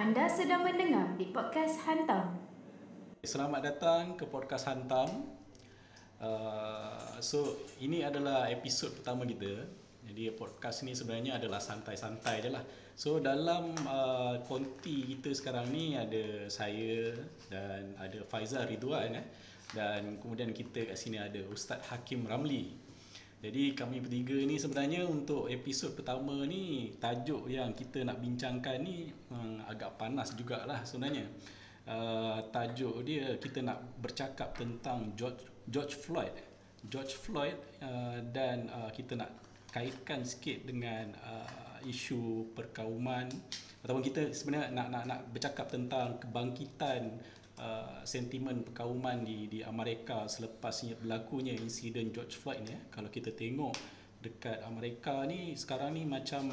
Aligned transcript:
Anda 0.00 0.32
sedang 0.32 0.64
mendengar 0.64 1.12
di 1.20 1.28
podcast 1.28 1.76
Hantam. 1.84 2.32
Selamat 3.20 3.68
datang 3.68 4.16
ke 4.16 4.24
podcast 4.24 4.64
Hantam. 4.64 5.28
Uh, 6.16 7.20
so 7.20 7.68
ini 7.84 8.00
adalah 8.00 8.48
episod 8.48 8.96
pertama 8.96 9.28
kita. 9.28 9.60
Jadi 10.08 10.32
podcast 10.32 10.88
ni 10.88 10.96
sebenarnya 10.96 11.36
adalah 11.36 11.60
santai-santai 11.60 12.40
je 12.40 12.48
lah. 12.48 12.64
So 12.96 13.20
dalam 13.20 13.76
uh, 13.84 14.40
konti 14.48 15.04
kita 15.04 15.36
sekarang 15.36 15.68
ni 15.68 15.92
ada 15.92 16.48
saya 16.48 17.12
dan 17.52 17.92
ada 18.00 18.24
Faizal 18.24 18.72
Ridwan 18.72 19.20
eh. 19.20 19.26
Dan 19.76 20.16
kemudian 20.16 20.56
kita 20.56 20.88
kat 20.88 20.96
sini 20.96 21.20
ada 21.20 21.44
Ustaz 21.52 21.84
Hakim 21.92 22.24
Ramli. 22.24 22.79
Jadi 23.40 23.72
kami 23.72 24.04
bertiga 24.04 24.36
ni 24.36 24.60
sebenarnya 24.60 25.08
untuk 25.08 25.48
episod 25.48 25.96
pertama 25.96 26.44
ni 26.44 26.92
tajuk 27.00 27.48
yang 27.48 27.72
kita 27.72 28.04
nak 28.04 28.20
bincangkan 28.20 28.76
ni 28.84 29.08
um, 29.32 29.56
agak 29.64 29.96
panas 29.96 30.36
jugalah 30.36 30.84
sebenarnya. 30.84 31.24
Uh, 31.88 32.36
tajuk 32.52 33.00
dia 33.00 33.40
kita 33.40 33.64
nak 33.64 33.80
bercakap 33.96 34.52
tentang 34.52 35.16
George 35.16 35.40
George 35.72 35.96
Floyd. 35.96 36.36
George 36.84 37.16
Floyd 37.16 37.56
uh, 37.80 38.20
dan 38.28 38.68
uh, 38.76 38.92
kita 38.92 39.16
nak 39.16 39.32
kaitkan 39.72 40.20
sikit 40.20 40.68
dengan 40.68 41.16
uh, 41.24 41.80
isu 41.88 42.52
perkauman 42.52 43.24
ataupun 43.80 44.04
kita 44.04 44.36
sebenarnya 44.36 44.68
nak 44.76 44.88
nak 44.92 45.04
nak 45.08 45.20
bercakap 45.32 45.72
tentang 45.72 46.20
kebangkitan 46.20 47.16
Uh, 47.60 48.00
sentimen 48.08 48.64
perkauman 48.64 49.20
di 49.20 49.44
di 49.44 49.60
Amerika 49.60 50.24
selepas 50.24 50.80
berlakunya 50.96 51.52
insiden 51.52 52.08
George 52.08 52.40
Floyd 52.40 52.64
ni 52.64 52.72
eh. 52.72 52.88
kalau 52.88 53.12
kita 53.12 53.36
tengok 53.36 53.76
dekat 54.16 54.64
Amerika 54.64 55.28
ni 55.28 55.52
sekarang 55.60 55.92
ni 55.92 56.08
macam 56.08 56.48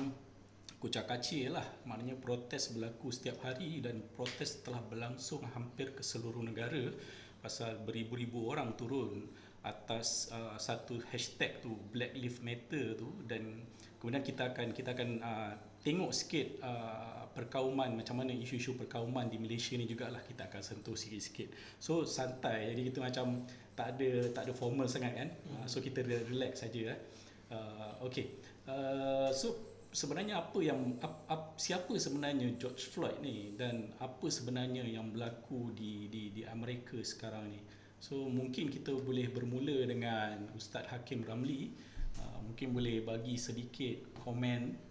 kucak 0.84 1.08
kacir 1.08 1.56
lah 1.56 1.64
maknanya 1.88 2.20
protes 2.20 2.76
berlaku 2.76 3.08
setiap 3.08 3.40
hari 3.40 3.80
dan 3.80 4.04
protes 4.20 4.60
telah 4.60 4.84
berlangsung 4.84 5.48
hampir 5.56 5.96
ke 5.96 6.04
seluruh 6.04 6.44
negara 6.44 6.92
pasal 7.40 7.80
beribu-ribu 7.88 8.52
orang 8.52 8.76
turun 8.76 9.32
atas 9.64 10.28
uh, 10.36 10.60
satu 10.60 11.00
hashtag 11.08 11.64
tu 11.64 11.72
Black 11.88 12.20
Lives 12.20 12.44
Matter 12.44 13.00
tu 13.00 13.24
dan 13.24 13.64
kemudian 13.96 14.28
kita 14.28 14.52
akan 14.52 14.76
kita 14.76 14.92
akan 14.92 15.10
uh, 15.24 15.54
tengok 15.88 16.12
sikit 16.12 16.60
uh, 16.60 17.32
perkauman 17.32 17.96
macam 17.96 18.20
mana 18.20 18.36
isu-isu 18.36 18.76
perkauman 18.76 19.32
di 19.32 19.40
Malaysia 19.40 19.80
ni 19.80 19.88
jugalah 19.88 20.20
kita 20.20 20.52
akan 20.52 20.60
sentuh 20.60 21.00
sikit-sikit. 21.00 21.80
So 21.80 22.04
santai 22.04 22.76
jadi 22.76 22.92
kita 22.92 23.00
macam 23.00 23.48
tak 23.72 23.96
ada 23.96 24.36
tak 24.36 24.52
ada 24.52 24.54
formal 24.58 24.92
sangat 24.92 25.16
kan. 25.16 25.30
Uh, 25.56 25.64
so 25.64 25.80
kita 25.80 26.04
relax 26.04 26.68
saja 26.68 26.92
eh. 26.92 27.00
Uh, 27.48 28.04
okay. 28.04 28.36
Uh, 28.68 29.32
so 29.32 29.56
sebenarnya 29.96 30.44
apa 30.44 30.60
yang 30.60 31.00
ap, 31.00 31.24
ap, 31.32 31.44
siapa 31.56 31.96
sebenarnya 31.96 32.60
George 32.60 32.92
Floyd 32.92 33.24
ni 33.24 33.56
dan 33.56 33.96
apa 34.04 34.28
sebenarnya 34.28 34.84
yang 34.84 35.16
berlaku 35.16 35.72
di 35.72 36.12
di 36.12 36.36
di 36.36 36.44
Amerika 36.44 37.00
sekarang 37.00 37.48
ni. 37.48 37.64
So 38.04 38.28
mungkin 38.28 38.68
kita 38.68 38.92
boleh 38.92 39.32
bermula 39.32 39.88
dengan 39.88 40.52
Ustaz 40.52 40.84
Hakim 40.92 41.24
Ramli. 41.24 41.72
Uh, 42.20 42.44
mungkin 42.44 42.76
boleh 42.76 43.06
bagi 43.06 43.40
sedikit 43.40 44.20
komen 44.26 44.87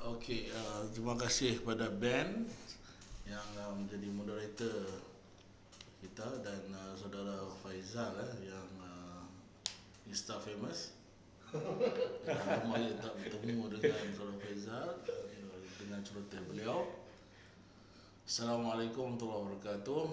Okey, 0.00 0.48
uh, 0.48 0.88
terima 0.96 1.12
kasih 1.12 1.60
kepada 1.60 1.92
Ben 1.92 2.48
yang 3.28 3.48
uh, 3.60 3.76
menjadi 3.76 4.08
moderator 4.08 4.88
kita 6.00 6.40
dan 6.40 6.72
uh, 6.72 6.96
saudara 6.96 7.44
Faizal 7.60 8.16
eh, 8.16 8.48
yang 8.48 8.64
uh, 8.80 9.28
Insta 10.08 10.40
famous. 10.40 10.96
Lama 11.52 12.80
uh, 12.80 12.96
tak 12.96 13.12
bertemu 13.12 13.76
dengan 13.76 14.08
saudara 14.16 14.40
Faizal 14.40 14.88
uh, 15.04 15.60
dengan 15.76 16.00
cerita 16.00 16.40
beliau. 16.48 16.88
Assalamualaikum 18.24 19.20
warahmatullahi 19.20 19.52
wabarakatuh. 19.52 20.04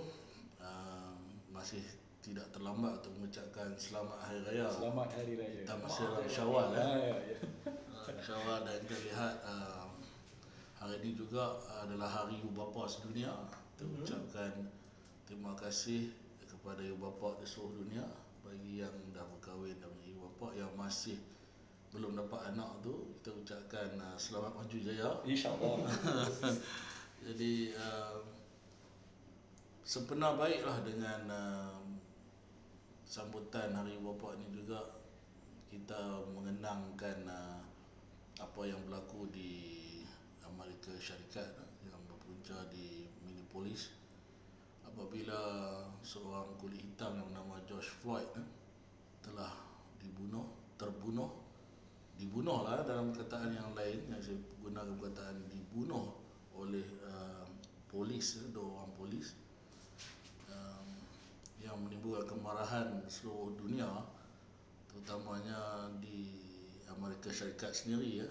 Uh, 0.67 1.15
masih 1.55 1.79
tidak 2.19 2.43
terlambat 2.51 2.99
untuk 2.99 3.23
mengucapkan 3.23 3.71
selamat 3.79 4.19
hari 4.19 4.39
raya. 4.51 4.67
Selamat 4.67 5.15
hari 5.15 5.39
raya. 5.39 5.63
Kita 5.63 5.79
masih 5.79 6.03
dalam 6.11 6.27
Syawal 6.27 6.67
eh. 6.75 6.75
Ya, 6.75 6.91
ya, 6.91 7.17
ya. 7.39 7.39
InsyaAllah 8.07 8.63
dan 8.63 8.75
kita 8.87 8.97
lihat 9.11 9.33
uh, 9.43 9.76
hari 10.87 11.03
ini 11.03 11.19
juga 11.19 11.59
adalah 11.83 12.07
hari 12.07 12.39
ibu 12.39 12.55
bapa 12.55 12.87
sedunia. 12.87 13.35
Kita 13.75 13.83
mm-hmm. 13.83 14.03
ucapkan 14.07 14.51
terima 15.27 15.51
kasih 15.59 16.07
kepada 16.47 16.79
ibu 16.79 16.95
bapa 16.95 17.35
di 17.43 17.45
seluruh 17.45 17.83
dunia 17.83 18.07
bagi 18.39 18.79
yang 18.79 18.95
dah 19.11 19.27
berkahwin 19.27 19.75
dan 19.83 19.91
ibu 20.07 20.31
bapa 20.31 20.55
yang 20.55 20.71
masih 20.79 21.19
belum 21.91 22.15
dapat 22.15 22.55
anak 22.55 22.79
tu 22.79 23.19
kita 23.19 23.35
ucapkan 23.35 23.99
uh, 23.99 24.15
selamat 24.15 24.55
maju 24.55 24.77
jaya 24.79 25.07
insyaallah 25.23 25.87
jadi 27.27 27.75
uh, 27.75 28.19
sepenuh 29.83 30.35
baiklah 30.39 30.83
dengan 30.83 31.21
uh, 31.27 31.79
sambutan 33.03 33.75
hari 33.75 33.95
ibu 33.99 34.15
bapa 34.15 34.39
ni 34.39 34.47
juga 34.51 34.79
kita 35.67 36.23
mengenangkan 36.31 37.27
uh, 37.27 37.59
apa 38.39 38.61
yang 38.67 38.79
berlaku 38.87 39.27
di 39.31 39.86
Amerika 40.77 40.93
Syarikat 41.01 41.49
yang 41.89 41.97
berpunca 42.05 42.53
di 42.69 43.09
Minneapolis. 43.25 43.89
Apabila 44.85 45.41
seorang 46.05 46.53
kulit 46.61 46.77
hitam 46.77 47.17
yang 47.17 47.25
bernama 47.33 47.57
George 47.65 47.89
Floyd 47.89 48.29
eh, 48.37 48.45
telah 49.25 49.57
dibunuh, 49.97 50.45
terbunuh 50.77 51.33
dibunuh 52.13 52.61
lah 52.61 52.85
dalam 52.85 53.09
perkataan 53.09 53.57
yang 53.57 53.73
lain 53.73 54.05
yang 54.05 54.21
saya 54.21 54.37
gunakan 54.61 54.93
perkataan 55.01 55.37
dibunuh 55.49 56.13
oleh 56.53 56.85
uh, 57.01 57.45
polis, 57.89 58.37
eh, 58.45 58.49
dua 58.53 58.77
orang 58.77 58.93
polis 59.01 59.33
um, 60.45 60.89
yang 61.57 61.77
menimbulkan 61.81 62.37
kemarahan 62.37 63.01
seluruh 63.09 63.57
dunia 63.57 63.89
terutamanya 64.93 65.89
di 65.97 66.37
Amerika 66.93 67.33
Syarikat 67.33 67.73
sendiri 67.73 68.21
ya 68.21 68.29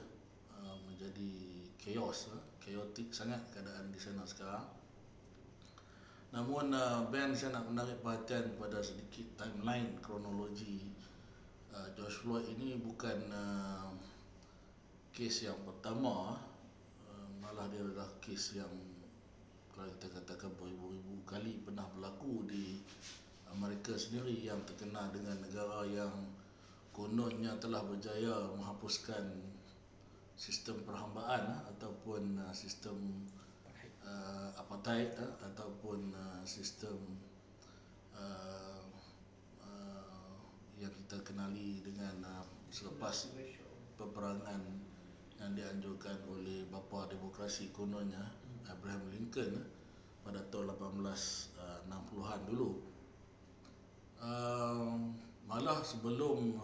uh, 0.54 0.78
menjadi 0.86 1.65
chaos 1.86 2.34
uh, 2.34 2.42
chaotic 2.58 3.14
sangat 3.14 3.38
keadaan 3.54 3.94
di 3.94 4.00
sana 4.02 4.26
sekarang. 4.26 4.66
Namun 6.34 6.74
uh, 6.74 7.06
Ben 7.14 7.30
saya 7.30 7.54
nak 7.54 7.70
menarik 7.70 8.02
perhatian 8.02 8.58
pada 8.58 8.82
sedikit 8.82 9.38
timeline 9.38 9.94
kronologi 10.02 10.82
uh, 11.70 11.86
George 11.94 12.26
Floyd 12.26 12.42
ini 12.58 12.74
bukan 12.82 13.30
uh, 13.30 13.94
kes 15.14 15.46
yang 15.46 15.62
pertama 15.62 16.34
uh, 17.06 17.28
malah 17.38 17.70
dia 17.70 17.86
adalah 17.86 18.10
kes 18.18 18.58
yang 18.58 18.74
kalau 19.70 19.86
kita 19.94 20.10
katakan 20.10 20.50
beribu-ribu 20.58 21.22
kali 21.22 21.62
pernah 21.62 21.86
berlaku 21.94 22.50
di 22.50 22.82
Amerika 23.54 23.94
sendiri 23.94 24.42
yang 24.42 24.58
terkenal 24.66 25.14
dengan 25.14 25.38
negara 25.38 25.86
yang 25.86 26.12
kononnya 26.90 27.54
telah 27.62 27.84
berjaya 27.86 28.50
menghapuskan 28.56 29.55
sistem 30.36 30.84
perhambaan 30.84 31.48
ah, 31.48 31.60
ataupun 31.72 32.36
ah, 32.44 32.52
sistem 32.52 33.24
uh, 34.04 34.52
apartheid 34.60 35.16
ataupun 35.42 36.12
sistem 36.46 36.94
uh, 38.14 38.84
uh, 39.64 40.36
yang 40.78 40.92
kita 40.92 41.18
kenali 41.24 41.82
dengan 41.82 42.20
uh, 42.22 42.44
selepas 42.68 43.32
peperangan 43.96 44.62
yang 45.40 45.52
dianjurkan 45.52 46.16
oleh 46.28 46.64
bapa 46.68 47.08
demokrasi 47.12 47.72
kononnya 47.72 48.24
Abraham 48.68 49.08
Lincoln 49.12 49.52
pada 50.24 50.40
tahun 50.48 50.74
1860-an 50.74 52.40
dulu. 52.48 52.70
Uh, 54.16 55.12
malah 55.44 55.84
sebelum 55.84 56.56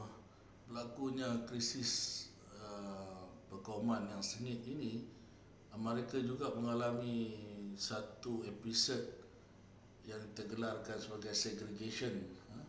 berlakunya 0.67 1.45
krisis 1.45 2.27
uh, 2.57 3.12
perkauman 3.53 4.09
yang 4.09 4.25
sengit 4.25 4.65
ini 4.65 5.05
Amerika 5.77 6.17
juga 6.17 6.49
mengalami 6.57 7.37
satu 7.77 8.45
episod 8.49 9.01
yang 10.05 10.21
tergelarkan 10.37 10.99
sebagai 10.99 11.33
segregation 11.33 12.13
uh, 12.53 12.67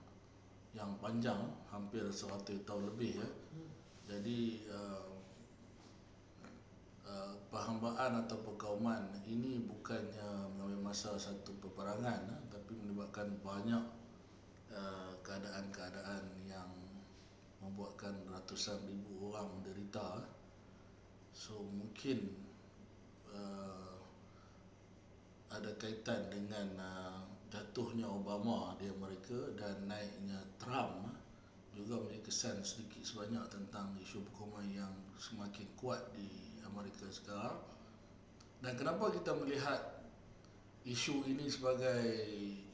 yang 0.72 0.96
panjang 1.00 1.40
hampir 1.72 2.04
100 2.06 2.64
tahun 2.64 2.84
lebih 2.94 3.20
ya. 3.20 3.30
Jadi 4.08 4.64
uh, 4.72 5.08
uh, 7.08 7.34
perhambaan 7.52 8.24
atau 8.24 8.40
perkauman 8.44 9.12
ini 9.28 9.64
bukannya 9.68 10.56
mengambil 10.56 10.94
masa 10.94 11.16
satu 11.20 11.52
peperangan 11.60 12.28
uh, 12.30 12.42
tapi 12.48 12.78
menyebabkan 12.80 13.34
banyak 13.44 13.84
uh, 14.72 15.12
keadaan-keadaan 15.26 16.24
yang 16.48 16.70
membuatkan 17.60 18.16
ratusan 18.32 18.80
ribu 18.88 19.32
orang 19.32 19.48
menderita 19.60 20.24
so 21.34 21.66
mungkin 21.74 22.30
uh, 23.34 23.98
ada 25.50 25.74
kaitan 25.82 26.30
dengan 26.30 26.78
uh, 26.78 27.20
jatuhnya 27.50 28.06
Obama 28.06 28.78
di 28.78 28.90
Amerika 28.90 29.38
dan 29.58 29.90
naiknya 29.90 30.40
Trump 30.62 31.10
juga 31.74 31.98
memberi 31.98 32.22
kesan 32.22 32.62
sedikit 32.62 33.02
sebanyak 33.02 33.50
tentang 33.50 33.98
isu 33.98 34.22
perkauman 34.30 34.70
yang 34.70 34.94
semakin 35.18 35.66
kuat 35.74 36.02
di 36.14 36.30
Amerika 36.70 37.10
sekarang 37.10 37.58
Dan 38.64 38.80
kenapa 38.80 39.12
kita 39.12 39.36
melihat 39.36 40.08
isu 40.88 41.28
ini 41.28 41.52
sebagai 41.52 42.00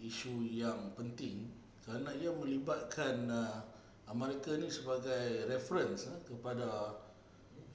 isu 0.05 0.45
yang 0.45 0.93
penting? 0.93 1.49
Kerana 1.81 2.13
ia 2.13 2.29
melibatkan 2.29 3.25
uh, 3.25 3.65
Amerika 4.05 4.53
ni 4.53 4.69
sebagai 4.69 5.49
reference 5.49 6.05
uh, 6.05 6.21
kepada 6.29 6.93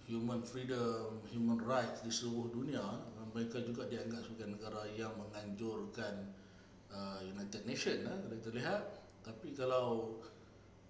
human 0.05 0.45
freedom, 0.45 1.21
human 1.33 1.61
rights 1.65 2.05
di 2.05 2.12
seluruh 2.12 2.53
dunia. 2.53 2.85
Mereka 3.35 3.67
juga 3.67 3.89
dianggap 3.91 4.23
sebagai 4.23 4.55
negara 4.55 4.87
yang 4.95 5.11
menganjurkan 5.19 6.31
uh, 6.93 7.19
United 7.25 7.67
Nations 7.67 8.06
uh, 8.06 8.31
kita 8.31 8.55
lihat. 8.55 8.83
Tapi 9.25 9.56
kalau 9.56 10.21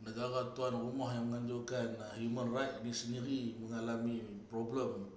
negara 0.05 0.53
tuan 0.53 0.77
rumah 0.77 1.15
yang 1.17 1.31
menganjurkan 1.33 1.97
uh, 1.97 2.15
human 2.21 2.53
rights 2.53 2.77
ini 2.85 2.93
sendiri 2.93 3.41
mengalami 3.63 4.21
problem 4.53 5.09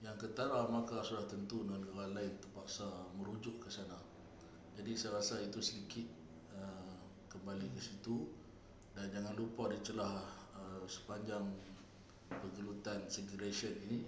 yang 0.00 0.16
ketara 0.16 0.64
maka 0.72 1.04
sudah 1.04 1.28
tentu 1.28 1.68
negara 1.68 2.08
lain 2.08 2.32
terpaksa 2.40 2.88
merujuk 3.20 3.60
ke 3.60 3.68
sana. 3.68 4.00
Jadi 4.80 4.96
saya 4.96 5.20
rasa 5.20 5.36
itu 5.44 5.60
sedikit 5.60 6.08
uh, 6.56 6.96
kembali 7.28 7.68
ke 7.76 7.80
situ 7.82 8.24
dan 8.96 9.12
jangan 9.12 9.36
lupa 9.36 9.68
di 9.68 9.78
celah 9.84 10.24
uh, 10.56 10.84
sepanjang 10.88 11.44
pergelutan 12.30 13.02
segregation 13.10 13.74
ini 13.90 14.06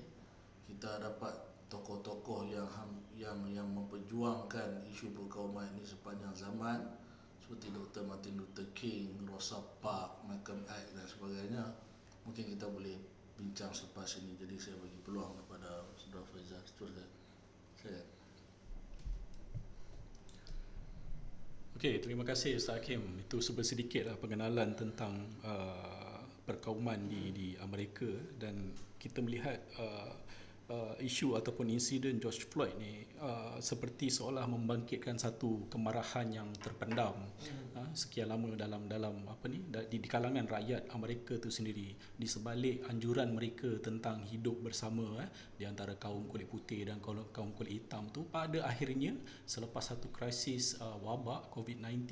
kita 0.70 1.02
dapat 1.02 1.34
tokoh-tokoh 1.66 2.46
yang 2.52 2.69
yang 3.16 3.38
yang 3.50 3.69
memperjuangkan 3.72 4.86
isu 4.92 5.10
perkauman 5.16 5.66
ini 5.74 5.82
sepanjang 5.82 6.32
zaman 6.36 6.78
seperti 7.42 7.74
Dr. 7.74 8.06
Martin 8.06 8.38
Luther 8.38 8.69
King, 8.72 9.12
Rosa 9.26 9.60
Parks, 9.82 10.22
Malcolm 10.24 10.62
X 10.69 10.94
dan 10.94 11.06
sebagainya 11.08 11.64
mungkin 12.22 12.44
kita 12.46 12.70
boleh 12.70 12.96
bincang 13.34 13.74
selepas 13.74 14.06
ini 14.22 14.38
jadi 14.38 14.54
saya 14.60 14.76
bagi 14.78 15.00
peluang 15.02 15.34
kepada 15.44 15.82
Saudara 15.98 16.24
Faizal 16.30 16.62
teruskan 16.62 17.08
saya 17.80 18.02
Okey, 21.82 21.98
terima 21.98 22.22
kasih 22.22 22.62
Ustaz 22.62 22.78
Hakim. 22.78 23.02
Itu 23.19 23.42
sedikitlah 23.42 24.14
pengenalan 24.14 24.78
tentang 24.78 25.19
uh, 25.42 26.01
perkauman 26.52 27.08
di 27.08 27.32
di 27.32 27.49
Amerika 27.64 28.08
dan 28.37 28.76
kita 29.00 29.25
melihat 29.25 29.58
uh, 29.81 30.12
uh, 30.72 30.94
isu 31.00 31.34
ataupun 31.37 31.69
insiden 31.69 32.16
George 32.16 32.49
Floyd 32.49 32.76
ni 32.81 33.04
uh, 33.20 33.58
seperti 33.58 34.08
seolah 34.08 34.49
membangkitkan 34.49 35.20
satu 35.20 35.66
kemarahan 35.69 36.32
yang 36.32 36.49
terpendam 36.56 37.16
hmm. 37.16 37.76
uh, 37.76 37.90
sekian 37.93 38.32
lama 38.32 38.54
dalam 38.56 38.88
dalam 38.88 39.26
apa 39.28 39.46
ni 39.52 39.60
di, 39.64 39.99
di 39.99 40.08
kalangan 40.08 40.49
rakyat 40.49 40.93
Amerika 40.96 41.37
tu 41.37 41.52
sendiri 41.52 41.93
di 41.96 42.26
sebalik 42.28 42.88
anjuran 42.88 43.34
mereka 43.34 43.69
tentang 43.82 44.25
hidup 44.28 44.64
bersama 44.64 45.20
uh, 45.20 45.31
di 45.56 45.69
antara 45.69 45.96
kaum 46.00 46.25
kulit 46.31 46.48
putih 46.48 46.88
dan 46.88 47.02
kaum, 47.02 47.28
kaum 47.34 47.52
kulit 47.52 47.82
hitam 47.82 48.08
tu 48.14 48.25
pada 48.28 48.64
akhirnya 48.64 49.16
selepas 49.44 49.93
satu 49.93 50.08
krisis 50.08 50.78
uh, 50.81 50.96
wabak 51.00 51.52
COVID-19 51.52 52.06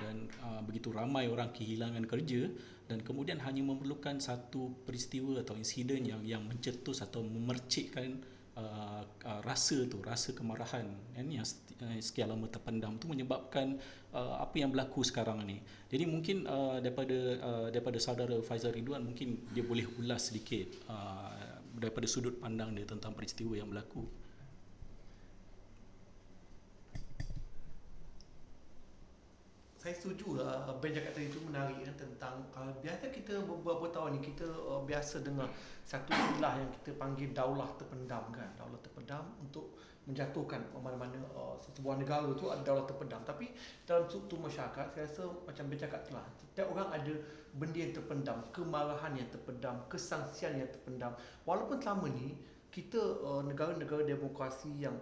dan 0.00 0.30
uh, 0.40 0.64
begitu 0.64 0.88
ramai 0.88 1.28
orang 1.28 1.52
kehilangan 1.52 2.08
kerja 2.08 2.48
dan 2.90 3.06
kemudian 3.06 3.38
hanya 3.46 3.62
memerlukan 3.62 4.18
satu 4.18 4.82
peristiwa 4.82 5.38
atau 5.38 5.54
insiden 5.54 6.02
yang 6.02 6.26
yang 6.26 6.42
mencetus 6.42 7.06
atau 7.06 7.22
memercikkan 7.22 8.18
uh, 8.58 9.06
uh, 9.06 9.40
rasa 9.46 9.86
tu 9.86 10.02
rasa 10.02 10.34
kemarahan. 10.34 10.90
Kan 11.14 11.30
yang 11.30 11.46
uh, 11.46 11.98
sekian 12.02 12.34
lama 12.34 12.50
terpendam 12.50 12.98
tu 12.98 13.06
menyebabkan 13.06 13.78
uh, 14.10 14.42
apa 14.42 14.58
yang 14.58 14.74
berlaku 14.74 15.06
sekarang 15.06 15.46
ni. 15.46 15.62
Jadi 15.86 16.04
mungkin 16.10 16.50
uh, 16.50 16.82
daripada 16.82 17.18
uh, 17.38 17.66
daripada 17.70 18.02
saudara 18.02 18.34
Faizal 18.42 18.74
Ridwan 18.74 19.06
mungkin 19.06 19.46
dia 19.54 19.62
boleh 19.62 19.86
ulas 20.02 20.34
sedikit 20.34 20.74
uh, 20.90 21.62
daripada 21.78 22.10
sudut 22.10 22.42
pandang 22.42 22.74
dia 22.74 22.82
tentang 22.90 23.14
peristiwa 23.14 23.54
yang 23.54 23.70
berlaku 23.70 24.02
saya 29.80 29.96
setuju 29.96 30.36
uh, 30.44 30.76
Ben 30.76 30.92
cakap 30.92 31.16
tadi 31.16 31.32
itu 31.32 31.40
menarik 31.40 31.80
kan, 31.80 31.96
tentang 31.96 32.36
uh, 32.52 32.68
biasa 32.84 33.08
kita 33.08 33.40
beberapa 33.48 33.88
tahun 33.88 34.20
ni 34.20 34.20
kita 34.20 34.44
uh, 34.44 34.84
biasa 34.84 35.24
dengar 35.24 35.48
satu 35.88 36.12
istilah 36.12 36.52
yang 36.60 36.68
kita 36.76 37.00
panggil 37.00 37.32
daulah 37.32 37.64
terpendam 37.80 38.28
kan. 38.28 38.44
Daulah 38.60 38.76
terpendam 38.84 39.24
untuk 39.40 39.80
menjatuhkan 40.04 40.60
mana-mana 40.76 41.16
uh, 41.32 41.56
sebuah 41.64 41.96
negara 41.96 42.28
tu 42.36 42.52
ada 42.52 42.60
daulah 42.60 42.84
terpendam. 42.84 43.24
Tapi 43.24 43.56
dalam 43.88 44.04
struktur 44.04 44.44
masyarakat 44.44 44.86
saya 44.92 45.04
rasa 45.08 45.24
macam 45.48 45.64
Ben 45.72 45.78
cakap 45.80 46.00
telah 46.04 46.24
setiap 46.36 46.66
orang 46.76 46.88
ada 46.92 47.14
benda 47.56 47.78
yang 47.80 47.94
terpendam 47.96 48.38
kemarahan 48.52 49.12
yang 49.16 49.32
terpendam 49.32 49.80
kesangsian 49.88 50.60
yang 50.60 50.68
terpendam. 50.68 51.16
Walaupun 51.48 51.80
selama 51.80 52.12
ni 52.12 52.36
kita 52.68 53.00
uh, 53.24 53.40
negara-negara 53.48 54.04
demokrasi 54.04 54.76
yang 54.76 54.94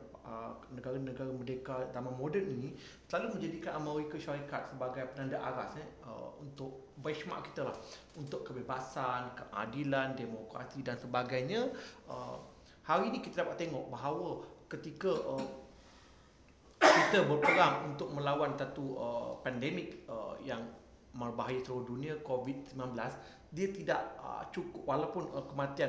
negara-negara 0.73 1.31
merdeka 1.33 1.89
zaman 1.93 2.13
moden 2.17 2.45
ini 2.45 2.77
selalu 3.09 3.39
menjadikan 3.39 3.81
Amerika 3.81 4.17
Syarikat 4.21 4.69
sebagai 4.69 5.09
penanda 5.13 5.41
aras 5.41 5.77
eh, 5.81 5.89
uh, 6.05 6.33
untuk 6.41 6.93
benchmark 7.01 7.49
kita 7.53 7.69
lah 7.69 7.77
untuk 8.19 8.45
kebebasan, 8.45 9.33
keadilan, 9.35 10.19
demokrasi 10.19 10.85
dan 10.85 10.99
sebagainya. 11.01 11.73
Uh, 12.05 12.37
hari 12.85 13.13
ini 13.13 13.25
kita 13.25 13.45
dapat 13.47 13.69
tengok 13.69 13.89
bahawa 13.89 14.45
ketika 14.69 15.13
uh, 15.13 15.47
kita 16.79 17.25
berperang 17.27 17.95
untuk 17.95 18.13
melawan 18.13 18.55
satu 18.55 18.85
uh, 18.99 19.31
pandemik 19.43 20.05
uh, 20.07 20.37
yang 20.45 20.61
merbahaya 21.17 21.59
seluruh 21.65 21.89
dunia 21.89 22.15
COVID-19 22.23 22.95
dia 23.49 23.69
tidak 23.73 24.01
uh, 24.21 24.45
cukup 24.53 24.85
walaupun 24.85 25.25
uh, 25.33 25.45
kematian 25.49 25.89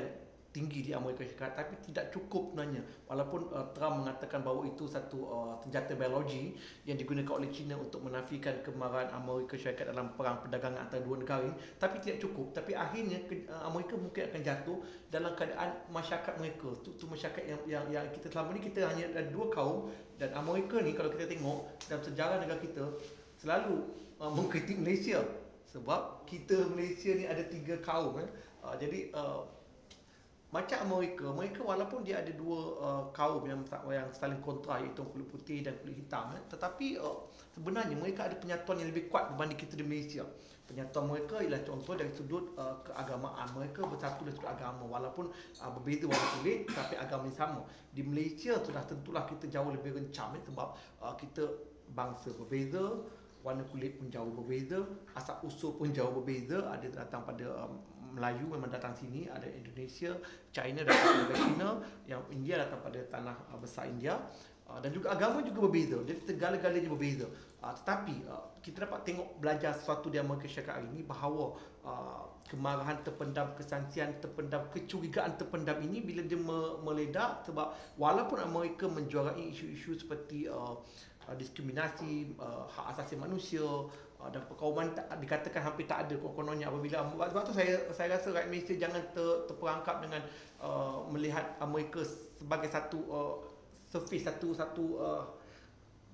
tinggi 0.49 0.81
di 0.81 0.91
Amerika 0.97 1.21
Syarikat 1.21 1.53
tapi 1.53 1.73
tidak 1.85 2.09
cukup 2.09 2.53
sebenarnya. 2.53 2.81
Walaupun 3.05 3.53
uh, 3.53 3.69
Trump 3.77 4.01
mengatakan 4.01 4.41
bahawa 4.41 4.65
itu 4.65 4.89
satu 4.89 5.19
uh, 5.29 5.53
senjata 5.61 5.93
biologi 5.93 6.57
yang 6.89 6.97
digunakan 6.97 7.37
oleh 7.37 7.53
China 7.53 7.77
untuk 7.77 8.01
menafikan 8.01 8.57
kemarahan 8.65 9.13
Amerika 9.13 9.53
Syarikat 9.53 9.93
dalam 9.93 10.17
perang 10.17 10.41
perdagangan 10.41 10.89
antara 10.89 11.05
dua 11.05 11.21
negara 11.21 11.45
ini 11.45 11.55
tapi 11.77 12.01
tidak 12.01 12.25
cukup. 12.25 12.49
Tapi 12.57 12.73
akhirnya 12.73 13.21
uh, 13.45 13.69
Amerika 13.69 13.93
mungkin 13.93 14.21
akan 14.25 14.41
jatuh 14.41 14.77
dalam 15.13 15.31
keadaan 15.37 15.69
masyarakat 15.93 16.33
mereka 16.41 16.69
tu, 16.81 16.89
tu 16.97 17.05
masyarakat 17.05 17.43
yang, 17.45 17.61
yang 17.69 17.85
yang 17.93 18.05
kita 18.09 18.33
selama 18.33 18.57
ni 18.57 18.61
kita 18.65 18.89
hanya 18.89 19.05
ada 19.13 19.29
dua 19.29 19.53
kaum 19.53 19.93
dan 20.17 20.33
Amerika 20.33 20.81
ni 20.81 20.97
kalau 20.97 21.13
kita 21.13 21.29
tengok 21.29 21.69
dalam 21.85 22.01
sejarah 22.01 22.37
negara 22.41 22.57
kita 22.57 22.83
selalu 23.37 23.85
uh, 24.17 24.33
mengkritik 24.33 24.81
Malaysia. 24.81 25.21
Sebab 25.69 26.25
kita 26.25 26.65
Malaysia 26.73 27.13
ni 27.13 27.29
ada 27.29 27.45
tiga 27.45 27.77
kaum 27.85 28.17
eh. 28.17 28.25
uh, 28.65 28.73
jadi 28.73 29.13
uh, 29.13 29.45
macam 30.49 30.81
Amerika, 30.81 31.29
mereka 31.29 31.61
walaupun 31.61 32.01
dia 32.01 32.25
ada 32.25 32.33
dua 32.33 32.59
uh, 32.81 33.03
kaum 33.13 33.45
yang 33.45 33.61
yang 33.85 34.09
saling 34.09 34.41
kontra 34.41 34.81
iaitu 34.81 35.05
kulit 35.13 35.29
putih 35.29 35.61
dan 35.61 35.77
kulit 35.77 36.01
hitam 36.01 36.33
eh, 36.33 36.41
tetapi 36.49 36.97
uh, 36.97 37.29
sebenarnya 37.53 37.93
mereka 37.93 38.25
ada 38.25 38.33
penyatuan 38.33 38.81
yang 38.81 38.89
lebih 38.89 39.13
kuat 39.13 39.29
berbanding 39.29 39.61
kita 39.61 39.77
di 39.77 39.85
Malaysia. 39.85 40.25
Penyatuan 40.65 41.09
mereka 41.09 41.41
ialah 41.41 41.61
contoh 41.65 41.93
dari 41.97 42.13
sudut 42.13 42.53
uh, 42.57 42.81
keagamaan. 42.81 43.45
Mereka 43.57 43.89
bersatu 43.89 44.25
dari 44.25 44.37
sudut 44.37 44.49
agama 44.53 44.85
walaupun 44.85 45.29
uh, 45.33 45.71
berbeza 45.77 46.05
warna 46.09 46.27
kulit 46.41 46.65
tapi 46.69 46.93
agama 46.97 47.29
yang 47.29 47.37
sama. 47.37 47.61
Di 47.93 48.01
Malaysia 48.01 48.57
sudah 48.57 48.81
tentulah 48.89 49.29
kita 49.29 49.49
jauh 49.53 49.69
lebih 49.69 49.97
rencam 49.97 50.33
eh, 50.33 50.41
sebab 50.45 50.67
uh, 51.01 51.13
kita 51.13 51.45
bangsa 51.93 52.33
berbeza, 52.37 53.01
warna 53.45 53.65
kulit 53.69 54.01
pun 54.01 54.09
jauh 54.09 54.33
berbeza, 54.33 54.81
asal 55.13 55.41
usul 55.45 55.77
pun 55.77 55.93
jauh 55.93 56.09
berbeza, 56.09 56.69
ada 56.69 56.85
datang 56.85 57.21
pada 57.25 57.65
um, 57.65 57.81
Melayu 58.13 58.45
memang 58.49 58.69
datang 58.69 58.93
sini 58.97 59.29
ada 59.29 59.45
Indonesia, 59.45 60.17
China 60.49 60.81
datang 60.81 61.29
dari 61.29 61.41
China, 61.53 61.69
yang 62.09 62.21
India 62.33 62.61
datang 62.61 62.81
pada 62.81 62.99
tanah 63.09 63.35
uh, 63.53 63.59
besar 63.61 63.87
India 63.89 64.17
uh, 64.67 64.79
dan 64.81 64.89
juga 64.91 65.13
agama 65.13 65.45
juga 65.45 65.69
berbeza. 65.69 66.01
Jadi 66.03 66.21
segala-galanya 66.25 66.89
berbeza. 66.89 67.27
Uh, 67.59 67.73
tetapi 67.75 68.15
kita 68.63 68.87
dapat 68.87 68.99
tengok 69.07 69.27
belajar 69.39 69.71
sesuatu 69.75 70.07
di 70.07 70.17
Amerika 70.19 70.47
Syarikat 70.47 70.83
hari 70.83 70.87
ini 70.95 71.01
bahawa 71.03 71.55
kemarahan 72.45 73.01
terpendam, 73.01 73.55
kesansian 73.55 74.19
terpendam, 74.19 74.67
kecurigaan 74.69 75.39
terpendam 75.39 75.79
ini 75.79 76.03
bila 76.03 76.21
dia 76.21 76.37
meledak 76.83 77.47
sebab 77.47 77.71
walaupun 77.95 78.41
Amerika 78.41 78.85
menjuarai 78.85 79.53
isu-isu 79.53 79.95
seperti 79.95 80.45
diskriminasi, 81.39 82.35
hak 82.67 82.85
asasi 82.93 83.15
manusia, 83.15 83.63
dan 84.27 84.43
perkauman 84.43 84.91
tak, 84.91 85.07
dikatakan 85.15 85.63
hampir 85.63 85.87
tak 85.87 86.03
ada 86.03 86.19
kononnya 86.19 86.67
apabila 86.67 87.07
sebab 87.07 87.43
tu 87.47 87.55
saya 87.55 87.79
saya 87.95 88.19
rasa 88.19 88.35
rakyat 88.35 88.51
Malaysia 88.51 88.75
jangan 88.75 88.99
ter, 89.15 89.47
terperangkap 89.47 90.03
dengan 90.03 90.19
uh, 90.59 91.07
melihat 91.07 91.55
Amerika 91.63 92.03
sebagai 92.35 92.67
satu 92.67 92.99
uh, 93.07 93.35
surface 93.87 94.27
satu 94.27 94.51
satu 94.51 94.85
uh, 94.99 95.23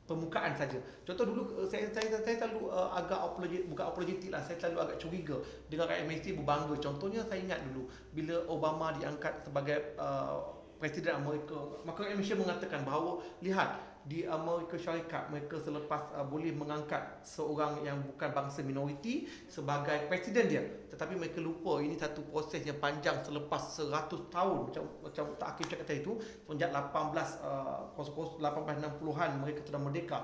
permukaan 0.06 0.54
saja. 0.54 0.78
Contoh 1.02 1.26
dulu 1.26 1.42
uh, 1.58 1.66
saya 1.66 1.90
saya 1.90 2.14
saya 2.22 2.46
selalu 2.46 2.70
uh, 2.70 2.94
agak 2.94 3.18
apologetik 3.18 3.66
bukan 3.74 3.86
apologetik 3.90 4.30
lah 4.30 4.42
saya 4.46 4.62
selalu 4.62 4.78
agak 4.86 4.98
curiga 5.02 5.38
dengan 5.66 5.90
rakyat 5.90 6.06
Malaysia 6.06 6.32
berbangga. 6.38 6.76
Contohnya 6.78 7.22
saya 7.26 7.40
ingat 7.42 7.60
dulu 7.66 7.90
bila 8.14 8.36
Obama 8.46 8.94
diangkat 8.94 9.34
sebagai 9.42 9.98
uh, 9.98 10.54
Presiden 10.76 11.24
Amerika 11.24 11.56
Maka 11.88 12.06
Malaysia 12.06 12.38
mengatakan 12.38 12.84
bahawa 12.86 13.18
lihat 13.42 13.95
di 14.06 14.22
Amerika 14.22 14.78
Syarikat 14.78 15.34
mereka 15.34 15.58
selepas 15.58 16.14
uh, 16.14 16.22
boleh 16.22 16.54
mengangkat 16.54 17.26
seorang 17.26 17.82
yang 17.82 17.98
bukan 18.06 18.30
bangsa 18.38 18.62
minoriti 18.62 19.26
sebagai 19.50 20.06
presiden 20.06 20.46
dia. 20.46 20.62
Tetapi 20.94 21.18
mereka 21.18 21.42
lupa 21.42 21.82
ini 21.82 21.98
satu 21.98 22.22
proses 22.30 22.62
yang 22.62 22.78
panjang 22.78 23.18
selepas 23.26 23.58
100 23.82 23.90
tahun. 24.30 24.58
Macam 24.70 24.84
macam 25.02 25.26
tak 25.42 25.48
akhir 25.58 25.66
cakap 25.74 25.86
tadi 25.90 26.00
itu 26.06 26.14
sejak 26.22 26.70
18 26.70 27.18
uh, 27.42 27.98
1860-an 27.98 29.30
mereka 29.42 29.60
sudah 29.66 29.82
merdeka. 29.82 30.18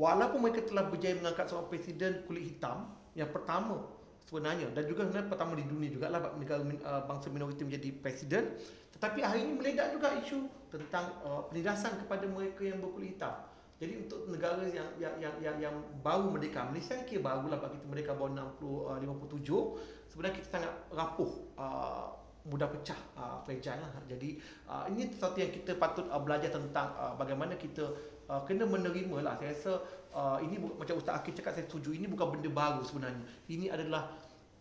Walaupun 0.00 0.40
mereka 0.40 0.64
telah 0.64 0.88
berjaya 0.88 1.20
mengangkat 1.20 1.52
seorang 1.52 1.68
presiden 1.68 2.24
kulit 2.24 2.48
hitam 2.48 2.96
yang 3.12 3.28
pertama 3.28 3.84
sebenarnya. 4.24 4.72
Dan 4.72 4.88
juga 4.88 5.04
sebenarnya 5.04 5.28
pertama 5.28 5.52
di 5.52 5.68
dunia 5.68 5.92
juga 5.92 6.08
lah 6.08 6.32
negara 6.32 6.64
uh, 6.64 7.04
bangsa 7.04 7.28
minoriti 7.28 7.60
menjadi 7.60 7.92
presiden. 8.00 8.56
Tetapi 8.96 9.20
hari 9.20 9.44
ini 9.44 9.52
meledak 9.52 9.92
juga 9.92 10.16
isu 10.16 10.48
tentang 10.70 11.10
uh, 11.22 11.42
penindasan 11.48 11.98
kepada 12.02 12.26
mereka 12.26 12.62
yang 12.66 12.82
berkulit 12.82 13.16
hitam. 13.16 13.34
Jadi 13.76 13.92
untuk 14.08 14.24
negara 14.32 14.64
yang 14.64 14.88
yang 14.96 15.14
yang 15.20 15.34
yang, 15.44 15.56
yang 15.60 15.74
baru 16.00 16.32
merdeka, 16.32 16.64
Malaysia 16.64 16.96
ni 16.96 17.04
kira 17.04 17.20
barulah 17.20 17.60
bagi 17.60 17.76
kita 17.76 17.86
merdeka 17.92 18.12
baru 18.16 18.32
60 18.56 18.88
uh, 18.88 18.96
57, 18.96 20.08
sebenarnya 20.08 20.34
kita 20.40 20.48
sangat 20.48 20.72
rapuh 20.88 21.32
uh, 21.60 22.08
mudah 22.48 22.72
pecah 22.72 22.96
uh, 23.20 23.36
fragile 23.44 23.76
lah. 23.76 23.90
Jadi 24.08 24.40
uh, 24.64 24.88
ini 24.88 25.12
sesuatu 25.12 25.36
yang 25.36 25.52
kita 25.52 25.76
patut 25.76 26.08
uh, 26.08 26.22
belajar 26.22 26.48
tentang 26.56 26.88
uh, 26.96 27.12
bagaimana 27.20 27.58
kita 27.60 27.84
uh, 28.32 28.40
kena 28.48 28.64
menerima 28.64 29.20
lah. 29.20 29.36
Saya 29.36 29.52
rasa 29.52 29.72
uh, 30.16 30.38
ini 30.40 30.56
macam 30.56 30.96
Ustaz 30.96 31.20
Akif 31.20 31.36
cakap 31.36 31.52
saya 31.52 31.68
setuju 31.68 31.92
ini 31.92 32.08
bukan 32.08 32.38
benda 32.38 32.48
baru 32.48 32.80
sebenarnya. 32.80 33.28
Ini 33.50 33.76
adalah 33.76 34.08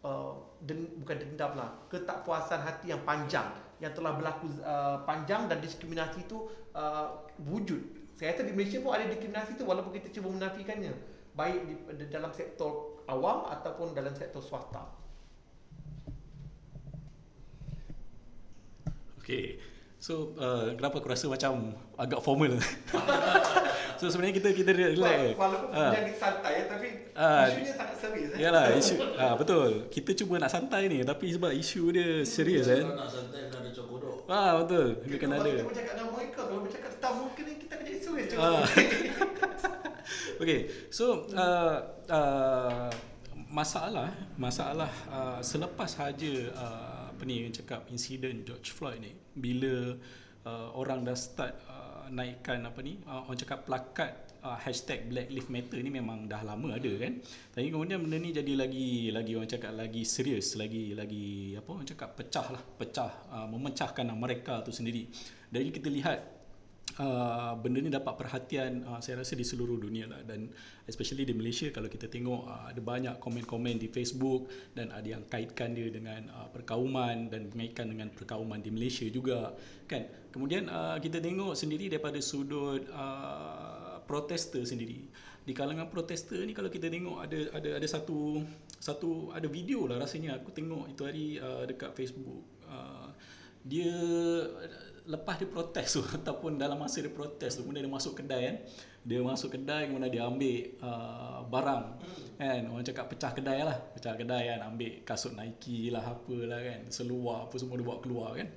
uh, 0.04 0.36
den, 0.60 0.92
bukan 1.00 1.18
dendam 1.24 1.56
lah, 1.56 1.72
ketakpuasan 1.88 2.68
hati 2.68 2.92
yang 2.92 3.00
panjang 3.08 3.48
yang 3.86 3.94
telah 3.94 4.18
berlaku 4.18 4.50
uh, 4.66 5.06
panjang 5.06 5.46
dan 5.46 5.62
diskriminasi 5.62 6.26
itu 6.26 6.50
uh, 6.74 7.22
wujud. 7.46 7.86
Saya 8.18 8.34
rasa 8.34 8.42
di 8.50 8.54
Malaysia 8.58 8.82
pun 8.82 8.98
ada 8.98 9.06
diskriminasi 9.06 9.54
itu 9.54 9.64
walaupun 9.64 9.94
kita 9.94 10.10
cuba 10.10 10.34
menafikannya 10.34 10.98
baik 11.38 11.60
di, 11.70 11.74
di 12.02 12.06
dalam 12.10 12.34
sektor 12.34 12.98
awam 13.06 13.46
ataupun 13.54 13.94
dalam 13.94 14.18
sektor 14.18 14.42
swasta. 14.42 14.90
Okay. 19.22 19.62
So 20.06 20.38
uh, 20.38 20.78
kenapa 20.78 21.02
aku 21.02 21.10
rasa 21.10 21.26
macam 21.26 21.74
agak 21.98 22.22
formal 22.22 22.62
So 24.00 24.06
sebenarnya 24.14 24.38
kita 24.38 24.54
kita 24.54 24.70
relax 24.70 25.34
Walaupun 25.34 25.74
uh. 25.74 25.92
jadi 25.98 26.14
santai 26.14 26.70
tapi 26.70 26.88
uh, 27.18 27.50
isunya 27.50 27.74
sangat 27.74 27.98
serius 27.98 28.30
eh. 28.38 28.40
Yalah 28.46 28.66
isu 28.78 28.94
uh, 29.02 29.34
betul 29.34 29.90
Kita 29.90 30.14
cuba 30.14 30.38
nak 30.38 30.54
santai 30.54 30.94
ni 30.94 31.02
tapi 31.02 31.34
sebab 31.34 31.50
isu 31.50 31.90
dia 31.90 32.22
serius 32.22 32.70
kan 32.70 32.86
Nak 32.86 33.10
santai 33.10 33.50
kena 33.50 33.66
ada 33.66 33.72
cokodok 33.74 34.15
Ah 34.26 34.58
betul. 34.62 35.00
Dia 35.06 35.18
kena 35.22 35.38
ada. 35.38 35.50
Kita 35.50 35.66
bercakap 35.70 35.94
dengan 35.98 36.10
mereka 36.14 36.40
kalau 36.50 36.62
bercakap 36.66 36.90
tentang 36.98 37.14
mungkin 37.22 37.44
kita 37.62 37.74
akan 37.78 37.86
jadi 37.86 38.00
serius 38.02 38.32
uh. 38.38 38.66
Okay 40.42 40.60
so 40.90 41.30
uh, 41.34 41.78
uh, 42.10 42.90
Masalah 43.50 44.12
Masalah 44.36 44.92
uh, 45.08 45.40
selepas 45.40 45.88
saja 45.88 46.34
uh, 46.58 47.14
apa 47.16 47.24
ni 47.24 47.48
yang 47.48 47.54
cakap 47.56 47.88
insiden 47.88 48.44
George 48.44 48.76
Floyd 48.76 49.00
ni 49.00 49.16
bila 49.38 49.96
uh, 50.44 50.68
orang 50.76 51.08
dah 51.08 51.16
start 51.16 51.56
uh, 51.70 52.12
naikkan 52.12 52.60
apa 52.68 52.80
ni 52.84 53.00
uh, 53.08 53.24
orang 53.30 53.40
cakap 53.40 53.64
plakat 53.64 54.12
uh, 54.46 54.58
hashtag 54.62 55.10
Black 55.10 55.34
Lives 55.34 55.50
Matter 55.50 55.82
ni 55.82 55.90
memang 55.90 56.30
dah 56.30 56.46
lama 56.46 56.78
ada 56.78 56.92
kan? 57.02 57.18
Tapi 57.58 57.74
kemudian 57.74 58.06
benda 58.06 58.22
ni 58.22 58.30
jadi 58.30 58.54
lagi 58.54 59.10
lagi 59.10 59.32
orang 59.34 59.50
cakap 59.50 59.74
lagi 59.74 60.06
serius 60.06 60.54
lagi 60.54 60.94
lagi 60.94 61.58
apa 61.58 61.70
orang 61.74 61.88
cakap 61.90 62.14
pecah 62.14 62.48
lah 62.54 62.62
pecah 62.62 63.12
uh, 63.34 63.48
memecahkan 63.50 64.06
mereka 64.14 64.62
tu 64.62 64.70
sendiri. 64.70 65.10
Dari 65.50 65.74
kita 65.74 65.90
lihat 65.90 66.20
uh, 67.02 67.54
benda 67.60 67.80
ni 67.82 67.90
dapat 67.90 68.14
perhatian 68.16 68.86
uh, 68.86 69.00
saya 69.02 69.26
rasa 69.26 69.34
di 69.34 69.46
seluruh 69.46 69.82
dunia 69.82 70.06
lah. 70.06 70.22
Dan 70.22 70.48
especially 70.86 71.26
di 71.26 71.34
Malaysia 71.34 71.68
kalau 71.74 71.90
kita 71.90 72.08
tengok 72.08 72.42
uh, 72.46 72.66
ada 72.70 72.82
banyak 72.82 73.16
komen-komen 73.18 73.82
di 73.82 73.90
Facebook 73.90 74.48
dan 74.78 74.94
ada 74.94 75.06
yang 75.06 75.24
kaitkan 75.26 75.74
dia 75.74 75.90
dengan 75.90 76.30
uh, 76.32 76.48
perkauman 76.54 77.34
dan 77.34 77.50
mengaitkan 77.52 77.90
dengan 77.90 78.14
perkauman 78.14 78.62
di 78.62 78.70
Malaysia 78.70 79.08
juga 79.10 79.52
kan? 79.90 80.06
Kemudian 80.32 80.68
uh, 80.68 80.98
kita 81.00 81.20
tengok 81.24 81.56
sendiri 81.56 81.88
daripada 81.88 82.20
sudut 82.20 82.84
uh, 82.92 83.85
protester 84.06 84.62
sendiri. 84.64 85.10
Di 85.46 85.54
kalangan 85.54 85.90
protester 85.94 86.42
ni 86.42 86.58
kalau 86.58 86.74
kita 86.74 86.90
tengok 86.90 87.22
ada 87.22 87.38
ada 87.54 87.70
ada 87.78 87.88
satu 87.90 88.42
satu 88.82 89.30
ada 89.30 89.46
video 89.46 89.86
lah 89.86 90.02
rasanya. 90.02 90.42
Aku 90.42 90.50
tengok 90.50 90.90
itu 90.90 91.02
hari 91.06 91.38
uh, 91.38 91.66
dekat 91.70 91.94
Facebook. 91.94 92.42
Uh, 92.66 93.14
dia 93.66 93.94
lepas 95.06 95.38
dia 95.38 95.50
protes 95.50 95.98
tu 95.98 96.02
ataupun 96.18 96.58
dalam 96.58 96.82
masa 96.82 97.02
dia 97.02 97.14
protes 97.14 97.58
tu 97.58 97.62
kemudian 97.62 97.86
dia 97.86 97.94
masuk 97.94 98.14
kedai 98.18 98.42
kan. 98.50 98.58
Dia 99.06 99.22
masuk 99.22 99.54
kedai 99.54 99.86
kemudian 99.86 100.10
dia 100.10 100.24
ambil 100.26 100.58
uh, 100.82 101.46
barang. 101.46 101.84
Kan? 102.42 102.62
Orang 102.74 102.86
cakap 102.86 103.06
pecah 103.14 103.32
kedai 103.38 103.62
lah. 103.62 103.78
Pecah 103.94 104.18
kedai 104.18 104.50
kan 104.50 104.60
ambil 104.66 105.06
kasut 105.06 105.38
Nike 105.38 105.94
lah 105.94 106.02
apalah 106.02 106.62
kan. 106.62 106.90
Seluar 106.90 107.46
apa 107.46 107.56
semua 107.62 107.78
dia 107.78 107.86
bawa 107.86 108.02
keluar 108.02 108.34
kan. 108.34 108.50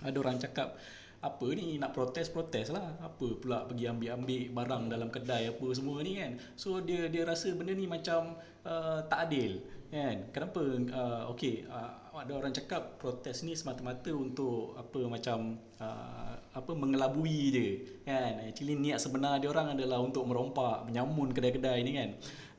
Ada 0.00 0.16
orang 0.16 0.40
cakap 0.40 0.80
apa 1.22 1.46
ni 1.54 1.78
nak 1.78 1.94
protes 1.94 2.26
protes 2.34 2.74
lah. 2.74 2.98
Apa 2.98 3.38
pula 3.38 3.62
pergi 3.62 3.86
ambil 3.86 4.18
ambil 4.18 4.42
barang 4.50 4.84
dalam 4.90 5.08
kedai 5.08 5.54
apa 5.54 5.66
semua 5.70 6.02
ni 6.02 6.18
kan. 6.18 6.34
So 6.58 6.82
dia 6.82 7.06
dia 7.06 7.22
rasa 7.22 7.54
benda 7.54 7.72
ni 7.78 7.86
macam 7.86 8.34
uh, 8.66 8.98
tak 9.06 9.30
adil 9.30 9.62
kan. 9.86 10.34
Kenapa 10.34 10.60
uh, 10.66 11.30
okey 11.30 11.62
uh, 11.70 12.18
ada 12.18 12.32
orang 12.34 12.50
cakap 12.50 12.98
protes 12.98 13.46
ni 13.46 13.54
semata-mata 13.54 14.10
untuk 14.10 14.74
apa 14.74 15.00
macam 15.06 15.56
uh, 15.78 16.34
apa 16.52 16.72
mengelabui 16.74 17.40
je 17.54 17.68
kan. 18.02 18.42
Actually 18.42 18.74
niat 18.74 18.98
sebenar 18.98 19.38
dia 19.38 19.46
orang 19.46 19.78
adalah 19.78 20.02
untuk 20.02 20.26
merompak 20.26 20.90
menyamun 20.90 21.30
kedai-kedai 21.30 21.86
ni 21.86 21.92
kan. 22.02 22.10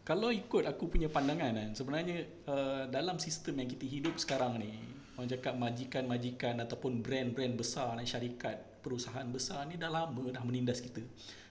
Kalau 0.04 0.32
ikut 0.32 0.68
aku 0.68 0.88
punya 0.88 1.08
pandangan 1.12 1.52
kan 1.52 1.70
sebenarnya 1.76 2.28
uh, 2.48 2.84
dalam 2.88 3.20
sistem 3.20 3.60
yang 3.60 3.72
kita 3.72 3.88
hidup 3.88 4.16
sekarang 4.20 4.60
ni 4.60 4.93
orang 5.18 5.30
cakap 5.30 5.54
majikan-majikan 5.58 6.58
ataupun 6.64 7.06
brand-brand 7.06 7.54
besar 7.58 7.98
dan 7.98 8.06
syarikat 8.06 8.82
perusahaan 8.82 9.26
besar 9.30 9.66
ni 9.70 9.80
dah 9.80 9.90
lama 9.90 10.24
dah 10.34 10.44
menindas 10.44 10.84
kita 10.84 11.02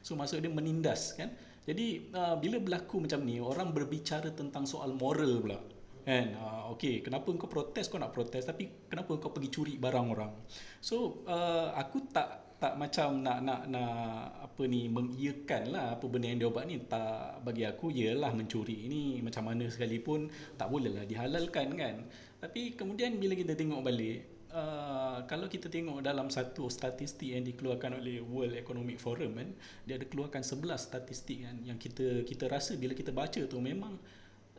so 0.03 0.19
maksud 0.19 0.43
dia 0.43 0.53
menindas 0.53 1.15
kan 1.15 1.31
jadi 1.63 2.11
uh, 2.11 2.35
bila 2.43 2.59
berlaku 2.59 2.99
macam 3.07 3.23
ni 3.23 3.39
orang 3.39 3.71
berbicara 3.71 4.35
tentang 4.35 4.67
soal 4.67 4.99
moral 4.99 5.39
pula. 5.39 5.59
Kan? 6.03 6.35
Uh, 6.35 6.75
okey, 6.75 7.07
kenapa 7.07 7.31
kau 7.39 7.47
protes 7.47 7.87
kau 7.87 8.03
nak 8.03 8.11
protes 8.11 8.43
tapi 8.43 8.91
kenapa 8.91 9.15
kau 9.23 9.31
pergi 9.31 9.51
curi 9.55 9.75
barang 9.79 10.07
orang? 10.11 10.33
So 10.83 11.23
uh, 11.31 11.71
aku 11.79 12.11
tak 12.11 12.59
tak 12.59 12.79
macam 12.79 13.27
nak 13.27 13.43
nak 13.43 13.67
nak 13.75 13.95
apa 14.47 14.63
ni 14.71 14.87
mengiyakan 14.87 15.75
lah 15.75 15.99
apa 15.99 16.07
benda 16.07 16.31
yang 16.31 16.47
dia 16.47 16.51
buat 16.51 16.63
ni 16.63 16.79
tak 16.87 17.43
bagi 17.43 17.67
aku 17.67 17.91
ialah 17.91 18.31
mencuri 18.39 18.87
ini 18.87 19.19
macam 19.19 19.51
mana 19.51 19.67
sekalipun 19.67 20.31
tak 20.55 20.71
boleh 20.71 20.95
lah 20.95 21.03
dihalalkan 21.03 21.75
kan 21.75 22.07
tapi 22.43 22.75
kemudian 22.75 23.15
bila 23.23 23.39
kita 23.39 23.55
tengok 23.55 23.81
balik 23.87 24.33
Uh, 24.53 25.25
kalau 25.25 25.49
kita 25.49 25.73
tengok 25.73 26.05
dalam 26.05 26.29
satu 26.29 26.69
statistik 26.69 27.33
yang 27.33 27.41
dikeluarkan 27.41 27.97
oleh 27.97 28.21
World 28.21 28.53
Economic 28.53 29.01
Forum 29.01 29.41
kan 29.41 29.49
dia 29.89 29.97
ada 29.97 30.05
keluarkan 30.05 30.45
11 30.45 30.77
statistik 30.77 31.49
kan 31.49 31.57
yang 31.65 31.81
kita 31.81 32.21
kita 32.21 32.53
rasa 32.53 32.77
bila 32.77 32.93
kita 32.93 33.17
baca 33.17 33.41
tu 33.49 33.57
memang 33.65 33.97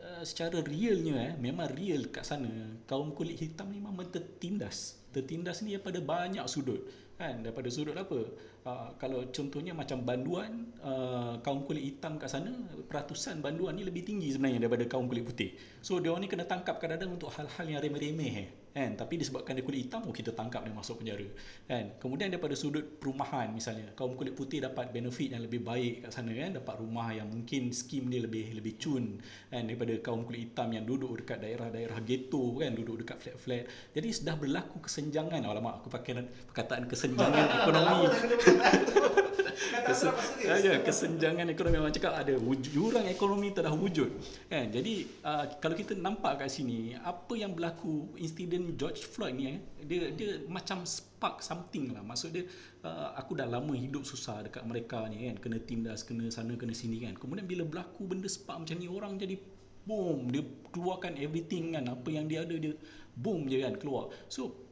uh, 0.01 0.23
secara 0.25 0.65
realnya 0.65 1.29
eh 1.29 1.33
memang 1.37 1.69
real 1.77 2.09
kat 2.09 2.25
sana. 2.25 2.49
Kaum 2.89 3.13
kulit 3.13 3.37
hitam 3.37 3.69
ni 3.69 3.77
memang 3.77 4.09
tertindas. 4.09 4.97
Tertindas 5.13 5.61
ni 5.61 5.77
daripada 5.77 6.01
banyak 6.01 6.41
sudut 6.49 6.81
kan. 7.21 7.45
Daripada 7.45 7.69
sudut 7.69 7.93
apa 7.93 8.33
uh, 8.65 8.95
kalau 8.97 9.27
contohnya 9.29 9.71
macam 9.75 10.01
banduan 10.03 10.71
uh, 10.83 11.39
kaum 11.43 11.67
kulit 11.67 11.83
hitam 11.83 12.15
kat 12.17 12.31
sana 12.31 12.51
peratusan 12.87 13.43
banduan 13.43 13.75
ni 13.75 13.83
lebih 13.83 14.03
tinggi 14.07 14.31
sebenarnya 14.31 14.67
daripada 14.67 14.85
kaum 14.87 15.05
kulit 15.07 15.23
putih. 15.27 15.53
So 15.83 15.99
dia 15.99 16.15
ni 16.17 16.31
kena 16.31 16.47
tangkap 16.47 16.79
kadang-kadang 16.79 17.15
untuk 17.19 17.29
hal-hal 17.35 17.65
yang 17.67 17.81
remeh-remeh 17.83 18.33
eh 18.39 18.49
kan? 18.73 18.97
Tapi 18.97 19.21
disebabkan 19.21 19.53
dia 19.53 19.63
kulit 19.63 19.87
hitam 19.87 20.01
oh 20.09 20.11
kita 20.11 20.33
tangkap 20.33 20.65
dia 20.65 20.73
masuk 20.73 20.99
penjara. 20.99 21.29
Kan? 21.69 21.95
Kemudian 22.01 22.33
daripada 22.33 22.57
sudut 22.57 22.83
perumahan 22.97 23.53
misalnya 23.53 23.93
kaum 23.93 24.17
kulit 24.17 24.33
putih 24.33 24.65
dapat 24.65 24.89
benefit 24.89 25.37
yang 25.37 25.45
lebih 25.45 25.61
baik 25.61 26.09
kat 26.09 26.11
sana 26.11 26.33
kan? 26.33 26.57
Dapat 26.57 26.75
rumah 26.81 27.13
yang 27.13 27.29
mungkin 27.29 27.69
skim 27.69 28.09
dia 28.09 28.25
lebih 28.25 28.57
lebih 28.57 28.81
cun 28.81 29.21
kan? 29.53 29.63
Daripada 29.69 29.93
kaum 30.01 30.25
kulit 30.25 30.51
hitam 30.51 30.73
yang 30.73 30.83
duduk 30.83 31.21
dekat 31.21 31.39
daerah-daerah 31.45 32.01
ghetto 32.01 32.57
kan? 32.57 32.73
Duduk 32.73 33.05
dekat 33.05 33.21
flat-flat. 33.21 33.63
Jadi 33.93 34.07
sudah 34.09 34.35
berlaku 34.35 34.81
kesenjangan. 34.81 35.45
Alamak 35.45 35.85
aku 35.85 35.93
pakai 35.93 36.25
perkataan 36.49 36.89
kesenjangan 36.89 37.47
ekonomi 37.61 38.09
Kesen, 39.85 40.11
ya, 40.43 40.81
kesenjangan 40.81 41.47
ekonomi. 41.49 41.77
Orang 41.79 41.95
cakap 41.95 42.13
ada 42.17 42.33
jurang 42.59 43.05
ekonomi 43.05 43.53
telah 43.53 43.73
wujud. 43.73 44.09
Kan? 44.49 44.73
Jadi 44.73 45.07
uh, 45.23 45.45
kalau 45.61 45.75
kita 45.77 45.93
nampak 45.97 46.41
kat 46.43 46.49
sini 46.49 46.97
apa 46.97 47.33
yang 47.37 47.53
berlaku 47.53 48.13
insiden 48.17 48.75
George 48.75 49.05
Floyd 49.05 49.37
ni 49.37 49.55
eh, 49.55 49.59
dia 49.85 50.09
dia 50.13 50.31
macam 50.49 50.85
spark 50.87 51.41
something 51.45 51.93
lah. 51.93 52.01
Maksud 52.01 52.29
dia 52.33 52.43
uh, 52.83 53.13
aku 53.17 53.37
dah 53.37 53.47
lama 53.47 53.73
hidup 53.77 54.03
susah 54.03 54.43
dekat 54.45 54.63
mereka 54.65 55.05
ni 55.09 55.29
kan? 55.29 55.37
Kena 55.39 55.57
tindas 55.61 56.01
kena 56.01 56.27
sana 56.33 56.57
kena 56.57 56.73
sini 56.73 57.03
kan? 57.03 57.13
Kemudian 57.17 57.45
bila 57.45 57.63
berlaku 57.67 58.09
benda 58.09 58.29
spark 58.29 58.65
macam 58.65 58.75
ni 58.79 58.87
orang 58.89 59.19
jadi 59.19 59.35
boom. 59.83 60.31
Dia 60.31 60.43
keluarkan 60.71 61.19
everything 61.19 61.75
kan? 61.75 61.85
Apa 61.91 62.09
yang 62.09 62.25
dia 62.25 62.47
ada 62.47 62.55
dia 62.55 62.73
boom 63.13 63.45
je 63.51 63.61
kan? 63.61 63.75
Keluar. 63.77 64.09
So 64.31 64.62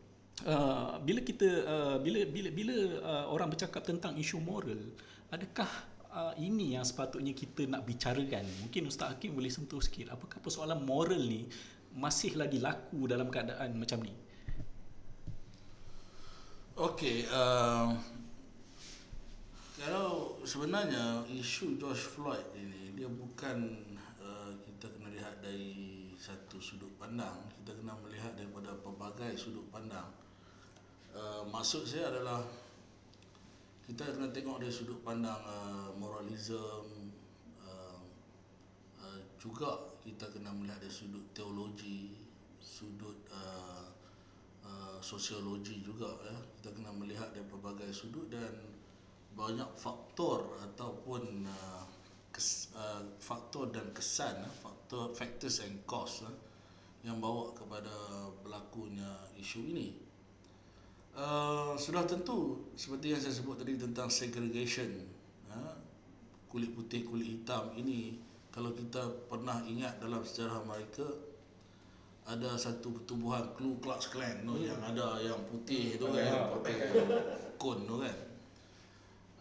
uh, 0.48 0.98
bila 1.02 1.20
kita 1.22 1.50
uh, 1.66 1.98
bila 2.02 2.26
bila 2.30 2.50
bila 2.50 2.76
uh, 3.02 3.26
orang 3.34 3.52
bercakap 3.52 3.86
tentang 3.86 4.18
isu 4.18 4.42
moral, 4.42 4.80
adakah 5.30 5.70
uh, 6.12 6.34
ini 6.38 6.76
yang 6.78 6.86
sepatutnya 6.86 7.34
kita 7.34 7.66
nak 7.68 7.86
bicarakan? 7.88 8.46
Mungkin 8.66 8.88
Ustaz 8.90 9.16
Hakim 9.16 9.34
boleh 9.34 9.50
sentuh 9.50 9.82
sikit. 9.82 10.14
Apakah 10.14 10.42
persoalan 10.42 10.82
moral 10.84 11.22
ni 11.22 11.48
masih 11.96 12.40
lagi 12.40 12.58
laku 12.58 13.10
dalam 13.10 13.28
keadaan 13.28 13.76
macam 13.76 14.00
ni? 14.04 14.14
Okey, 16.82 17.28
uh, 17.30 17.94
kalau 19.76 20.40
sebenarnya 20.48 21.28
isu 21.30 21.78
George 21.78 22.06
Floyd 22.16 22.48
ini 22.56 22.96
dia 22.96 23.12
bukan 23.12 23.86
uh, 24.24 24.56
kita 24.66 24.88
kena 24.90 25.12
lihat 25.14 25.44
dari 25.44 26.10
satu 26.16 26.58
sudut 26.64 26.90
pandang, 27.02 27.50
kita 27.62 27.76
kena 27.76 27.98
melihat 28.02 28.34
daripada 28.38 28.78
pelbagai 28.82 29.36
sudut 29.36 29.68
pandang. 29.74 30.21
Uh, 31.12 31.44
maksud 31.52 31.84
saya 31.84 32.08
adalah 32.08 32.40
kita 33.84 34.08
kena 34.16 34.32
tengok 34.32 34.64
dari 34.64 34.72
sudut 34.72 35.04
pandang 35.04 35.44
uh, 35.44 35.92
moralism 36.00 37.12
uh, 37.60 38.00
uh, 39.04 39.20
juga 39.36 39.92
kita 40.00 40.32
kena 40.32 40.56
melihat 40.56 40.80
dari 40.80 40.94
sudut 40.96 41.28
teologi, 41.36 42.16
sudut 42.64 43.28
uh, 43.28 43.92
uh, 44.64 44.98
sosiologi 45.04 45.84
juga 45.84 46.08
ya. 46.24 46.38
Kita 46.58 46.72
kena 46.72 46.96
melihat 46.96 47.36
dari 47.36 47.44
pelbagai 47.44 47.92
sudut 47.92 48.32
dan 48.32 48.56
banyak 49.36 49.68
faktor 49.76 50.64
ataupun 50.64 51.44
uh, 51.44 51.84
kes, 52.32 52.72
uh, 52.72 53.04
faktor 53.20 53.68
dan 53.76 53.92
kesan 53.92 54.48
uh, 54.48 54.54
faktor 54.64 55.12
factors 55.12 55.60
and 55.68 55.84
cause 55.84 56.24
uh, 56.24 56.32
yang 57.04 57.20
bawa 57.20 57.52
kepada 57.52 57.92
berlakunya 58.40 59.12
isu 59.36 59.68
ini. 59.76 60.11
Uh, 61.12 61.76
sudah 61.76 62.08
tentu 62.08 62.72
seperti 62.72 63.12
yang 63.12 63.20
saya 63.20 63.36
sebut 63.36 63.60
tadi 63.60 63.76
tentang 63.76 64.08
segregation 64.08 64.88
uh, 65.52 65.76
kulit 66.48 66.72
putih 66.72 67.04
kulit 67.04 67.28
hitam 67.28 67.68
ini 67.76 68.16
kalau 68.48 68.72
kita 68.72 69.12
pernah 69.28 69.60
ingat 69.68 70.00
dalam 70.00 70.24
sejarah 70.24 70.64
Amerika 70.64 71.04
ada 72.24 72.56
satu 72.56 72.96
pertubuhan 72.96 73.44
Ku 73.60 73.76
Klux 73.84 74.08
Klan 74.08 74.48
tu 74.48 74.56
yang 74.64 74.80
ada 74.80 75.20
yang 75.20 75.40
putih 75.52 76.00
tu 76.00 76.08
kan 76.16 76.54
pakai 76.60 76.76
kon 77.60 77.84
tu 77.84 77.96
kan. 78.00 78.18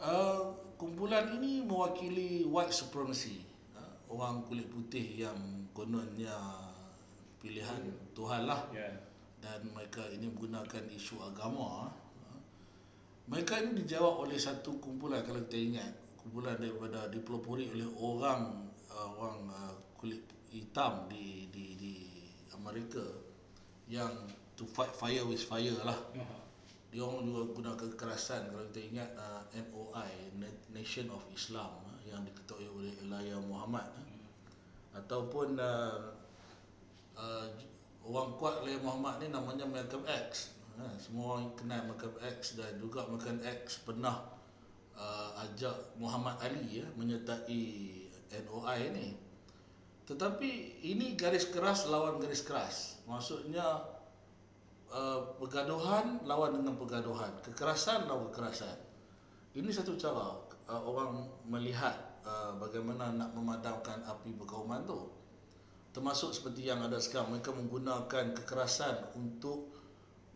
Uh, 0.00 0.50
kumpulan 0.80 1.38
ini 1.38 1.60
mewakili 1.60 2.48
white 2.48 2.72
supremacy 2.72 3.44
uh, 3.76 3.94
orang 4.08 4.42
kulit 4.48 4.66
putih 4.72 5.28
yang 5.28 5.38
kononnya 5.76 6.34
pilihan 7.38 7.94
Tuhan 8.16 8.48
lah. 8.48 8.64
Yeah. 8.72 9.09
Dan 9.40 9.64
mereka 9.72 10.04
ini 10.12 10.28
menggunakan 10.28 10.84
isu 10.92 11.20
agama 11.24 11.88
uh, 11.88 12.40
mereka 13.26 13.60
ini 13.60 13.84
dijawab 13.84 14.28
oleh 14.28 14.36
satu 14.36 14.76
kumpulan 14.80 15.24
kalau 15.24 15.42
kita 15.48 15.58
ingat 15.58 15.92
kumpulan 16.20 16.60
daripada 16.60 17.08
dipelopori 17.08 17.72
oleh 17.72 17.88
orang 17.96 18.68
uh, 18.92 19.08
orang 19.16 19.38
uh, 19.48 19.74
kulit 19.96 20.20
hitam 20.52 21.08
di 21.08 21.48
di 21.48 21.78
di 21.78 21.94
Amerika 22.52 23.02
yang 23.88 24.12
to 24.58 24.68
fight 24.68 24.92
fire 24.92 25.24
with 25.24 25.40
fire 25.40 25.80
lah. 25.82 25.96
Dia 26.90 27.06
orang 27.06 27.22
juga 27.22 27.42
gunakan 27.54 27.86
kekerasan 27.94 28.50
kalau 28.50 28.66
kita 28.74 28.80
ingat 28.82 29.10
uh, 29.14 29.42
NOI 29.54 30.10
Na- 30.42 30.60
Nation 30.74 31.06
of 31.14 31.22
Islam 31.30 31.70
uh, 31.86 32.02
yang 32.02 32.20
diketuai 32.26 32.66
oleh 32.66 32.92
Elijah 33.00 33.38
Muhammad 33.46 33.86
uh, 33.94 34.98
ataupun 34.98 35.54
uh, 35.54 36.10
uh, 37.14 37.46
orang 38.06 38.36
kuat 38.40 38.64
Elijah 38.64 38.82
Muhammad 38.84 39.20
ni 39.20 39.26
namanya 39.32 39.64
Malcolm 39.68 40.04
X 40.08 40.56
uh, 40.80 40.94
semua 40.96 41.38
orang 41.38 41.52
kenal 41.56 41.80
Malcolm 41.88 42.16
X 42.20 42.56
dan 42.56 42.76
juga 42.80 43.04
Malcolm 43.08 43.40
X 43.44 43.84
pernah 43.84 44.24
uh, 44.96 45.42
ajak 45.48 45.96
Muhammad 46.00 46.36
Ali 46.40 46.82
ya 46.82 46.86
menyertai 46.96 47.62
NOI 48.30 48.80
ni 48.94 49.08
tetapi 50.08 50.82
ini 50.82 51.14
garis 51.14 51.48
keras 51.50 51.86
lawan 51.86 52.18
garis 52.18 52.42
keras 52.42 52.98
maksudnya 53.06 54.00
uh, 54.90 55.20
pergaduhan 55.38 56.20
lawan 56.26 56.60
dengan 56.60 56.74
pergaduhan, 56.76 57.30
kekerasan 57.46 58.10
lawan 58.10 58.28
kekerasan. 58.30 58.76
Ini 59.54 59.70
satu 59.70 59.98
cara 59.98 60.38
uh, 60.70 60.82
orang 60.82 61.26
melihat 61.46 62.22
uh, 62.22 62.54
bagaimana 62.58 63.14
nak 63.14 63.30
memadamkan 63.34 64.02
api 64.06 64.34
perkauman 64.34 64.86
tu. 64.86 65.10
Termasuk 65.90 66.30
seperti 66.30 66.70
yang 66.70 66.86
ada 66.86 67.02
sekarang, 67.02 67.34
mereka 67.34 67.50
menggunakan 67.50 68.30
kekerasan 68.38 69.10
untuk 69.18 69.74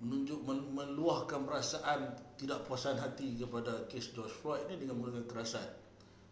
menunjuk 0.03 0.43
men- 0.43 0.75
meluahkan 0.75 1.47
perasaan 1.47 2.11
tidak 2.35 2.67
puasan 2.67 2.99
hati 2.99 3.39
kepada 3.39 3.87
kes 3.87 4.11
George 4.11 4.35
Floyd 4.35 4.67
ini 4.67 4.83
dengan 4.83 4.99
menggunakan 4.99 5.25
kekerasan. 5.31 5.69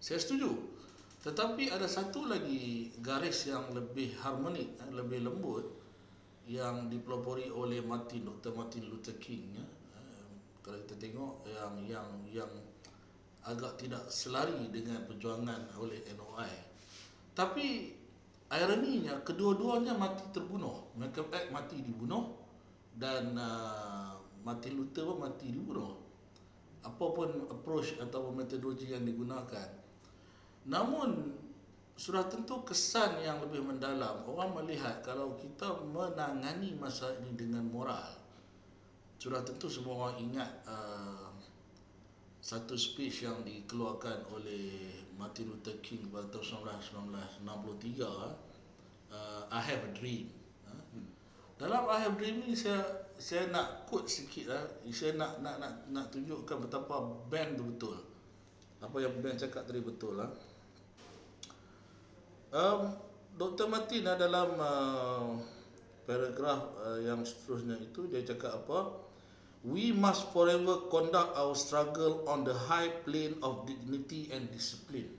Saya 0.02 0.18
setuju. 0.18 0.50
Tetapi 1.22 1.70
ada 1.70 1.86
satu 1.86 2.26
lagi 2.26 2.90
garis 2.98 3.46
yang 3.46 3.70
lebih 3.70 4.18
harmonik, 4.18 4.74
lebih 4.90 5.22
lembut 5.22 5.70
yang 6.50 6.90
dipelopori 6.90 7.46
oleh 7.46 7.78
Martin 7.78 8.26
Dr. 8.26 8.50
Martin 8.58 8.90
Luther 8.90 9.14
King 9.22 9.54
ya. 9.54 9.62
Eh, 9.62 10.30
Kalau 10.66 10.82
kita 10.82 10.98
tengok 10.98 11.46
yang 11.46 11.74
yang 11.86 12.08
yang 12.26 12.50
agak 13.46 13.78
tidak 13.78 14.02
selari 14.10 14.66
dengan 14.74 15.06
perjuangan 15.06 15.70
oleh 15.78 16.02
NOI. 16.18 16.54
Tapi 17.38 17.94
ironinya 18.52 19.16
kedua-duanya 19.24 19.96
mati 19.96 20.24
terbunuh. 20.32 20.92
Malcolm 21.00 21.32
X 21.32 21.48
mati 21.48 21.80
dibunuh 21.80 22.36
dan 22.96 23.32
uh, 23.36 24.12
Martin 24.44 24.76
Luther 24.76 25.08
pun 25.08 25.24
mati 25.24 25.48
dibunuh. 25.48 25.96
Apapun 26.82 27.46
approach 27.48 27.96
atau 28.02 28.34
metodologi 28.34 28.90
yang 28.90 29.06
digunakan. 29.06 29.70
Namun 30.66 31.42
sudah 31.96 32.26
tentu 32.26 32.64
kesan 32.66 33.20
yang 33.22 33.38
lebih 33.44 33.62
mendalam 33.62 34.24
orang 34.26 34.56
melihat 34.58 35.04
kalau 35.04 35.36
kita 35.38 35.70
menangani 35.92 36.72
masalah 36.80 37.14
ini 37.20 37.36
dengan 37.36 37.68
moral 37.68 38.16
sudah 39.20 39.44
tentu 39.46 39.70
semua 39.70 40.10
orang 40.10 40.18
ingat 40.18 40.50
uh, 40.66 41.30
satu 42.42 42.74
speech 42.74 43.22
yang 43.22 43.38
dikeluarkan 43.46 44.26
oleh 44.34 44.98
Martin 45.22 45.54
Luther 45.54 45.78
King 45.78 46.10
pada 46.10 46.26
tahun 46.34 46.66
1963 47.46 48.02
uh, 48.02 48.34
I 49.54 49.60
have 49.62 49.86
a 49.86 49.90
dream 49.94 50.26
uh. 50.66 50.82
dalam 51.62 51.86
I 51.86 52.02
have 52.02 52.14
a 52.14 52.18
dream 52.18 52.42
ni 52.42 52.58
saya 52.58 52.82
saya 53.14 53.46
nak 53.54 53.86
quote 53.86 54.10
sikit 54.10 54.50
lah 54.50 54.66
saya 54.90 55.14
nak 55.14 55.38
nak 55.38 55.62
nak 55.62 55.72
nak 55.94 56.06
tunjukkan 56.10 56.66
betapa 56.66 57.22
Ben 57.30 57.54
tu 57.54 57.70
betul 57.70 57.94
apa 58.82 58.96
yang 58.98 59.14
Ben 59.22 59.38
cakap 59.38 59.62
tadi 59.62 59.78
betul 59.78 60.18
lah 60.18 60.30
Um, 62.52 62.92
Dr. 63.40 63.64
Martin 63.64 64.04
uh, 64.04 64.12
dalam 64.12 64.60
uh, 64.60 65.40
paragraf 66.04 66.76
uh, 66.84 67.00
yang 67.00 67.24
seterusnya 67.24 67.80
itu 67.80 68.04
dia 68.12 68.20
cakap 68.28 68.60
apa? 68.60 69.08
We 69.62 69.94
must 69.94 70.34
forever 70.34 70.90
conduct 70.90 71.38
our 71.38 71.54
struggle 71.54 72.26
on 72.26 72.42
the 72.42 72.54
high 72.54 72.90
plane 73.06 73.38
of 73.46 73.62
dignity 73.62 74.26
and 74.34 74.50
discipline. 74.50 75.14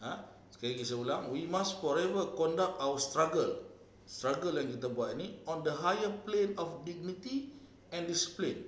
Ha? 0.00 0.24
Sekali 0.48 0.80
lagi 0.80 0.84
saya 0.88 0.98
ulang, 1.04 1.22
we 1.28 1.44
must 1.44 1.76
forever 1.84 2.32
conduct 2.32 2.80
our 2.80 2.96
struggle. 2.96 3.60
Struggle 4.08 4.56
yang 4.56 4.72
kita 4.72 4.88
buat 4.88 5.16
ini 5.20 5.44
on 5.44 5.60
the 5.60 5.72
higher 5.72 6.12
plane 6.24 6.56
of 6.56 6.84
dignity 6.88 7.52
and 7.92 8.08
discipline. 8.08 8.64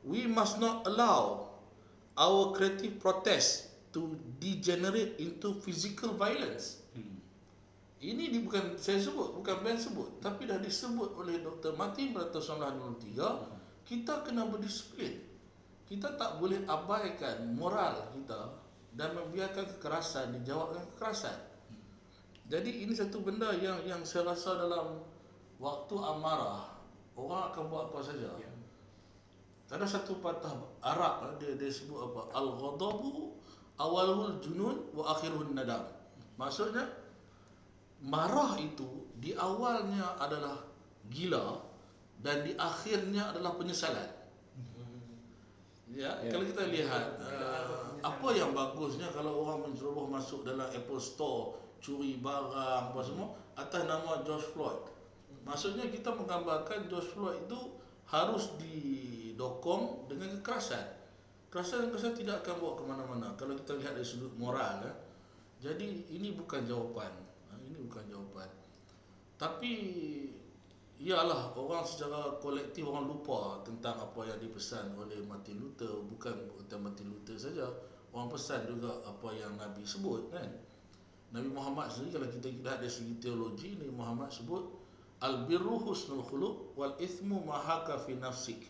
We 0.00 0.24
must 0.24 0.56
not 0.56 0.88
allow 0.88 1.52
our 2.16 2.56
creative 2.56 2.96
protest 3.00 3.68
to 3.92 4.16
degenerate 4.40 5.20
into 5.20 5.60
physical 5.60 6.16
violence. 6.16 6.80
Ini 8.00 8.32
di, 8.32 8.40
bukan 8.40 8.80
saya 8.80 8.96
sebut, 8.96 9.36
bukan 9.36 9.60
Ben 9.60 9.76
sebut, 9.76 10.24
tapi 10.24 10.48
dah 10.48 10.56
disebut 10.56 11.20
oleh 11.20 11.44
Dr. 11.44 11.76
Martin 11.76 12.16
pada 12.16 12.32
tahun 12.32 12.80
1993, 12.96 13.59
kita 13.90 14.22
kena 14.22 14.46
berdisiplin. 14.46 15.18
Kita 15.90 16.14
tak 16.14 16.38
boleh 16.38 16.62
abaikan 16.70 17.58
moral 17.58 18.14
kita 18.14 18.54
dan 18.94 19.18
membiarkan 19.18 19.66
kekerasan 19.74 20.38
dijawab 20.38 20.78
dengan 20.78 20.86
kekerasan. 20.94 21.34
Jadi 22.46 22.86
ini 22.86 22.94
satu 22.94 23.18
benda 23.18 23.50
yang 23.58 23.82
yang 23.82 24.06
saya 24.06 24.30
rasa 24.30 24.54
dalam 24.54 25.02
waktu 25.58 25.94
amarah 25.98 26.70
orang 27.18 27.50
akan 27.50 27.62
buat 27.66 27.82
apa 27.90 27.98
saja. 28.06 28.30
Ada 29.70 29.86
satu 29.86 30.22
patah 30.22 30.54
Arab 30.82 31.42
dia 31.42 31.58
dia 31.58 31.70
sebut 31.70 32.14
apa? 32.14 32.30
Al-ghadabu 32.38 33.34
awalul 33.74 34.38
junun 34.38 34.86
wa 34.94 35.14
akhiruhun 35.18 35.58
nadam. 35.58 35.82
Maksudnya 36.38 36.86
marah 38.02 38.54
itu 38.62 39.10
di 39.18 39.34
awalnya 39.34 40.14
adalah 40.22 40.58
gila 41.10 41.69
dan 42.20 42.44
di 42.44 42.52
akhirnya 42.56 43.32
adalah 43.32 43.56
penyesalan. 43.56 44.20
Ya, 45.90 46.06
Ya. 46.22 46.30
kalau 46.30 46.46
kita 46.46 46.70
lihat 46.70 47.18
uh, 47.18 47.98
apa 47.98 48.28
yang 48.30 48.54
bagusnya 48.54 49.10
kalau 49.10 49.42
orang 49.42 49.66
menceroboh 49.66 50.06
masuk 50.06 50.46
dalam 50.46 50.70
Apple 50.70 51.02
Store 51.02 51.58
curi 51.82 52.22
barang 52.22 52.94
apa 52.94 53.00
semua 53.02 53.34
atas 53.58 53.82
nama 53.90 54.22
George 54.22 54.46
Floyd. 54.54 54.80
Maksudnya 55.42 55.90
kita 55.90 56.14
menggambarkan 56.14 56.86
George 56.86 57.10
Floyd 57.10 57.42
itu 57.42 57.58
harus 58.06 58.54
didokong 58.60 60.06
dengan 60.06 60.38
kekerasan. 60.38 60.84
Kekerasan 61.50 61.90
kekerasan 61.90 62.14
tidak 62.14 62.46
akan 62.46 62.54
bawa 62.62 62.72
ke 62.78 62.84
mana-mana 62.86 63.28
kalau 63.34 63.58
kita 63.58 63.74
lihat 63.80 63.98
dari 63.98 64.06
sudut 64.06 64.30
moral 64.38 64.86
ya. 64.86 64.94
Jadi 65.60 66.06
ini 66.14 66.38
bukan 66.38 66.64
jawapan. 66.64 67.10
Ha, 67.50 67.58
ini 67.66 67.76
bukan 67.82 68.04
jawapan. 68.06 68.48
Tapi 69.36 69.72
Iyalah 71.00 71.56
orang 71.56 71.80
secara 71.88 72.36
kolektif 72.44 72.84
orang 72.84 73.08
lupa 73.08 73.64
tentang 73.64 73.96
apa 74.04 74.20
yang 74.28 74.36
dipesan 74.36 74.92
oleh 75.00 75.16
Martin 75.24 75.56
Luther. 75.56 75.88
Bukan 75.88 76.60
tentang 76.60 76.84
Martin 76.84 77.08
Luther 77.08 77.40
saja 77.40 77.72
orang 78.12 78.28
pesan 78.28 78.68
juga 78.68 79.00
apa 79.08 79.32
yang 79.32 79.56
Nabi 79.56 79.80
sebut 79.88 80.28
kan? 80.28 80.44
Nabi 81.32 81.48
Muhammad 81.48 81.88
sendiri 81.88 82.20
kalau 82.20 82.28
kita 82.28 82.52
lihat 82.52 82.84
dari 82.84 82.92
segi 82.92 83.16
teologi 83.16 83.80
Nabi 83.80 83.96
Muhammad 83.96 84.28
sebut 84.28 84.60
al 85.24 85.48
birru 85.48 85.80
husnul 85.80 86.20
khuluq 86.20 86.76
wal 86.76 86.92
ithmu 87.00 87.48
ma 87.48 87.56
haka 87.56 87.96
fi 88.04 88.20
nafsik 88.20 88.60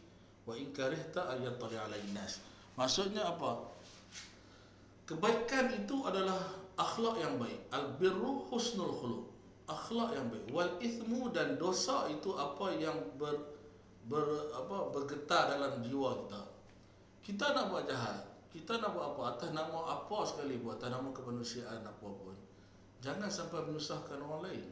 wa 0.47 0.55
in 0.55 0.71
karihta 0.71 1.35
tali 1.35 1.51
alaihi 1.51 2.15
nas. 2.15 2.39
Maksudnya 2.79 3.27
apa? 3.27 3.75
Kebaikan 5.11 5.83
itu 5.83 6.07
adalah 6.07 6.39
akhlak 6.79 7.19
yang 7.19 7.43
baik. 7.43 7.59
Al 7.75 7.99
birru 7.99 8.47
husnul 8.55 8.95
khuluq 9.03 9.30
akhlak 9.71 10.19
yang 10.19 10.27
baik. 10.27 10.47
Wal 10.51 10.73
ithmu 10.83 11.31
dan 11.31 11.55
dosa 11.55 12.11
itu 12.11 12.35
apa 12.35 12.75
yang 12.75 12.99
ber, 13.15 13.55
ber 14.11 14.51
apa 14.51 14.91
bergetar 14.91 15.55
dalam 15.55 15.79
jiwa 15.87 16.27
kita. 16.27 16.43
Kita 17.23 17.55
nak 17.55 17.71
buat 17.71 17.87
jahat 17.87 18.31
kita 18.51 18.83
nak 18.83 18.99
buat 18.99 19.15
apa 19.15 19.23
atas 19.39 19.51
nama 19.55 19.79
apa 19.87 20.19
sekali 20.27 20.59
buat 20.59 20.83
atas 20.83 20.91
nama 20.91 21.09
kemanusiaan 21.15 21.87
apa 21.87 22.09
pun 22.11 22.35
jangan 22.99 23.31
sampai 23.31 23.63
menyusahkan 23.71 24.19
orang 24.19 24.51
lain. 24.51 24.67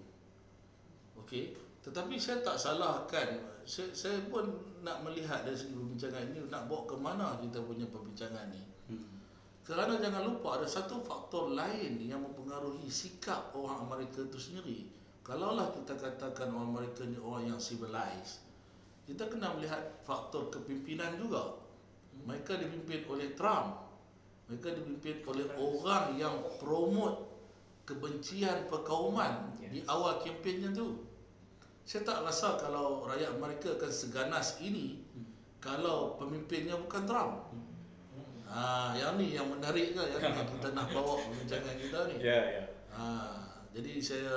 Okey? 1.22 1.54
Tetapi 1.87 2.18
saya 2.18 2.42
tak 2.42 2.58
salahkan 2.58 3.38
saya, 3.62 3.88
saya 3.94 4.18
pun 4.26 4.50
nak 4.82 5.06
melihat 5.06 5.46
dari 5.46 5.54
segi 5.54 5.78
perbincangan 5.78 6.34
ini 6.34 6.42
nak 6.50 6.66
bawa 6.66 6.90
ke 6.90 6.96
mana 6.98 7.38
kita 7.38 7.62
punya 7.62 7.87
perbincangan 7.87 8.50
ni. 8.50 8.58
hmm. 8.58 8.77
Kerana 9.68 10.00
jangan 10.00 10.24
lupa 10.24 10.57
ada 10.57 10.64
satu 10.64 11.04
faktor 11.04 11.52
lain 11.52 12.00
yang 12.00 12.24
mempengaruhi 12.24 12.88
sikap 12.88 13.52
orang 13.52 13.85
Amerika 13.85 14.24
itu 14.24 14.40
sendiri. 14.40 14.88
Kalaulah 15.20 15.76
kita 15.76 15.92
katakan 15.92 16.48
orang 16.57 16.72
Amerika 16.72 17.04
ni 17.04 17.20
orang 17.20 17.52
yang 17.52 17.61
civilized, 17.61 18.40
kita 19.04 19.28
kena 19.28 19.52
melihat 19.52 20.00
faktor 20.09 20.48
kepimpinan 20.48 21.20
juga. 21.20 21.61
Mereka 22.24 22.57
dipimpin 22.64 23.04
oleh 23.12 23.37
Trump. 23.37 23.85
Mereka 24.48 24.72
dipimpin 24.72 25.20
oleh 25.28 25.44
orang 25.61 26.16
yang 26.16 26.33
promote 26.57 27.28
kebencian 27.85 28.72
perkauman 28.72 29.52
di 29.61 29.85
awal 29.85 30.16
kempennya 30.24 30.72
tu. 30.72 31.04
Saya 31.85 32.09
tak 32.09 32.24
rasa 32.24 32.57
kalau 32.57 33.04
rakyat 33.04 33.37
Amerika 33.37 33.76
akan 33.76 33.92
seganas 33.92 34.57
ini 34.64 35.04
kalau 35.61 36.16
pemimpinnya 36.16 36.81
bukan 36.81 37.04
Trump. 37.04 37.52
Ha, 38.48 38.96
yang 38.96 39.20
ni 39.20 39.37
yang 39.37 39.44
menarik 39.44 39.92
ke 39.92 40.02
yang, 40.08 40.22
yang 40.24 40.48
kita 40.48 40.68
nak 40.72 40.88
bawa 40.88 41.20
perbincangan 41.22 41.74
kita 41.76 41.98
ni. 42.08 42.16
Ya, 42.16 42.24
yeah, 42.24 42.42
ya. 42.44 42.54
Yeah. 42.56 42.66
Ha, 42.96 43.04
jadi 43.76 43.92
saya 44.00 44.34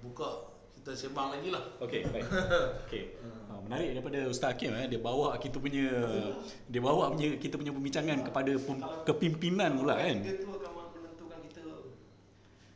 buka 0.00 0.48
kita 0.80 0.96
sembang 0.96 1.36
lagi 1.36 1.48
lah. 1.52 1.64
Okey, 1.84 2.08
baik. 2.08 2.24
Okey. 2.88 3.02
Ha, 3.20 3.60
menarik 3.60 4.00
daripada 4.00 4.18
Ustaz 4.32 4.56
Hakim 4.56 4.72
eh 4.72 4.88
dia 4.88 4.96
bawa 4.96 5.36
kita 5.36 5.60
punya 5.60 5.86
dia 6.64 6.80
bawa 6.80 7.12
punya 7.12 7.36
kita 7.36 7.60
punya 7.60 7.72
perbincangan 7.76 8.18
kepada 8.24 8.52
pem, 8.56 8.76
kepimpinan 9.04 9.76
pula 9.76 10.00
kan. 10.00 10.16
Itu 10.24 10.48
akan 10.48 10.70
menentukan 10.96 11.38
kita 11.52 11.62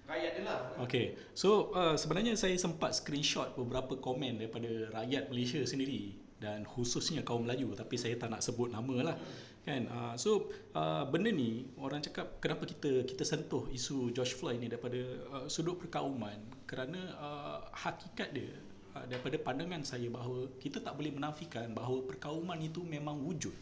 rakyat 0.05 0.33
dia 0.37 0.45
lah. 0.45 0.59
Okey. 0.85 1.17
So 1.33 1.73
uh, 1.73 1.97
sebenarnya 1.97 2.37
saya 2.37 2.53
sempat 2.61 2.93
screenshot 2.93 3.57
beberapa 3.57 3.97
komen 3.97 4.37
daripada 4.37 4.69
rakyat 4.93 5.33
Malaysia 5.33 5.65
sendiri 5.65 6.21
dan 6.43 6.67
khususnya 6.67 7.23
kaum 7.23 7.47
Melayu 7.47 7.71
tapi 7.79 7.95
saya 7.95 8.19
tak 8.19 8.35
nak 8.35 8.43
sebut 8.43 8.75
nama 8.75 9.15
lah 9.15 9.17
kan? 9.63 9.87
Uh, 9.87 10.15
so 10.19 10.51
uh, 10.75 11.07
benda 11.07 11.31
ni 11.31 11.67
orang 11.79 12.03
cakap 12.03 12.39
kenapa 12.43 12.67
kita 12.67 13.07
kita 13.07 13.23
sentuh 13.23 13.71
isu 13.71 14.11
George 14.11 14.35
Floyd 14.35 14.59
ni 14.59 14.67
daripada 14.67 14.99
uh, 15.31 15.47
sudut 15.47 15.79
perkauman. 15.79 16.39
Kerana 16.67 17.01
uh, 17.19 17.59
hakikat 17.71 18.35
dia 18.35 18.53
uh, 18.95 19.05
daripada 19.07 19.39
pandangan 19.39 19.83
saya 19.87 20.11
bahawa 20.11 20.51
kita 20.59 20.83
tak 20.83 20.99
boleh 20.99 21.15
menafikan 21.15 21.71
bahawa 21.71 22.03
perkauman 22.07 22.59
itu 22.59 22.83
memang 22.83 23.19
wujud. 23.23 23.55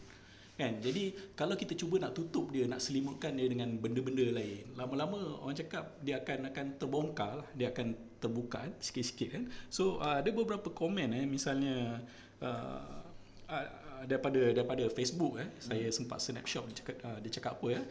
Kan? 0.59 0.77
Jadi 0.77 1.33
kalau 1.33 1.57
kita 1.57 1.73
cuba 1.73 1.97
nak 1.97 2.13
tutup 2.13 2.53
dia 2.53 2.69
nak 2.69 2.83
selimutkan 2.83 3.33
dia 3.33 3.49
dengan 3.49 3.81
benda-benda 3.81 4.29
lain 4.29 4.69
lama-lama 4.77 5.41
orang 5.41 5.57
cakap 5.57 5.97
dia 6.05 6.21
akan 6.21 6.53
akan 6.53 6.65
terbongkar 6.77 7.49
dia 7.57 7.73
akan 7.73 7.97
terbuka 8.21 8.69
sikit-sikit 8.77 9.29
kan? 9.33 9.43
So 9.73 9.97
uh, 9.97 10.21
ada 10.21 10.29
beberapa 10.29 10.69
komen 10.69 11.17
eh. 11.17 11.25
Misalnya 11.25 12.05
uh, 12.45 13.01
uh, 13.49 13.67
daripada 14.05 14.41
daripada 14.53 14.85
Facebook 14.89 15.37
eh 15.37 15.45
hmm. 15.45 15.61
saya 15.61 15.87
sempat 15.93 16.17
snapshot 16.23 16.65
dia 16.69 16.75
cakap 16.81 16.95
uh, 17.05 17.17
dia 17.21 17.31
cakap 17.31 17.53
apa 17.61 17.67
ya 17.69 17.81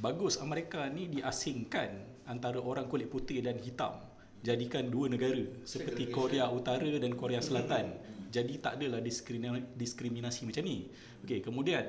bagus 0.00 0.40
Amerika 0.40 0.88
ni 0.88 1.12
diasingkan 1.12 1.90
antara 2.24 2.56
orang 2.58 2.88
kulit 2.88 3.12
putih 3.12 3.44
dan 3.44 3.60
hitam. 3.60 4.00
Jadikan 4.40 4.88
dua 4.88 5.12
negara 5.12 5.44
seperti 5.68 6.08
Korea 6.08 6.48
Utara 6.48 6.88
dan 6.96 7.12
Korea 7.12 7.44
Selatan. 7.44 7.92
Jadi 8.32 8.56
tak 8.56 8.80
adalah 8.80 9.04
diskriminasi, 9.04 9.76
diskriminasi 9.76 10.40
macam 10.48 10.64
ni. 10.64 10.88
Okey 11.20 11.44
kemudian 11.44 11.84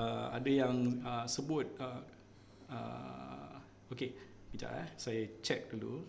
uh, 0.00 0.32
ada 0.32 0.48
yang 0.48 1.04
uh, 1.04 1.28
sebut 1.28 1.68
uh, 1.76 2.00
uh, 2.72 3.92
okey 3.92 4.16
kejap 4.56 4.72
eh 4.72 4.88
saya 4.96 5.22
check 5.44 5.68
dulu. 5.68 6.00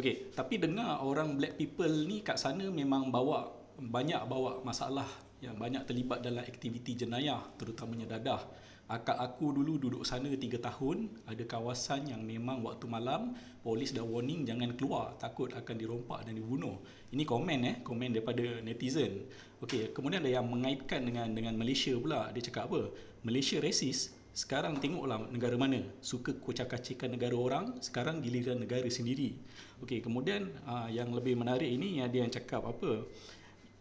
Okey 0.00 0.32
tapi 0.32 0.56
dengar 0.56 1.04
orang 1.04 1.36
black 1.36 1.60
people 1.60 1.92
ni 2.08 2.24
kat 2.24 2.40
sana 2.40 2.64
memang 2.72 3.12
bawa 3.12 3.52
banyak 3.76 4.24
bawa 4.24 4.64
masalah 4.64 5.06
yang 5.38 5.54
banyak 5.54 5.86
terlibat 5.86 6.22
dalam 6.22 6.42
aktiviti 6.42 6.98
jenayah 6.98 7.42
terutamanya 7.54 8.18
dadah. 8.18 8.42
Akak 8.88 9.20
aku 9.20 9.52
dulu 9.52 9.76
duduk 9.76 10.00
sana 10.00 10.32
3 10.32 10.40
tahun, 10.64 11.12
ada 11.28 11.44
kawasan 11.44 12.08
yang 12.08 12.24
memang 12.24 12.64
waktu 12.64 12.88
malam 12.88 13.36
polis 13.60 13.92
dah 13.92 14.00
warning 14.00 14.48
jangan 14.48 14.72
keluar 14.80 15.12
takut 15.20 15.52
akan 15.52 15.76
dirompak 15.76 16.24
dan 16.24 16.40
dibunuh. 16.40 16.80
Ini 17.12 17.28
komen 17.28 17.60
eh, 17.68 17.76
komen 17.84 18.16
daripada 18.16 18.64
netizen. 18.64 19.28
Okey, 19.60 19.92
kemudian 19.92 20.24
ada 20.24 20.40
yang 20.40 20.48
mengaitkan 20.48 21.04
dengan 21.04 21.28
dengan 21.36 21.52
Malaysia 21.60 21.92
pula. 22.00 22.32
Dia 22.32 22.48
cakap 22.48 22.72
apa? 22.72 22.88
Malaysia 23.28 23.60
resis. 23.60 24.16
Sekarang 24.32 24.80
tengoklah 24.80 25.20
negara 25.34 25.60
mana 25.60 25.84
suka 26.00 26.32
kocak-kacikan 26.32 27.12
negara 27.12 27.36
orang, 27.36 27.76
sekarang 27.84 28.24
giliran 28.24 28.56
negara 28.56 28.88
sendiri. 28.88 29.36
Okey, 29.84 30.00
kemudian 30.00 30.48
aa, 30.64 30.86
ah, 30.86 30.88
yang 30.88 31.12
lebih 31.12 31.36
menarik 31.36 31.68
ini 31.68 32.00
ada 32.00 32.16
yang 32.16 32.32
cakap 32.32 32.64
apa? 32.64 33.04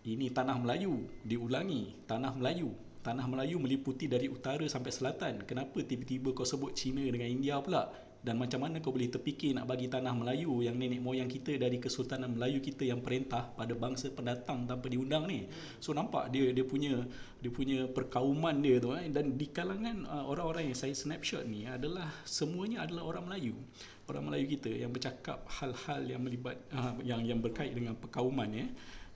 Ini 0.07 0.31
tanah 0.31 0.55
Melayu 0.55 1.03
diulangi. 1.27 2.07
Tanah 2.07 2.31
Melayu. 2.39 2.71
Tanah 3.03 3.27
Melayu 3.27 3.59
meliputi 3.59 4.07
dari 4.07 4.31
utara 4.31 4.63
sampai 4.63 4.91
selatan. 4.91 5.43
Kenapa 5.43 5.83
tiba-tiba 5.83 6.31
kau 6.31 6.47
sebut 6.47 6.71
China 6.71 7.03
dengan 7.03 7.27
India 7.27 7.59
pula? 7.59 7.91
Dan 8.23 8.39
macam 8.41 8.65
mana 8.65 8.83
kau 8.83 8.91
boleh 8.91 9.07
terfikir 9.07 9.55
nak 9.55 9.67
bagi 9.69 9.87
tanah 9.87 10.11
Melayu 10.11 10.63
yang 10.63 10.75
nenek 10.75 10.99
moyang 10.99 11.29
kita 11.31 11.55
dari 11.59 11.79
Kesultanan 11.79 12.35
Melayu 12.35 12.59
kita 12.63 12.83
yang 12.83 12.99
perintah 12.99 13.51
pada 13.55 13.71
bangsa 13.77 14.11
pendatang 14.11 14.67
tanpa 14.67 14.87
diundang 14.91 15.27
ni? 15.27 15.47
So 15.79 15.95
nampak 15.95 16.33
dia 16.33 16.51
dia 16.51 16.65
punya 16.67 17.07
dia 17.39 17.51
punya 17.53 17.87
perkauman 17.87 18.59
dia 18.59 18.81
tu 18.83 18.91
eh? 18.97 19.07
dan 19.13 19.37
di 19.37 19.47
kalangan 19.47 20.03
uh, 20.09 20.25
orang-orang 20.27 20.73
yang 20.73 20.77
saya 20.79 20.91
snapshot 20.97 21.45
ni 21.45 21.69
adalah 21.69 22.09
semuanya 22.27 22.83
adalah 22.83 23.05
orang 23.05 23.31
Melayu. 23.31 23.55
Orang 24.09 24.27
Melayu 24.27 24.59
kita 24.59 24.71
yang 24.75 24.91
bercakap 24.91 25.47
hal-hal 25.47 26.01
yang 26.03 26.19
melibat 26.19 26.57
uh, 26.73 26.99
yang 27.05 27.23
yang 27.23 27.39
berkait 27.39 27.71
dengan 27.71 27.95
perkauman 27.95 28.49
ya 28.51 28.67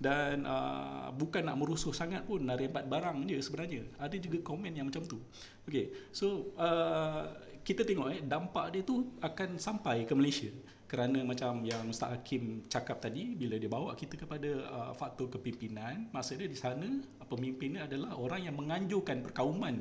dan 0.02 0.42
uh, 0.50 1.14
bukan 1.14 1.46
nak 1.46 1.62
merusuh 1.62 1.94
sangat 1.94 2.26
pun 2.26 2.42
nak 2.42 2.58
rembat 2.58 2.90
barang 2.90 3.30
je 3.30 3.38
sebenarnya. 3.38 3.86
Ada 4.02 4.18
juga 4.18 4.42
komen 4.42 4.74
yang 4.74 4.90
macam 4.90 5.06
tu. 5.06 5.22
Okey 5.70 6.10
so 6.10 6.50
uh, 6.58 7.30
kita 7.62 7.86
tengok 7.86 8.10
eh 8.10 8.20
dampak 8.26 8.74
dia 8.74 8.82
tu 8.82 9.14
akan 9.22 9.62
sampai 9.62 10.10
ke 10.10 10.18
Malaysia. 10.18 10.50
Kerana 10.90 11.24
macam 11.24 11.64
yang 11.64 11.88
Ustaz 11.88 12.12
Hakim 12.12 12.68
cakap 12.68 13.00
tadi 13.00 13.38
bila 13.38 13.56
dia 13.56 13.72
bawa 13.72 13.96
kita 13.96 14.20
kepada 14.20 14.50
uh, 14.68 14.92
faktor 14.92 15.32
kepimpinan 15.32 16.12
maksudnya 16.12 16.52
di 16.52 16.58
sana 16.60 16.84
pemimpinnya 17.32 17.88
adalah 17.88 18.20
orang 18.20 18.44
yang 18.44 18.60
menganjurkan 18.60 19.24
perkauman 19.24 19.80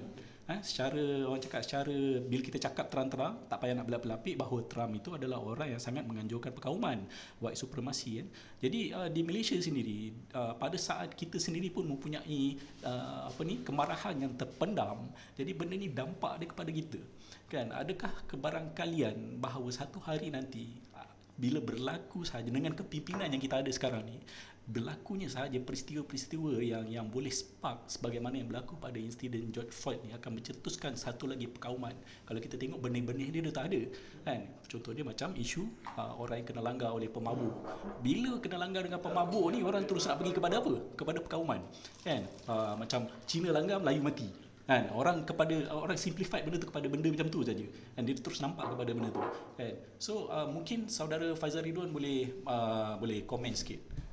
eh, 0.50 0.60
secara 0.66 1.02
orang 1.26 1.42
cakap 1.42 1.60
secara 1.62 1.96
bila 2.22 2.42
kita 2.42 2.58
cakap 2.58 2.90
terang-terang 2.90 3.46
tak 3.46 3.58
payah 3.62 3.74
nak 3.78 3.86
berlapik-lapik 3.86 4.34
bahawa 4.34 4.58
Trump 4.66 4.92
itu 4.98 5.10
adalah 5.14 5.38
orang 5.38 5.74
yang 5.76 5.82
sangat 5.82 6.02
menganjurkan 6.04 6.50
perkauman 6.50 7.06
white 7.38 7.58
supremacy 7.58 8.20
kan. 8.20 8.26
Jadi 8.58 8.80
uh, 8.90 9.08
di 9.08 9.22
Malaysia 9.22 9.54
sendiri 9.56 10.10
uh, 10.34 10.58
pada 10.58 10.74
saat 10.76 11.14
kita 11.14 11.38
sendiri 11.38 11.70
pun 11.70 11.86
mempunyai 11.86 12.58
uh, 12.82 13.30
apa 13.30 13.40
ni 13.46 13.62
kemarahan 13.62 14.14
yang 14.18 14.32
terpendam. 14.34 15.08
Jadi 15.38 15.50
benda 15.54 15.74
ni 15.78 15.88
dampak 15.88 16.42
dia 16.42 16.46
kepada 16.50 16.70
kita. 16.74 17.00
Kan 17.50 17.70
adakah 17.74 18.12
kebarangkalian 18.30 19.42
bahawa 19.42 19.70
satu 19.74 19.98
hari 20.02 20.30
nanti 20.30 20.90
bila 21.40 21.58
berlaku 21.64 22.20
saja 22.20 22.52
dengan 22.52 22.76
kepimpinan 22.76 23.32
yang 23.32 23.40
kita 23.40 23.64
ada 23.64 23.72
sekarang 23.72 24.04
ni 24.04 24.20
berlakunya 24.70 25.26
sahaja 25.26 25.59
peristiwa-peristiwa 25.59 26.62
yang 26.62 26.87
yang 26.87 27.06
boleh 27.11 27.35
spark 27.35 27.90
sebagaimana 27.90 28.38
yang 28.38 28.46
berlaku 28.46 28.78
pada 28.78 28.94
insiden 29.02 29.50
George 29.50 29.74
Floyd 29.74 29.98
ni 30.06 30.14
akan 30.14 30.38
mencetuskan 30.38 30.94
satu 30.94 31.26
lagi 31.26 31.50
perkauman. 31.50 31.92
Kalau 32.22 32.38
kita 32.38 32.54
tengok 32.54 32.78
benih-benih 32.78 33.35
dia 33.35 33.40
dah 33.50 33.54
tak 33.62 33.74
ada. 33.74 33.83
Kan? 34.22 34.40
Contoh 34.70 34.94
dia 34.94 35.02
macam 35.02 35.35
isu 35.35 35.66
uh, 35.98 36.14
orang 36.22 36.46
yang 36.46 36.48
kena 36.54 36.62
langgar 36.62 36.90
oleh 36.94 37.11
pemabuk. 37.11 37.50
Bila 37.98 38.38
kena 38.38 38.62
langgar 38.62 38.87
dengan 38.87 39.02
pemabuk 39.02 39.50
ni 39.50 39.66
orang 39.66 39.83
terus 39.90 40.06
nak 40.06 40.22
pergi 40.22 40.38
kepada 40.38 40.62
apa? 40.62 40.74
Kepada 40.94 41.18
perkauman. 41.18 41.61
Kan? 42.06 42.22
Uh, 42.46 42.78
macam 42.78 43.11
Cina 43.26 43.50
langgar 43.50 43.83
Melayu 43.83 44.06
mati. 44.06 44.30
Kan? 44.70 44.87
Orang 44.94 45.26
kepada 45.26 45.66
orang 45.74 45.98
simplified 45.98 46.46
benda 46.46 46.62
tu 46.62 46.70
kepada 46.70 46.87
benda 46.87 47.11
macam 47.11 47.26
tu 47.26 47.42
saja. 47.42 47.66
Dan 47.98 48.06
dia 48.06 48.14
terus 48.14 48.38
nampak 48.38 48.70
kepada 48.70 48.90
benda 48.94 49.11
tu. 49.11 49.22
Kan? 49.59 49.74
So 49.98 50.30
uh, 50.30 50.46
mungkin 50.46 50.87
saudara 50.87 51.35
Faizal 51.35 51.66
Ridwan 51.66 51.90
boleh 51.90 52.46
uh, 52.46 52.94
boleh 53.02 53.26
komen 53.26 53.50
sikit 53.59 54.10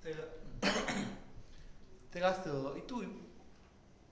saya, 0.00 0.20
saya 2.08 2.22
rasa 2.32 2.52
itu 2.76 3.04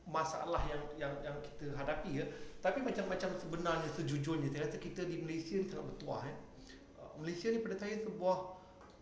masalah 0.08 0.60
yang 0.68 0.82
yang 1.00 1.14
yang 1.24 1.36
kita 1.40 1.72
hadapi 1.76 2.24
ya. 2.24 2.26
Tapi 2.58 2.82
macam-macam 2.82 3.30
sebenarnya 3.38 3.88
sejujurnya 3.96 4.52
saya 4.52 4.68
rasa 4.68 4.78
kita 4.80 5.06
di 5.08 5.20
Malaysia 5.24 5.56
ni 5.56 5.68
sangat 5.68 5.86
bertuah 5.96 6.22
ya. 6.28 6.36
Uh, 7.00 7.12
Malaysia 7.24 7.48
ni 7.52 7.58
pada 7.64 7.76
saya 7.80 7.96
sebuah 8.04 8.36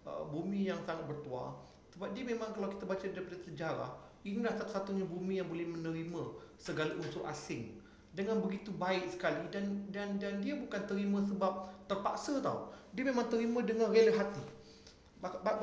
uh, 0.06 0.24
bumi 0.30 0.70
yang 0.70 0.78
sangat 0.86 1.06
bertuah 1.10 1.58
sebab 1.94 2.12
dia 2.12 2.24
memang 2.28 2.52
kalau 2.52 2.68
kita 2.70 2.84
baca 2.84 3.06
daripada 3.08 3.38
sejarah 3.40 3.90
inilah 4.26 4.52
satu-satunya 4.58 5.06
bumi 5.06 5.40
yang 5.40 5.48
boleh 5.48 5.64
menerima 5.64 6.22
segala 6.58 6.92
unsur 6.98 7.24
asing 7.30 7.78
dengan 8.12 8.42
begitu 8.42 8.74
baik 8.74 9.08
sekali 9.12 9.40
dan 9.48 9.88
dan 9.94 10.18
dan 10.20 10.42
dia 10.44 10.58
bukan 10.58 10.82
terima 10.84 11.24
sebab 11.24 11.72
terpaksa 11.90 12.38
tau. 12.44 12.70
Dia 12.92 13.04
memang 13.08 13.28
terima 13.28 13.60
dengan 13.64 13.92
rela 13.92 14.12
hati 14.16 14.55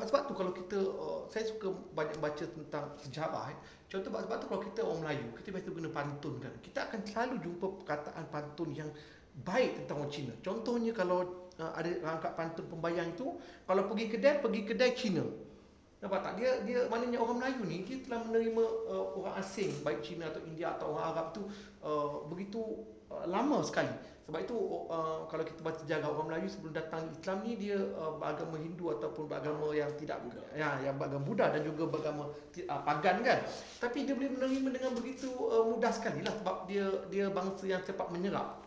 sebab 0.08 0.22
tu 0.28 0.34
kalau 0.36 0.52
kita 0.52 0.78
uh, 0.78 1.24
saya 1.30 1.44
suka 1.48 1.72
banyak 1.94 2.18
baca 2.18 2.44
tentang 2.44 2.84
sejarah 3.00 3.52
eh. 3.52 3.58
contoh 3.88 4.10
sebab 4.10 4.36
tu 4.42 4.46
kalau 4.50 4.62
kita 4.62 4.80
orang 4.82 5.00
Melayu 5.06 5.26
kita 5.38 5.48
biasa 5.54 5.68
guna 5.70 5.88
pantun 5.92 6.34
kan. 6.42 6.54
Kita 6.60 6.78
akan 6.90 7.00
selalu 7.06 7.34
jumpa 7.42 7.66
perkataan 7.82 8.24
pantun 8.28 8.70
yang 8.74 8.90
baik 9.42 9.82
tentang 9.82 10.04
orang 10.04 10.12
Cina. 10.12 10.32
Contohnya 10.42 10.92
kalau 10.94 11.50
uh, 11.58 11.72
ada 11.74 11.90
rangkap 12.02 12.32
pantun 12.38 12.64
pembayang 12.70 13.14
itu 13.14 13.34
kalau 13.66 13.82
pergi 13.90 14.06
kedai 14.10 14.42
pergi 14.42 14.60
kedai 14.66 14.90
Cina. 14.94 15.24
Nampak 16.04 16.20
tak? 16.20 16.32
Dia 16.36 16.60
dia 16.68 16.84
maknanya 16.92 17.18
orang 17.22 17.36
Melayu 17.40 17.62
ni 17.64 17.76
dia 17.82 17.96
telah 18.04 18.20
menerima 18.28 18.64
uh, 18.90 19.06
orang 19.18 19.34
asing 19.40 19.72
baik 19.80 20.04
Cina 20.04 20.28
atau 20.28 20.42
India 20.44 20.76
atau 20.76 20.94
orang 20.94 21.04
Arab 21.10 21.26
tu 21.32 21.42
uh, 21.80 22.28
begitu 22.28 22.60
uh, 23.08 23.24
lama 23.24 23.64
sekali 23.64 24.13
sebab 24.24 24.40
itu 24.40 24.56
uh, 24.88 25.28
kalau 25.28 25.44
kita 25.44 25.60
baca 25.60 25.76
sejarah 25.84 26.08
orang 26.08 26.26
Melayu 26.32 26.48
sebelum 26.48 26.72
datang 26.72 27.04
Islam 27.12 27.44
ni 27.44 27.60
dia 27.60 27.76
uh, 27.76 28.16
beragama 28.16 28.56
Hindu 28.56 28.96
ataupun 28.96 29.28
beragama 29.28 29.76
yang 29.76 29.92
tidak 30.00 30.24
Buddha. 30.24 30.40
ya 30.56 30.80
yang 30.80 30.96
beragama 30.96 31.28
Buddha 31.28 31.52
dan 31.52 31.60
juga 31.60 31.92
beragama 31.92 32.32
uh, 32.32 32.80
pagan 32.88 33.20
kan. 33.20 33.44
Tapi 33.84 34.08
dia 34.08 34.16
boleh 34.16 34.32
menerima 34.32 34.68
dengan 34.80 34.92
begitu 34.96 35.28
uh, 35.28 35.68
mudah 35.68 35.92
sekali 35.92 36.24
lah 36.24 36.32
sebab 36.40 36.56
dia 36.64 36.88
dia 37.12 37.28
bangsa 37.28 37.68
yang 37.68 37.84
cepat 37.84 38.08
menyerap. 38.08 38.64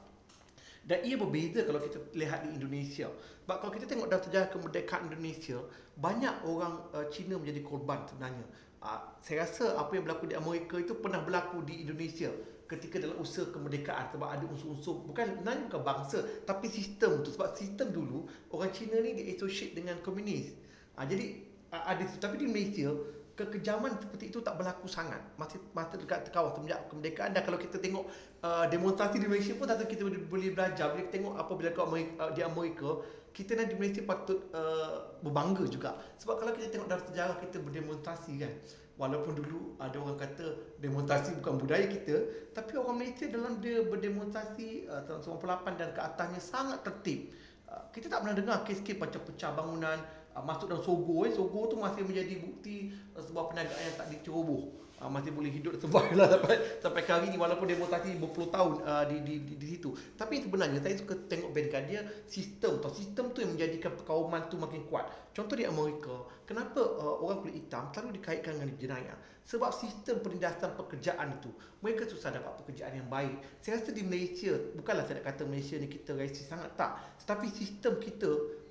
Dan 0.86 1.02
ia 1.04 1.18
berbeza 1.18 1.66
kalau 1.66 1.82
kita 1.82 1.98
lihat 2.14 2.46
di 2.46 2.50
Indonesia. 2.54 3.10
Sebab 3.44 3.58
kalau 3.58 3.74
kita 3.74 3.86
tengok 3.90 4.08
dalam 4.14 4.24
sejarah 4.24 4.50
kemerdekaan 4.54 5.10
Indonesia, 5.10 5.58
banyak 5.98 6.36
orang 6.46 6.86
uh, 6.94 7.10
Cina 7.10 7.34
menjadi 7.42 7.66
korban 7.66 8.06
sebenarnya. 8.06 8.46
Uh, 8.78 9.02
saya 9.26 9.42
rasa 9.42 9.74
apa 9.74 9.90
yang 9.98 10.06
berlaku 10.06 10.30
di 10.30 10.38
Amerika 10.38 10.78
itu 10.78 10.94
pernah 11.02 11.26
berlaku 11.26 11.66
di 11.66 11.82
Indonesia 11.82 12.30
ketika 12.68 13.00
dalam 13.00 13.18
usaha 13.24 13.48
kemerdekaan 13.48 14.12
sebab 14.12 14.28
ada 14.28 14.44
unsur-unsur 14.44 15.08
bukan 15.08 15.40
sebenarnya 15.40 15.72
bukan 15.72 15.82
bangsa 15.88 16.20
tapi 16.44 16.68
sistem 16.68 17.24
tu. 17.24 17.32
Sebab 17.32 17.56
sistem 17.56 17.96
dulu 17.96 18.28
orang 18.52 18.72
Cina 18.76 19.00
ni 19.00 19.16
dia 19.16 19.32
associate 19.32 19.74
dengan 19.74 19.98
komunis. 20.04 20.52
Ha, 21.00 21.08
jadi 21.08 21.40
ada 21.72 22.04
tapi 22.20 22.44
di 22.44 22.48
Malaysia 22.52 22.92
kekejaman 23.38 24.02
seperti 24.02 24.34
itu 24.34 24.44
tak 24.44 24.60
berlaku 24.60 24.90
sangat. 24.90 25.22
Masih 25.40 25.62
masih 25.72 26.04
dekat 26.04 26.28
kawal 26.34 26.52
semenjak 26.58 26.90
kemerdekaan 26.92 27.32
dan 27.32 27.42
kalau 27.48 27.60
kita 27.62 27.78
tengok 27.80 28.10
uh, 28.44 28.66
demonstrasi 28.68 29.22
di 29.22 29.28
Malaysia 29.30 29.54
pun 29.56 29.70
tak 29.70 29.88
kita 29.88 30.04
boleh, 30.08 30.52
belajar. 30.52 30.92
Bila 30.92 31.02
kita 31.08 31.12
tengok 31.22 31.34
apa 31.40 31.52
bila 31.56 31.70
uh, 31.72 32.32
di 32.36 32.42
Amerika 32.44 32.90
kita 33.32 33.54
nanti 33.54 33.78
di 33.78 33.80
Malaysia 33.80 34.02
patut 34.02 34.50
uh, 34.52 35.22
berbangga 35.22 35.70
juga. 35.70 35.96
Sebab 36.18 36.36
kalau 36.42 36.52
kita 36.58 36.74
tengok 36.74 36.90
dalam 36.90 37.04
sejarah 37.06 37.38
kita 37.38 37.62
berdemonstrasi 37.62 38.34
kan 38.42 38.54
walaupun 38.98 39.38
dulu 39.38 39.78
ada 39.78 39.94
orang 40.02 40.18
kata 40.18 40.78
demonstrasi 40.82 41.38
bukan 41.38 41.54
budaya 41.62 41.86
kita 41.86 42.18
tapi 42.58 42.78
orang 42.82 43.02
Malaysia 43.02 43.30
dalam 43.30 43.62
dia 43.62 43.86
berdemonstrasi 43.86 44.90
uh, 44.90 45.06
tahun 45.06 45.22
98 45.38 45.80
dan 45.82 45.90
ke 45.94 46.02
atasnya 46.02 46.42
sangat 46.42 46.80
tertib. 46.82 47.30
Uh, 47.70 47.86
kita 47.94 48.10
tak 48.10 48.26
pernah 48.26 48.36
dengar 48.36 48.58
kes-kes 48.66 48.98
macam 48.98 49.22
pecah 49.22 49.54
bangunan 49.54 49.98
uh, 50.34 50.42
masuk 50.42 50.66
dalam 50.74 50.82
sogo. 50.82 51.30
Eh 51.30 51.32
sogo 51.32 51.70
tu 51.70 51.78
masih 51.78 52.02
menjadi 52.02 52.42
bukti 52.42 52.90
uh, 53.14 53.22
sebuah 53.22 53.54
perniagaan 53.54 53.84
yang 53.86 53.98
tak 54.02 54.08
diceroboh 54.10 54.87
uh, 55.02 55.10
masih 55.10 55.32
boleh 55.34 55.52
hidup 55.54 55.78
survive 55.78 56.14
lah 56.18 56.28
sampai 56.34 56.56
sampai 56.82 57.02
ke 57.06 57.12
hari 57.14 57.28
ni 57.30 57.38
walaupun 57.38 57.70
demonstrasi 57.70 58.18
berpuluh 58.18 58.50
tahun 58.50 58.72
uh, 58.82 59.04
di, 59.06 59.18
di, 59.22 59.36
di, 59.46 59.54
di 59.58 59.68
situ. 59.78 59.94
Tapi 60.18 60.42
sebenarnya 60.46 60.82
saya 60.82 60.96
suka 60.98 61.16
tengok 61.30 61.54
berikan 61.54 61.86
dia 61.86 62.02
sistem 62.26 62.82
atau 62.82 62.92
sistem 62.94 63.32
tu 63.34 63.46
yang 63.46 63.54
menjadikan 63.54 63.94
perkauman 63.94 64.50
tu 64.50 64.58
makin 64.58 64.86
kuat. 64.90 65.08
Contoh 65.34 65.54
di 65.54 65.66
Amerika 65.70 66.26
kenapa 66.50 66.82
uh, 66.82 67.22
orang 67.22 67.46
kulit 67.46 67.56
hitam 67.62 67.90
selalu 67.94 68.18
dikaitkan 68.18 68.58
dengan 68.58 68.74
jenayah? 68.78 69.18
Sebab 69.48 69.72
sistem 69.72 70.20
penindasan 70.20 70.76
pekerjaan 70.76 71.40
itu 71.40 71.48
mereka 71.80 72.04
susah 72.04 72.36
dapat 72.36 72.60
pekerjaan 72.60 73.00
yang 73.00 73.08
baik. 73.08 73.64
Saya 73.64 73.80
rasa 73.80 73.96
di 73.96 74.04
Malaysia 74.04 74.52
bukanlah 74.76 75.08
saya 75.08 75.24
nak 75.24 75.26
kata 75.32 75.48
Malaysia 75.48 75.80
ni 75.80 75.88
kita 75.88 76.20
rasis 76.20 76.52
sangat 76.52 76.76
tak. 76.76 77.00
Tetapi 77.24 77.48
sistem 77.56 77.96
kita 77.96 78.28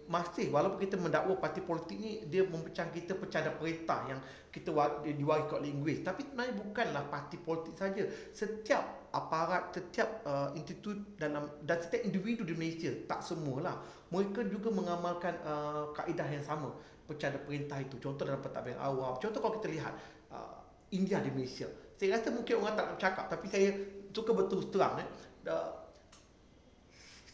masih 0.06 0.54
walaupun 0.54 0.78
kita 0.78 0.96
mendakwa 0.98 1.34
parti 1.38 1.58
politik 1.58 1.98
ni 1.98 2.22
dia 2.30 2.46
memecah 2.46 2.86
kita 2.94 3.18
pecah 3.18 3.42
ada 3.42 3.52
perintah 3.58 4.06
yang 4.06 4.20
kita 4.54 4.70
diwariskan 5.02 5.60
oleh 5.60 5.70
Inggeris 5.74 6.00
tapi 6.06 6.24
sebenarnya 6.24 6.54
bukanlah 6.56 7.04
parti 7.10 7.36
politik 7.36 7.74
saja. 7.74 8.06
Setiap 8.30 9.10
aparat 9.10 9.74
setiap 9.74 10.22
uh, 10.24 10.54
institut 10.54 10.96
dalam 11.18 11.50
dan 11.66 11.82
setiap 11.82 12.06
individu 12.06 12.46
di 12.46 12.54
Malaysia 12.54 12.88
tak 13.10 13.20
semualah. 13.20 13.82
Mereka 14.14 14.46
juga 14.46 14.70
mengamalkan 14.70 15.34
uh, 15.42 15.90
kaedah 15.92 16.28
yang 16.30 16.44
sama. 16.46 16.70
Pecah 17.06 17.34
ada 17.34 17.40
perintah 17.42 17.78
itu. 17.82 17.98
Contoh 17.98 18.22
dalam 18.26 18.40
pentadbiran 18.40 18.80
awam. 18.80 19.14
Contoh 19.18 19.38
kalau 19.42 19.58
kita 19.58 19.68
lihat 19.74 19.92
uh, 20.30 20.62
India 20.94 21.18
di 21.18 21.34
Malaysia. 21.34 21.66
Saya 21.96 22.16
rasa 22.16 22.30
mungkin 22.30 22.62
orang 22.62 22.76
tak 22.78 22.86
nak 22.92 22.98
cakap 23.00 23.24
tapi 23.26 23.46
saya 23.50 23.68
suka 24.14 24.32
betul 24.32 24.70
terang 24.72 25.02
eh. 25.02 25.08
Uh, 25.46 25.85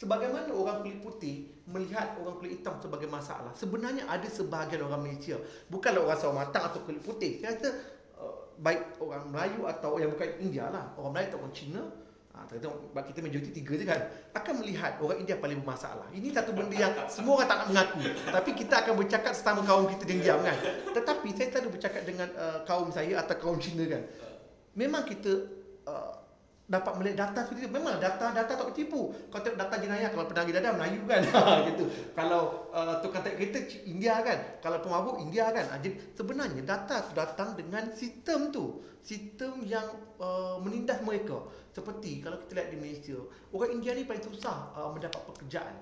Sebagaimana 0.03 0.51
orang 0.51 0.83
kulit 0.83 0.99
putih 0.99 1.47
melihat 1.71 2.19
orang 2.19 2.35
kulit 2.43 2.59
hitam 2.59 2.75
sebagai 2.83 3.07
masalah. 3.07 3.55
Sebenarnya 3.55 4.03
ada 4.11 4.27
sebahagian 4.27 4.83
orang 4.83 5.07
Malaysia. 5.07 5.39
Bukanlah 5.71 6.03
orang 6.03 6.19
sawo 6.19 6.35
matang 6.35 6.67
atau 6.67 6.83
kulit 6.83 6.99
putih. 7.07 7.39
Saya 7.39 7.55
rasa 7.55 7.71
uh, 8.19 8.51
baik 8.59 8.99
orang 8.99 9.31
Melayu 9.31 9.63
atau 9.71 10.03
yang 10.03 10.11
bukan 10.11 10.43
India 10.43 10.67
lah. 10.75 10.91
Orang 10.99 11.15
Melayu 11.15 11.31
atau 11.31 11.41
orang 11.47 11.55
Cina. 11.55 11.83
Ha, 12.35 12.49
tengok, 12.51 12.97
kita 13.13 13.19
majoriti 13.23 13.51
tiga 13.55 13.79
je 13.79 13.85
kan. 13.87 14.01
Akan 14.35 14.59
melihat 14.59 14.99
orang 14.99 15.23
India 15.23 15.39
paling 15.39 15.63
bermasalah. 15.63 16.11
Ini 16.11 16.35
satu 16.35 16.51
benda 16.51 16.75
yang 16.75 16.95
semua 17.07 17.39
orang 17.39 17.47
tak 17.47 17.57
nak 17.63 17.67
mengaku. 17.71 18.03
Tapi 18.27 18.51
kita 18.59 18.75
akan 18.83 18.95
bercakap 18.99 19.33
sesama 19.39 19.63
kaum 19.63 19.87
kita 19.87 20.03
diam 20.03 20.43
kan. 20.43 20.59
Tetapi 20.99 21.29
saya 21.31 21.47
selalu 21.55 21.79
bercakap 21.79 22.03
dengan 22.03 22.27
uh, 22.35 22.67
kaum 22.67 22.91
saya 22.91 23.23
atau 23.23 23.39
kaum 23.39 23.63
Cina 23.63 23.87
kan. 23.87 24.03
Memang 24.75 25.07
kita 25.07 25.47
uh, 25.87 26.22
dapat 26.73 26.93
melihat 26.97 27.29
data 27.29 27.45
seperti 27.45 27.69
itu. 27.69 27.73
Memang 27.77 28.01
data 28.01 28.33
data 28.33 28.53
tak 28.57 28.73
tipu. 28.73 29.13
Kau 29.29 29.45
tengok 29.45 29.61
data 29.61 29.77
jenayah 29.77 30.09
kalau 30.09 30.25
penagih 30.25 30.57
dadah 30.57 30.73
Melayu 30.73 31.05
kan. 31.05 31.21
gitu. 31.69 31.85
Kalau 32.17 32.73
uh, 32.73 32.97
tukang 33.05 33.21
tarik 33.21 33.37
kereta 33.37 33.61
India 33.85 34.25
kan. 34.25 34.57
Kalau 34.65 34.81
pemabuk 34.81 35.21
India 35.21 35.53
kan. 35.53 35.69
Uh, 35.69 35.79
jadi 35.85 36.17
sebenarnya 36.17 36.65
data 36.65 37.05
tu 37.05 37.13
datang 37.13 37.53
dengan 37.53 37.93
sistem 37.93 38.49
tu. 38.49 38.81
Sistem 39.05 39.61
yang 39.69 39.85
uh, 40.17 40.57
menindas 40.65 41.05
mereka. 41.05 41.45
Seperti 41.77 42.25
kalau 42.25 42.41
kita 42.41 42.57
lihat 42.57 42.69
di 42.73 42.79
Malaysia, 42.81 43.19
orang 43.53 43.71
India 43.77 43.93
ni 43.93 44.09
paling 44.09 44.25
susah 44.25 44.73
uh, 44.73 44.89
mendapat 44.89 45.21
pekerjaan. 45.29 45.77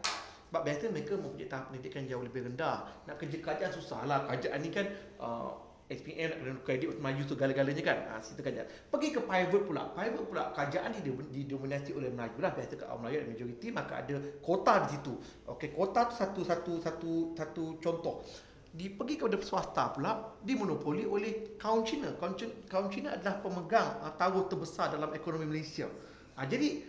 Sebab 0.50 0.66
biasa 0.66 0.90
mereka 0.90 1.14
mempunyai 1.14 1.46
tahap 1.46 1.70
pendidikan 1.70 2.02
jauh 2.10 2.26
lebih 2.26 2.42
rendah. 2.50 2.82
Nak 3.06 3.22
kerja 3.22 3.38
kerajaan 3.38 3.70
susah 3.70 4.02
lah. 4.10 4.26
Kerajaan 4.26 4.58
ni 4.58 4.74
kan 4.74 4.90
uh, 5.22 5.69
SPM 5.90 6.30
nak 6.30 6.38
kena 6.38 6.52
kredit 6.62 6.86
untuk 6.94 7.02
maju 7.02 7.22
segala-galanya 7.26 7.82
kan. 7.82 7.98
Ha, 8.06 8.22
situ 8.22 8.38
kan. 8.46 8.62
Pergi 8.62 9.08
ke 9.10 9.20
private 9.26 9.64
pula. 9.66 9.90
Private 9.90 10.24
pula 10.30 10.42
kerajaan 10.54 10.94
ni 10.94 11.00
didominasi 11.34 11.90
oleh 11.98 12.14
Melayu 12.14 12.38
lah. 12.38 12.54
Biasa 12.54 12.78
ke 12.78 12.86
orang 12.86 13.00
Melayu 13.02 13.16
ada 13.18 13.28
majoriti 13.34 13.68
maka 13.74 13.94
ada 13.98 14.14
kota 14.38 14.86
di 14.86 14.88
situ. 14.94 15.14
Okey, 15.50 15.74
kota 15.74 16.06
tu 16.06 16.14
satu 16.14 16.40
satu 16.46 16.72
satu 16.78 17.12
satu 17.34 17.64
contoh. 17.82 18.22
Di 18.70 18.86
pergi 18.86 19.18
kepada 19.18 19.34
swasta 19.42 19.90
pula 19.90 20.38
dimonopoli 20.46 21.02
oleh 21.02 21.58
kaum 21.58 21.82
Cina. 21.82 22.14
Kaum 22.22 22.38
Cina, 22.38 22.54
kaum 22.70 22.86
Cina 22.86 23.18
adalah 23.18 23.42
pemegang 23.42 23.98
uh, 24.06 24.14
taruh 24.14 24.46
terbesar 24.46 24.94
dalam 24.94 25.10
ekonomi 25.10 25.42
Malaysia. 25.42 25.90
Ha, 26.38 26.46
jadi 26.46 26.86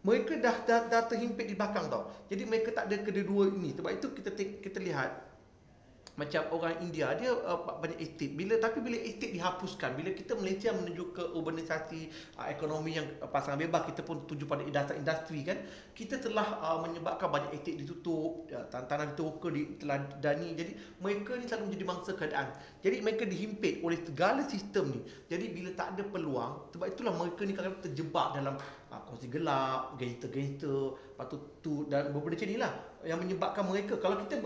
mereka 0.00 0.38
dah, 0.40 0.56
dah 0.64 0.80
dah 0.86 1.02
terhimpit 1.10 1.50
di 1.50 1.58
belakang 1.58 1.90
tau. 1.90 2.08
Jadi 2.30 2.46
mereka 2.46 2.72
tak 2.72 2.88
ada 2.88 2.96
kedua-dua 3.02 3.52
ini. 3.58 3.74
Sebab 3.74 3.90
itu 3.90 4.06
kita 4.14 4.30
kita 4.38 4.78
lihat 4.78 5.29
macam 6.20 6.44
orang 6.52 6.76
India 6.84 7.16
dia 7.16 7.32
uh, 7.32 7.64
banyak 7.80 7.96
estate. 7.96 8.36
Bila 8.36 8.60
tapi 8.60 8.84
bila 8.84 9.00
estate 9.00 9.32
dihapuskan 9.32 9.96
bila 9.96 10.12
kita 10.12 10.36
Malaysia 10.36 10.68
menuju 10.76 11.16
ke 11.16 11.24
urbanisasi 11.32 12.12
uh, 12.36 12.44
ekonomi 12.52 13.00
yang 13.00 13.08
uh, 13.24 13.28
pasangan 13.32 13.56
bebas 13.56 13.88
kita 13.88 14.04
pun 14.04 14.28
tuju 14.28 14.44
pada 14.44 14.60
industri, 14.68 15.40
kan? 15.48 15.64
Kita 15.96 16.20
telah 16.20 16.60
uh, 16.60 16.84
menyebabkan 16.84 17.32
banyak 17.32 17.56
estate 17.56 17.80
ditutup 17.80 18.44
uh, 18.52 18.68
tanah 18.68 19.16
ditoka 19.16 19.48
di 19.48 19.80
telah 19.80 20.04
dani 20.20 20.52
jadi 20.52 20.76
mereka 21.00 21.40
ni 21.40 21.48
selalu 21.48 21.72
menjadi 21.72 21.84
mangsa 21.88 22.10
keadaan. 22.12 22.52
Jadi 22.84 22.96
mereka 23.00 23.24
dihimpit 23.24 23.80
oleh 23.80 23.98
segala 24.04 24.44
sistem 24.44 24.92
ni. 24.92 25.00
Jadi 25.32 25.48
bila 25.48 25.72
tak 25.72 25.96
ada 25.96 26.04
peluang 26.04 26.68
sebab 26.76 26.86
itulah 26.92 27.16
mereka 27.16 27.40
ni 27.48 27.56
kadang-kadang 27.56 27.84
terjebak 27.88 28.26
dalam 28.36 28.54
uh, 28.90 29.00
kongsi 29.06 29.30
gelap 29.30 29.96
gangster-gangster. 29.96 30.98
Lepas 30.98 31.26
tu, 31.30 31.36
tu 31.62 31.72
dan 31.86 32.10
beberapa 32.10 32.36
macam 32.36 32.48
ni 32.50 32.58
lah 32.58 32.72
yang 33.06 33.18
menyebabkan 33.22 33.64
mereka 33.64 33.96
kalau 33.96 34.20
kita 34.26 34.42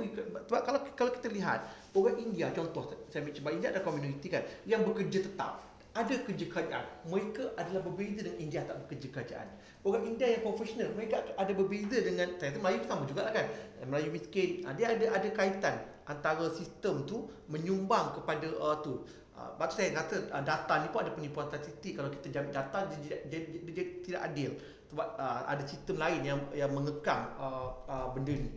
sebab 0.46 0.62
kalau 0.62 0.80
kalau 0.94 1.10
kita 1.10 1.28
lihat 1.32 1.66
orang 1.96 2.16
India 2.22 2.54
contoh 2.54 2.94
saya 3.10 3.26
ambil 3.26 3.34
sebab 3.34 3.50
India 3.56 3.68
ada 3.74 3.82
community 3.82 4.26
kan 4.30 4.42
yang 4.68 4.84
bekerja 4.84 5.24
tetap. 5.24 5.64
Ada 5.94 6.26
kerja 6.26 6.50
kerajaan. 6.50 6.86
Mereka 7.06 7.54
adalah 7.54 7.86
berbeza 7.86 8.26
dengan 8.26 8.42
India 8.42 8.66
tak 8.66 8.82
bekerja 8.82 9.14
kerajaan. 9.14 9.46
Orang 9.86 10.02
India 10.02 10.26
yang 10.26 10.42
profesional 10.42 10.90
mereka 10.90 11.22
ada 11.38 11.52
berbeza 11.54 12.02
dengan 12.02 12.34
saya 12.34 12.50
Melayu 12.58 12.82
sama 12.90 13.06
juga 13.06 13.30
kan? 13.30 13.46
Melayu 13.86 14.10
miskin. 14.10 14.66
Ah, 14.66 14.74
dia 14.74 14.90
ada 14.90 15.06
ada 15.14 15.28
kaitan 15.30 15.86
antara 16.10 16.50
sistem 16.50 17.06
tu 17.08 17.30
menyumbang 17.48 18.10
kepada 18.20 18.48
uh, 18.58 18.76
tu 18.82 19.06
Uh, 19.34 19.50
sebab 19.58 19.66
tu 19.66 19.74
saya 19.82 19.90
kata 19.90 20.16
uh, 20.30 20.42
data 20.46 20.74
ni 20.78 20.88
pun 20.94 21.02
ada 21.02 21.10
penipuan 21.10 21.50
statistik 21.50 21.98
kalau 21.98 22.06
kita 22.06 22.30
jamik 22.30 22.54
data 22.54 22.86
dia, 22.86 22.98
dia, 23.02 23.18
dia, 23.26 23.40
dia, 23.50 23.72
dia 23.74 23.84
tidak 24.06 24.20
adil 24.30 24.50
sebab 24.94 25.08
uh, 25.18 25.42
ada 25.50 25.62
sistem 25.66 25.96
lain 25.98 26.20
yang 26.22 26.40
yang 26.54 26.70
mengekang 26.70 27.34
uh, 27.34 27.74
uh, 27.90 28.06
benda 28.14 28.30
ni. 28.30 28.50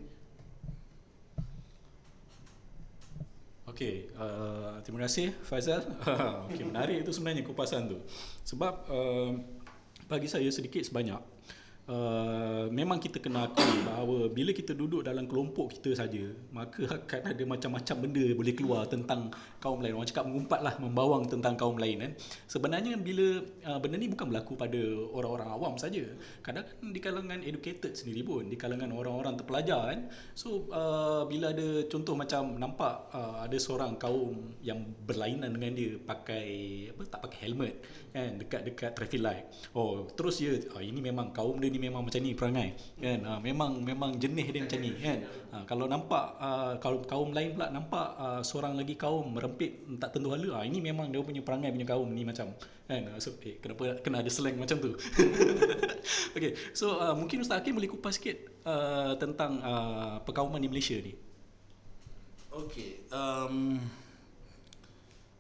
Okey, 3.67 4.09
uh, 4.15 4.79
terima 4.85 5.05
kasih 5.05 5.33
Faizal. 5.41 5.81
Okey, 6.49 6.65
menarik 6.69 7.01
itu 7.01 7.11
sebenarnya 7.11 7.41
kupasan 7.41 7.89
tu. 7.89 7.97
Sebab 8.45 8.73
uh, 8.89 9.33
bagi 10.07 10.29
saya 10.29 10.47
sedikit 10.53 10.85
sebanyak 10.85 11.36
Uh, 11.87 12.67
memang 12.67 12.99
kita 12.99 13.23
kena 13.23 13.47
akui 13.47 13.79
bahawa 13.87 14.27
bila 14.27 14.51
kita 14.51 14.75
duduk 14.75 15.07
dalam 15.07 15.23
kelompok 15.23 15.71
kita 15.71 15.95
saja 15.95 16.35
maka 16.51 16.83
akan 16.83 17.31
ada 17.31 17.43
macam-macam 17.47 17.95
benda 18.03 18.27
boleh 18.35 18.53
keluar 18.59 18.83
tentang 18.91 19.31
kaum 19.63 19.79
lain. 19.79 19.95
Orang 19.95 20.11
cakap 20.11 20.27
mengumpat 20.27 20.59
lah 20.67 20.75
membawang 20.83 21.31
tentang 21.31 21.55
kaum 21.55 21.79
lain 21.79 22.03
kan? 22.03 22.11
Sebenarnya 22.51 22.99
bila 22.99 23.39
uh, 23.63 23.79
benda 23.79 23.95
ni 23.95 24.11
bukan 24.11 24.27
berlaku 24.27 24.59
pada 24.59 24.75
orang-orang 25.15 25.47
awam 25.47 25.73
saja. 25.79 26.03
Kadang 26.43 26.67
kadang 26.67 26.91
di 26.91 26.99
kalangan 26.99 27.39
educated 27.39 27.95
sendiri 27.95 28.21
pun 28.27 28.51
di 28.51 28.59
kalangan 28.59 28.91
orang-orang 28.91 29.39
terpelajar 29.39 29.95
kan? 29.95 30.11
So 30.35 30.67
uh, 30.75 31.23
bila 31.23 31.55
ada 31.55 31.87
contoh 31.87 32.19
macam 32.19 32.59
nampak 32.59 33.15
uh, 33.15 33.47
ada 33.47 33.55
seorang 33.55 33.95
kaum 33.95 34.59
yang 34.59 34.83
berlainan 35.07 35.55
dengan 35.55 35.71
dia 35.71 35.95
pakai 36.03 36.47
apa 36.91 37.01
tak 37.07 37.19
pakai 37.31 37.39
helmet 37.47 37.79
kan? 38.11 38.43
Dekat-dekat 38.43 38.91
traffic 38.91 39.21
light. 39.23 39.47
Oh 39.71 40.03
terus 40.19 40.43
dia 40.43 40.59
oh, 40.75 40.83
ini 40.83 40.99
memang 40.99 41.31
kaum 41.31 41.55
dia 41.63 41.71
ni 41.71 41.76
memang 41.77 42.03
macam 42.03 42.19
ni 42.19 42.33
perangai 42.33 42.77
kan? 42.97 43.19
Ha, 43.23 43.31
memang 43.39 43.81
memang 43.81 44.17
jenis 44.17 44.49
dia 44.51 44.61
macam 44.65 44.79
ni 44.81 44.91
kan? 44.97 45.19
Ha, 45.53 45.57
kalau 45.63 45.85
nampak 45.85 46.25
uh, 46.37 46.73
kalau 46.77 46.99
kaum 47.05 47.29
lain 47.31 47.57
pula 47.57 47.71
nampak 47.71 48.07
uh, 48.17 48.41
seorang 48.43 48.75
lagi 48.75 48.99
kaum 48.99 49.33
merempit 49.33 49.85
tak 50.01 50.17
tentu 50.17 50.33
hala 50.33 50.61
ha, 50.61 50.65
ini 50.65 50.83
memang 50.83 51.09
dia 51.09 51.23
punya 51.23 51.41
perangai 51.41 51.71
punya 51.71 51.87
kaum 51.87 52.09
ni 52.11 52.27
macam 52.27 52.53
kan? 52.87 53.01
So, 53.19 53.35
eh, 53.43 53.59
kenapa 53.61 53.99
kena 54.03 54.21
ada 54.21 54.31
slang 54.31 54.57
macam 54.57 54.77
tu? 54.77 54.91
Okey 56.35 56.51
so 56.75 56.97
uh, 56.97 57.15
mungkin 57.17 57.41
ustaz 57.41 57.63
Hakim 57.63 57.77
boleh 57.77 57.89
kupas 57.89 58.19
sikit 58.19 58.37
uh, 58.67 59.15
tentang 59.17 59.61
uh, 59.63 60.19
perkauman 60.25 60.59
di 60.59 60.69
Malaysia 60.69 60.97
ni. 60.99 61.13
Okey 62.51 63.07
um, 63.13 63.77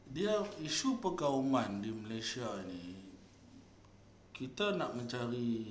dia 0.07 0.39
isu 0.63 1.03
perkauman 1.03 1.83
di 1.83 1.91
Malaysia 1.91 2.47
ni 2.63 2.97
kita 4.37 4.77
nak 4.77 4.93
mencari 4.93 5.65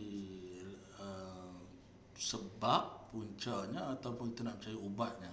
sebab 2.17 3.13
puncanya 3.13 3.93
ataupun 3.97 4.33
kita 4.33 4.43
nak 4.49 4.59
cari 4.61 4.77
ubatnya 4.77 5.33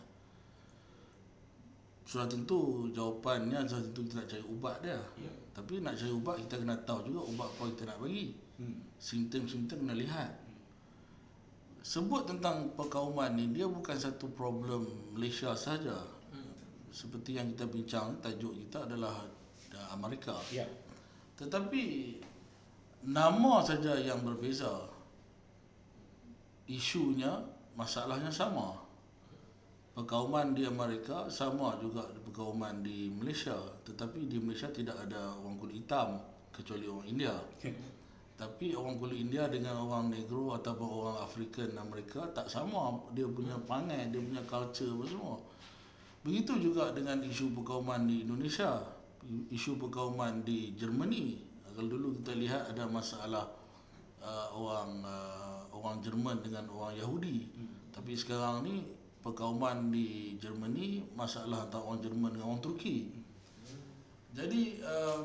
sudah 2.03 2.27
tentu 2.27 2.91
jawapannya 2.91 3.63
sudah 3.63 3.83
tentu 3.89 4.01
kita 4.05 4.15
nak 4.19 4.27
cari 4.27 4.43
ubat 4.51 4.75
dia 4.83 4.99
ya. 4.99 5.33
tapi 5.55 5.79
nak 5.79 5.95
cari 5.95 6.11
ubat 6.11 6.35
kita 6.45 6.55
kena 6.59 6.75
tahu 6.83 6.99
juga 7.07 7.21
ubat 7.31 7.47
apa 7.55 7.63
kita 7.73 7.83
nak 7.87 7.97
bagi 8.03 8.25
hmm. 8.59 8.77
simptom-simptom 8.99 9.77
kena 9.87 9.95
lihat 9.95 10.31
sebut 11.83 12.27
tentang 12.27 12.75
perkauman 12.75 13.35
ni 13.35 13.51
dia 13.55 13.67
bukan 13.67 13.95
satu 13.95 14.31
problem 14.35 14.83
Malaysia 15.15 15.55
saja 15.55 15.95
hmm. 16.35 16.91
seperti 16.91 17.39
yang 17.39 17.47
kita 17.55 17.65
bincang 17.71 18.19
tajuk 18.19 18.51
kita 18.67 18.83
adalah 18.83 19.23
Amerika 19.89 20.37
ya. 20.53 20.67
tetapi 21.39 22.15
nama 23.09 23.63
saja 23.65 23.97
yang 23.97 24.21
berbeza 24.21 24.92
isunya 26.67 27.31
masalahnya 27.75 28.31
sama. 28.31 28.79
Perkauman 29.93 30.57
di 30.57 30.65
Amerika 30.65 31.29
sama 31.29 31.77
juga 31.77 32.01
perkauman 32.25 32.81
di 32.81 33.13
Malaysia. 33.13 33.53
Tetapi 33.85 34.25
di 34.25 34.41
Malaysia 34.41 34.73
tidak 34.73 34.97
ada 35.05 35.37
orang 35.37 35.53
kulit 35.61 35.85
hitam 35.85 36.17
kecuali 36.49 36.89
orang 36.89 37.07
India. 37.09 37.35
Tapi 38.41 38.73
orang 38.73 38.97
kulit 38.97 39.21
India 39.21 39.45
dengan 39.45 39.77
orang 39.85 40.09
negro 40.09 40.57
ataupun 40.57 40.87
orang 40.89 41.17
African 41.21 41.77
Amerika 41.77 42.25
tak 42.33 42.49
sama. 42.49 42.97
Dia 43.13 43.29
punya 43.29 43.53
pangai 43.69 44.09
dia 44.09 44.17
punya 44.17 44.41
culture 44.49 44.97
apa 44.97 45.05
semua. 45.05 45.37
Begitu 46.25 46.71
juga 46.71 46.89
dengan 46.95 47.21
isu 47.21 47.53
perkauman 47.53 48.09
di 48.09 48.25
Indonesia. 48.25 48.81
Isu 49.53 49.77
perkauman 49.77 50.41
di 50.41 50.73
Germany. 50.73 51.37
Kalau 51.69 51.85
dulu 51.85 52.17
kita 52.17 52.33
lihat 52.33 52.73
ada 52.73 52.89
masalah 52.89 53.45
uh, 54.17 54.47
orang 54.57 54.91
uh, 55.05 55.52
orang 55.83 55.99
Jerman 55.99 56.39
dengan 56.39 56.65
orang 56.71 56.95
Yahudi. 56.95 57.51
Hmm. 57.51 57.91
Tapi 57.91 58.15
sekarang 58.15 58.63
ni 58.63 58.87
perkauman 59.19 59.91
di 59.91 60.39
Germany 60.39 61.03
masalah 61.13 61.67
antara 61.67 61.83
orang 61.83 61.99
Jerman 61.99 62.31
dengan 62.39 62.55
orang 62.55 62.63
Turki. 62.63 63.11
Hmm. 63.11 63.83
Jadi 64.31 64.79
uh, 64.79 65.21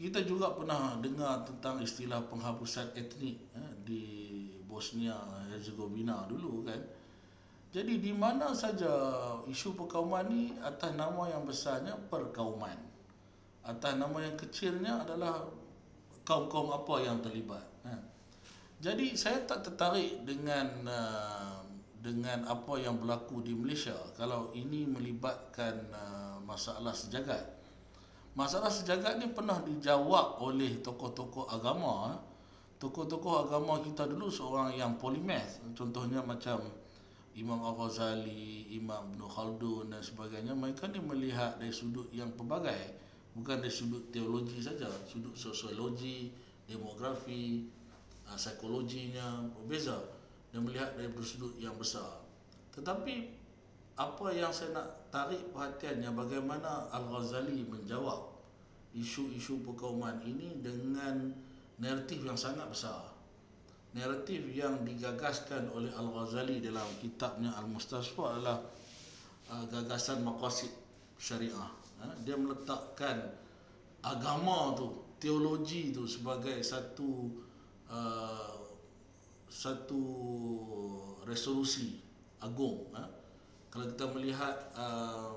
kita 0.00 0.24
juga 0.24 0.56
pernah 0.56 0.96
dengar 0.98 1.44
tentang 1.44 1.78
istilah 1.84 2.24
penghapusan 2.26 2.96
etnik 2.98 3.38
eh, 3.54 3.72
di 3.86 4.04
Bosnia 4.64 5.14
Herzegovina 5.52 6.24
dulu 6.26 6.64
kan. 6.64 6.80
Jadi 7.72 8.04
di 8.04 8.12
mana 8.12 8.52
saja 8.52 8.90
isu 9.48 9.72
perkauman 9.76 10.28
ni 10.28 10.52
atas 10.60 10.92
nama 10.92 11.28
yang 11.28 11.44
besarnya 11.44 11.96
perkauman. 12.08 12.76
Atas 13.64 13.96
nama 13.96 14.18
yang 14.20 14.36
kecilnya 14.36 15.06
adalah 15.06 15.48
kaum-kaum 16.26 16.68
apa 16.74 16.94
yang 17.00 17.24
terlibat. 17.24 17.71
Jadi 18.82 19.14
saya 19.14 19.38
tak 19.46 19.62
tertarik 19.62 20.26
dengan 20.26 20.66
uh, 20.90 21.62
dengan 22.02 22.42
apa 22.50 22.82
yang 22.82 22.98
berlaku 22.98 23.38
di 23.38 23.54
Malaysia 23.54 23.94
kalau 24.18 24.50
ini 24.58 24.90
melibatkan 24.90 25.86
uh, 25.94 26.42
masalah 26.42 26.90
sejagat. 26.90 27.46
Masalah 28.34 28.74
sejagat 28.74 29.22
ni 29.22 29.30
pernah 29.30 29.62
dijawab 29.62 30.42
oleh 30.42 30.82
tokoh-tokoh 30.82 31.46
agama. 31.46 32.18
Tokoh-tokoh 32.82 33.46
agama 33.46 33.78
kita 33.86 34.10
dulu 34.10 34.26
seorang 34.26 34.74
yang 34.74 34.98
polimath. 34.98 35.62
Contohnya 35.78 36.18
macam 36.18 36.66
Imam 37.38 37.62
Al-Ghazali, 37.62 38.74
Imam 38.74 39.14
Ibn 39.14 39.22
Khaldun 39.30 39.94
dan 39.94 40.02
sebagainya. 40.02 40.58
Mereka 40.58 40.90
ni 40.90 40.98
melihat 40.98 41.54
dari 41.62 41.70
sudut 41.70 42.10
yang 42.10 42.34
pelbagai. 42.34 42.98
Bukan 43.38 43.62
dari 43.62 43.70
sudut 43.70 44.10
teologi 44.10 44.58
saja. 44.58 44.90
Sudut 45.06 45.38
sosiologi, 45.38 46.34
demografi, 46.66 47.68
uh, 48.32 48.36
psikologinya 48.40 49.44
berbeza 49.60 50.00
dan 50.52 50.64
melihat 50.64 50.96
dari 50.96 51.12
sudut 51.20 51.52
yang 51.60 51.76
besar. 51.76 52.24
Tetapi 52.72 53.42
apa 54.00 54.26
yang 54.32 54.48
saya 54.48 54.72
nak 54.72 54.88
tarik 55.12 55.52
perhatiannya 55.52 56.08
bagaimana 56.16 56.88
Al-Ghazali 56.96 57.68
menjawab 57.68 58.32
isu-isu 58.96 59.60
perkauman 59.64 60.24
ini 60.24 60.60
dengan 60.64 61.32
naratif 61.76 62.24
yang 62.24 62.36
sangat 62.36 62.68
besar. 62.68 63.12
Naratif 63.92 64.48
yang 64.56 64.80
digagaskan 64.88 65.68
oleh 65.76 65.92
Al-Ghazali 65.92 66.64
dalam 66.64 66.88
kitabnya 67.04 67.52
Al-Mustasfa 67.60 68.24
adalah 68.36 68.64
uh, 69.52 69.64
gagasan 69.68 70.24
maqasid 70.24 70.72
syariah. 71.20 71.68
Uh, 72.00 72.16
dia 72.24 72.40
meletakkan 72.40 73.28
agama 74.00 74.72
tu, 74.72 74.88
teologi 75.20 75.92
tu 75.92 76.08
sebagai 76.08 76.64
satu 76.64 77.28
Uh, 77.92 78.56
satu 79.52 80.00
resolusi 81.28 82.00
agung 82.40 82.88
ha? 82.96 83.04
kalau 83.68 83.84
kita 83.84 84.08
melihat 84.16 84.52
uh, 84.72 85.36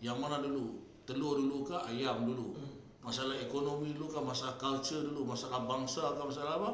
yang 0.00 0.18
mana 0.18 0.40
dulu? 0.42 0.86
Telur 1.06 1.38
dulu 1.38 1.62
ke 1.62 1.76
ayam 1.86 2.26
dulu? 2.26 2.54
Hmm. 2.58 2.74
masalah 3.06 3.38
ekonomi 3.38 3.94
dulu 3.94 4.10
ke 4.10 4.18
masalah 4.18 4.58
culture 4.58 5.06
dulu? 5.06 5.22
Masalah 5.22 5.62
bangsa 5.62 6.18
ke 6.18 6.22
masalah 6.26 6.58
apa? 6.58 6.70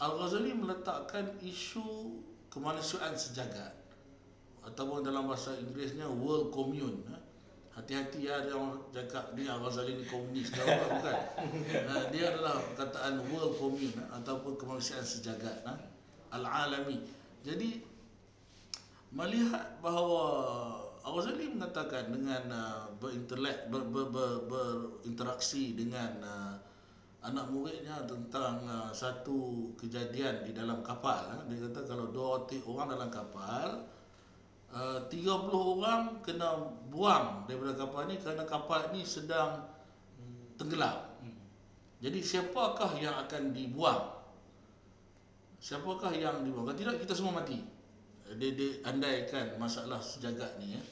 Al-Ghazali 0.00 0.56
meletakkan 0.56 1.38
isu 1.38 2.18
kemanusiaan 2.50 3.14
sejagat. 3.14 3.76
Ataupun 4.66 5.06
dalam 5.06 5.30
bahasa 5.30 5.54
Inggerisnya 5.54 6.10
world 6.10 6.50
commune 6.50 7.04
ha? 7.12 7.19
Hati-hati 7.70 8.26
ya 8.26 8.42
ada 8.42 8.58
orang 8.58 8.82
cakap 8.90 9.30
ni 9.38 9.46
Al-Ghazali 9.46 9.94
ni 9.94 10.04
komunis 10.04 10.50
ke 10.50 10.58
apa 10.58 10.84
bukan. 10.90 11.16
Uh, 11.86 12.04
dia 12.12 12.34
adalah 12.34 12.58
perkataan 12.58 13.22
world 13.30 13.54
commune 13.62 13.94
ataupun 14.10 14.58
kemanusiaan 14.58 15.06
sejagat 15.06 15.62
uh, 15.62 15.78
al-alami. 16.34 16.98
Jadi 17.46 17.78
melihat 19.14 19.78
bahawa 19.78 20.22
Al-Ghazali 21.06 21.46
mengatakan 21.54 22.10
dengan 22.10 22.42
uh, 22.50 22.84
berintelek 22.98 23.70
ber, 23.70 23.86
ber, 23.86 24.06
ber, 24.10 24.30
berinteraksi 24.50 25.78
dengan 25.78 26.10
uh, 26.20 26.54
anak 27.20 27.52
muridnya 27.52 28.00
tentang 28.08 28.64
uh, 28.64 28.90
satu 28.92 29.70
kejadian 29.76 30.44
di 30.44 30.52
dalam 30.56 30.80
kapal 30.80 31.20
uh. 31.28 31.44
dia 31.48 31.68
kata 31.68 31.84
kalau 31.84 32.08
dua 32.08 32.44
orang 32.44 32.88
dalam 32.96 33.10
kapal 33.12 33.84
uh, 34.74 35.00
30 35.06 35.50
orang 35.50 36.20
kena 36.22 36.70
buang 36.90 37.46
daripada 37.46 37.74
kapal 37.74 38.10
ni 38.10 38.16
kerana 38.18 38.44
kapal 38.44 38.90
ni 38.90 39.06
sedang 39.06 39.66
tenggelam 40.58 41.06
jadi 42.00 42.18
siapakah 42.18 42.96
yang 42.98 43.14
akan 43.26 43.52
dibuang 43.52 44.16
siapakah 45.60 46.12
yang 46.16 46.42
dibuang 46.42 46.70
kalau 46.70 46.78
tidak 46.78 47.02
kita 47.02 47.14
semua 47.14 47.44
mati 47.44 47.60
dia, 48.38 48.50
dia 48.54 48.78
andaikan 48.86 49.58
masalah 49.58 49.98
sejagat 49.98 50.54
ni 50.62 50.78
ya. 50.78 50.82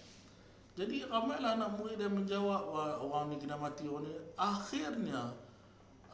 Jadi 0.78 1.02
ramailah 1.06 1.58
anak 1.58 1.74
murid 1.74 1.98
yang 1.98 2.14
menjawab 2.14 2.62
orang 3.02 3.34
ni 3.34 3.36
kena 3.38 3.58
mati 3.58 3.86
orang 3.86 4.06
ni. 4.06 4.14
Akhirnya 4.38 5.34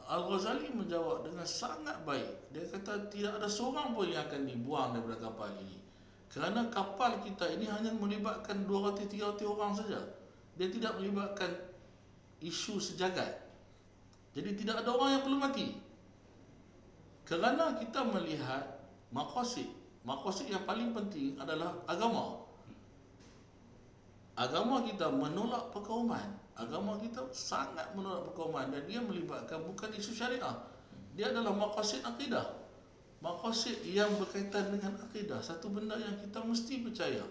Al-Ghazali 0.05 0.69
menjawab 0.73 1.25
dengan 1.25 1.45
sangat 1.45 2.01
baik. 2.05 2.53
Dia 2.53 2.65
kata 2.69 3.09
tidak 3.09 3.41
ada 3.41 3.49
seorang 3.49 3.93
pun 3.93 4.09
yang 4.09 4.25
akan 4.25 4.41
dibuang 4.45 4.93
daripada 4.93 5.17
kapal 5.29 5.49
ini. 5.61 5.84
Kerana 6.31 6.67
kapal 6.67 7.21
kita 7.23 7.47
ini 7.55 7.69
hanya 7.69 7.95
melibatkan 7.95 8.67
200-300 8.67 9.45
orang 9.45 9.73
saja. 9.73 9.99
Dia 10.59 10.67
tidak 10.67 10.99
melibatkan 10.99 11.51
isu 12.43 12.79
sejagat. 12.79 13.43
Jadi 14.35 14.51
tidak 14.59 14.83
ada 14.83 14.89
orang 14.91 15.09
yang 15.15 15.23
perlu 15.23 15.39
mati. 15.39 15.67
Kerana 17.23 17.79
kita 17.79 18.03
melihat 18.03 18.83
makosid 19.15 19.85
Maksud 20.05 20.45
yang 20.45 20.61
paling 20.69 20.93
penting 20.93 21.33
adalah 21.41 21.73
agama. 21.89 22.45
Agama 24.37 24.85
kita 24.85 25.09
menolak 25.09 25.73
perkauman. 25.73 26.29
Agama 26.53 27.01
kita 27.01 27.25
sangat 27.33 27.89
menolak 27.97 28.29
perkauman 28.29 28.69
dan 28.69 28.85
dia 28.85 29.01
melibatkan 29.01 29.65
bukan 29.65 29.89
isu 29.97 30.13
syariah. 30.13 30.55
Dia 31.17 31.33
adalah 31.33 31.57
maqasid 31.57 32.05
akidah. 32.05 32.45
Maqasid 33.23 33.83
yang 33.87 34.15
berkaitan 34.19 34.75
dengan 34.75 34.95
akidah. 34.99 35.39
Satu 35.39 35.71
benda 35.71 35.95
yang 35.95 36.19
kita 36.19 36.43
mesti 36.43 36.83
percaya. 36.83 37.23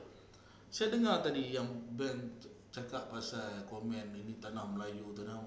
Saya 0.72 0.90
dengar 0.90 1.22
tadi 1.22 1.54
yang 1.54 1.68
Ben 1.94 2.34
cakap 2.74 3.06
pasal 3.12 3.62
komen 3.70 4.10
ini 4.16 4.34
tanah 4.42 4.66
Melayu, 4.74 5.14
tanah 5.14 5.38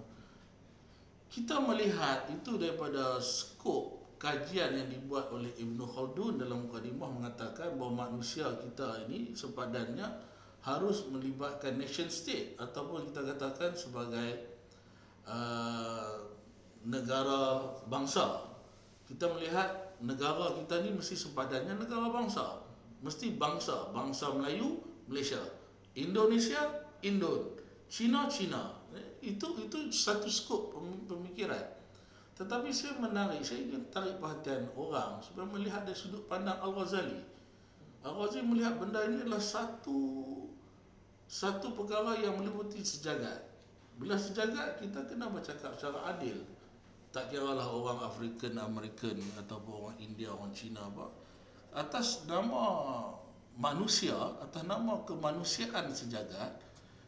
kita 1.28 1.60
melihat 1.60 2.32
itu 2.32 2.56
daripada 2.56 3.20
skop 3.20 4.00
kajian 4.18 4.74
yang 4.74 4.90
dibuat 4.90 5.30
oleh 5.30 5.52
Ibn 5.60 5.80
Khaldun 5.86 6.42
dalam 6.42 6.66
mukadimah 6.66 7.12
mengatakan 7.12 7.78
bahawa 7.78 8.10
manusia 8.10 8.50
kita 8.58 9.06
ini 9.06 9.36
sepadannya 9.36 10.08
harus 10.66 11.06
melibatkan 11.12 11.78
nation 11.78 12.10
state 12.10 12.58
ataupun 12.58 13.12
kita 13.12 13.22
katakan 13.36 13.72
sebagai 13.78 14.58
uh, 15.30 16.26
negara 16.84 17.64
bangsa. 17.86 18.48
Kita 19.08 19.32
melihat 19.32 19.87
negara 20.02 20.54
kita 20.58 20.86
ni 20.86 20.94
mesti 20.94 21.16
sepadannya 21.18 21.78
negara 21.78 22.10
bangsa. 22.10 22.62
Mesti 23.02 23.38
bangsa, 23.38 23.94
bangsa 23.94 24.34
Melayu, 24.34 24.82
Malaysia. 25.06 25.40
Indonesia, 25.98 26.60
Indon. 27.06 27.58
Cina, 27.88 28.28
Cina. 28.28 28.78
Itu 29.22 29.58
itu 29.58 29.90
satu 29.90 30.30
skop 30.30 30.78
pemikiran. 31.08 31.78
Tetapi 32.38 32.70
saya 32.70 33.02
menarik, 33.02 33.42
saya 33.42 33.66
ingin 33.66 33.90
tarik 33.90 34.22
perhatian 34.22 34.70
orang 34.78 35.18
supaya 35.26 35.50
melihat 35.50 35.82
dari 35.82 35.98
sudut 35.98 36.22
pandang 36.30 36.62
Al-Ghazali. 36.62 37.18
Al-Ghazali 38.06 38.46
melihat 38.46 38.78
benda 38.78 39.02
ini 39.10 39.26
adalah 39.26 39.42
satu 39.42 39.98
satu 41.26 41.74
perkara 41.74 42.14
yang 42.22 42.38
meliputi 42.38 42.80
sejagat. 42.86 43.42
Bila 43.98 44.14
sejagat, 44.14 44.78
kita 44.78 45.10
kena 45.10 45.34
bercakap 45.34 45.74
secara 45.74 46.14
adil. 46.14 46.38
Tak 47.18 47.34
kira 47.34 47.50
lah 47.50 47.66
orang 47.66 47.98
African, 48.06 48.62
American 48.62 49.18
ataupun 49.42 49.90
orang 49.90 49.98
India, 49.98 50.30
orang 50.30 50.54
Cina 50.54 50.86
apa. 50.86 51.10
Atas 51.74 52.30
nama 52.30 52.62
manusia, 53.58 54.14
atas 54.38 54.62
nama 54.62 55.02
kemanusiaan 55.02 55.90
sejagat, 55.90 56.62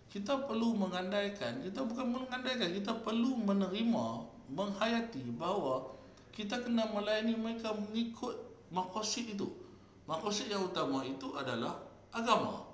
kita 0.10 0.50
perlu 0.50 0.74
mengandaikan, 0.74 1.62
kita 1.62 1.86
bukan 1.86 2.10
mengandaikan, 2.10 2.74
kita 2.74 2.98
perlu 3.06 3.38
menerima 3.38 4.06
menghayati 4.50 5.30
bahawa 5.38 5.94
kita 6.34 6.58
kena 6.58 6.90
melayani 6.90 7.38
mereka 7.38 7.78
mengikut 7.78 8.34
makosid 8.74 9.38
itu. 9.38 9.46
Makosid 10.10 10.50
yang 10.50 10.66
utama 10.66 11.06
itu 11.06 11.38
adalah 11.38 11.86
agama. 12.10 12.66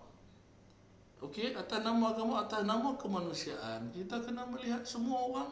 Okey, 1.19 1.51
atas 1.51 1.83
nama 1.83 2.15
agama, 2.15 2.47
atas 2.47 2.63
nama 2.63 2.95
kemanusiaan, 2.95 3.91
kita 3.91 4.23
kena 4.23 4.47
melihat 4.47 4.87
semua 4.87 5.19
orang 5.19 5.51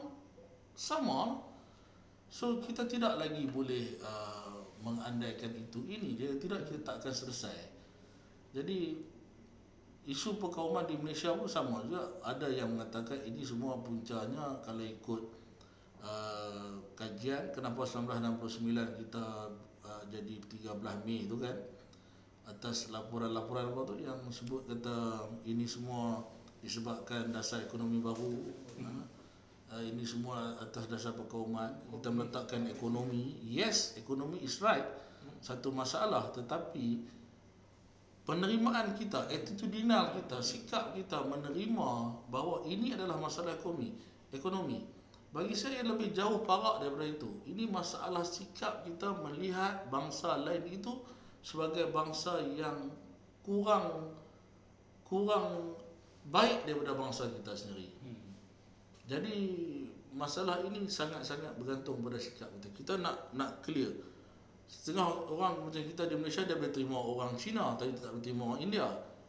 sama. 0.80 1.52
So 2.34 2.58
kita 2.58 2.90
tidak 2.90 3.22
lagi 3.22 3.46
boleh 3.46 4.02
uh, 4.02 4.58
mengandaikan 4.82 5.54
itu 5.54 5.86
ini 5.86 6.18
dia 6.18 6.34
tidak 6.42 6.66
kita 6.66 6.82
tak 6.82 6.96
akan 7.06 7.14
selesai. 7.14 7.58
Jadi 8.58 8.98
isu 10.10 10.42
perkauman 10.42 10.90
di 10.90 10.98
Malaysia 10.98 11.30
pun 11.38 11.46
sama 11.46 11.86
juga 11.86 12.10
ada 12.26 12.50
yang 12.50 12.74
mengatakan 12.74 13.22
ini 13.22 13.46
semua 13.46 13.78
puncanya 13.86 14.58
kalau 14.66 14.82
ikut 14.82 15.22
uh, 16.02 16.74
kajian 16.98 17.54
kenapa 17.54 17.86
1969 17.86 19.00
kita 19.06 19.26
uh, 19.86 20.04
jadi 20.10 20.42
13 20.74 21.06
Mei 21.06 21.30
tu 21.30 21.38
kan 21.38 21.54
atas 22.50 22.90
laporan-laporan 22.92 23.72
apa 23.72 23.82
tu 23.88 23.96
yang 24.02 24.18
sebut 24.28 24.68
kata 24.68 25.24
ini 25.48 25.64
semua 25.64 26.20
disebabkan 26.60 27.32
dasar 27.32 27.64
ekonomi 27.64 28.04
baru 28.04 28.36
hmm. 28.76 28.84
uh, 28.84 29.06
ini 29.82 30.06
semua 30.06 30.60
atas 30.62 30.86
dasar 30.86 31.18
perkauman 31.18 31.74
kita 31.90 32.14
meletakkan 32.14 32.70
ekonomi 32.70 33.40
yes 33.42 33.98
ekonomi 33.98 34.38
is 34.46 34.62
right 34.62 34.86
satu 35.42 35.74
masalah 35.74 36.30
tetapi 36.36 37.02
penerimaan 38.28 38.94
kita 38.94 39.26
attitudinal 39.32 40.14
kita 40.20 40.44
sikap 40.44 40.94
kita 40.94 41.26
menerima 41.26 41.90
bahawa 42.30 42.62
ini 42.70 42.94
adalah 42.94 43.18
masalah 43.18 43.58
ekonomi 43.58 43.96
ekonomi 44.30 44.94
bagi 45.34 45.58
saya 45.58 45.82
lebih 45.82 46.14
jauh 46.14 46.46
parak 46.46 46.86
daripada 46.86 47.10
itu. 47.10 47.42
Ini 47.50 47.66
masalah 47.66 48.22
sikap 48.22 48.86
kita 48.86 49.18
melihat 49.26 49.90
bangsa 49.90 50.38
lain 50.38 50.62
itu 50.70 51.02
sebagai 51.42 51.90
bangsa 51.90 52.38
yang 52.54 52.94
kurang 53.42 54.14
kurang 55.10 55.74
baik 56.30 56.70
daripada 56.70 56.94
bangsa 56.94 57.34
kita 57.34 57.50
sendiri. 57.50 57.90
Jadi 59.04 59.36
masalah 60.16 60.64
ini 60.64 60.88
sangat-sangat 60.88 61.58
bergantung 61.60 62.00
pada 62.00 62.16
sikap 62.16 62.48
kita. 62.60 62.68
Kita 62.72 62.94
nak 63.02 63.36
nak 63.36 63.60
clear. 63.66 63.92
Setengah 64.64 65.28
orang 65.28 65.60
macam 65.60 65.84
kita 65.84 66.08
di 66.08 66.16
Malaysia 66.16 66.48
dia 66.48 66.56
boleh 66.56 66.72
terima 66.72 66.98
orang 66.98 67.36
Cina 67.36 67.76
tapi 67.76 67.94
tak 68.00 68.16
boleh 68.16 68.24
terima 68.24 68.42
orang 68.54 68.62
India. 68.64 68.88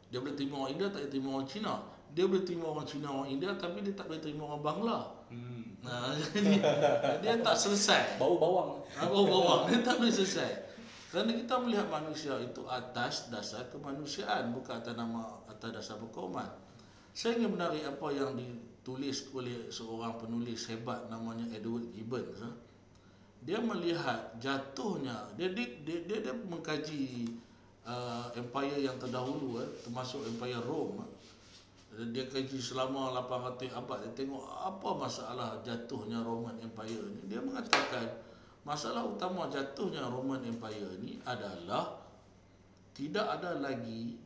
Dia 0.09 0.19
boleh 0.23 0.37
terima 0.39 0.55
orang 0.63 0.73
India 0.79 0.87
tak 0.89 1.01
boleh 1.03 1.11
terima 1.11 1.29
orang 1.35 1.49
Cina. 1.51 1.75
Dia 2.15 2.25
boleh 2.31 2.45
terima 2.47 2.67
orang 2.71 2.87
Cina 2.87 3.09
orang 3.11 3.29
India 3.35 3.51
tapi 3.59 3.79
dia 3.83 3.95
tak 3.99 4.07
boleh 4.07 4.23
terima 4.23 4.43
orang 4.47 4.63
Bangla. 4.63 4.99
Hmm. 5.33 5.63
Nah, 5.85 6.17
jadi 6.17 6.65
dia 7.21 7.45
tak 7.45 7.61
selesai. 7.61 8.17
Bau 8.17 8.41
bawang. 8.41 8.81
Ha, 8.97 9.05
bau 9.05 9.29
bawang 9.29 9.69
dia 9.69 9.85
tak 9.85 10.01
boleh 10.01 10.09
selesai. 10.09 10.65
Kerana 11.13 11.37
kita 11.37 11.61
melihat 11.61 11.93
manusia 11.93 12.41
itu 12.41 12.65
atas 12.65 13.29
dasar 13.29 13.69
kemanusiaan 13.69 14.49
bukan 14.57 14.81
atas 14.81 14.97
nama 14.97 15.45
atas 15.45 15.71
dasar 15.77 16.01
perkauman. 16.01 16.49
Saya 17.13 17.37
ingin 17.37 17.53
menarik 17.53 17.85
apa 17.85 18.07
yang 18.17 18.33
ditulis 18.85 19.33
oleh 19.33 19.73
seorang 19.73 20.21
penulis 20.21 20.69
hebat 20.69 21.09
namanya 21.09 21.49
Edward 21.57 21.89
Gibbons. 21.97 22.37
Ha? 22.45 22.53
Dia 23.41 23.57
melihat 23.57 24.37
jatuhnya 24.37 25.25
dia 25.41 25.49
dia 25.57 25.81
dia, 25.89 26.05
dia, 26.05 26.21
dia 26.21 26.37
mengkaji 26.37 27.33
uh, 27.89 28.29
empire 28.37 28.85
yang 28.85 29.01
terdahulu 29.01 29.65
eh, 29.65 29.69
termasuk 29.81 30.29
empire 30.29 30.61
Rome. 30.61 31.01
Eh 31.01 32.13
dia 32.13 32.29
kaji 32.29 32.61
selama 32.61 33.09
800 33.25 33.73
abad 33.73 34.05
dia 34.05 34.13
tengok 34.13 34.45
apa 34.53 34.91
masalah 34.93 35.49
jatuhnya 35.65 36.21
Roman 36.21 36.59
Empire 36.61 37.09
ni 37.09 37.25
dia 37.31 37.41
mengatakan 37.41 38.21
masalah 38.69 39.07
utama 39.09 39.49
jatuhnya 39.49 40.05
Roman 40.13 40.45
Empire 40.45 41.01
ni 41.01 41.17
adalah 41.25 42.05
tidak 42.93 43.39
ada 43.39 43.63
lagi 43.63 44.19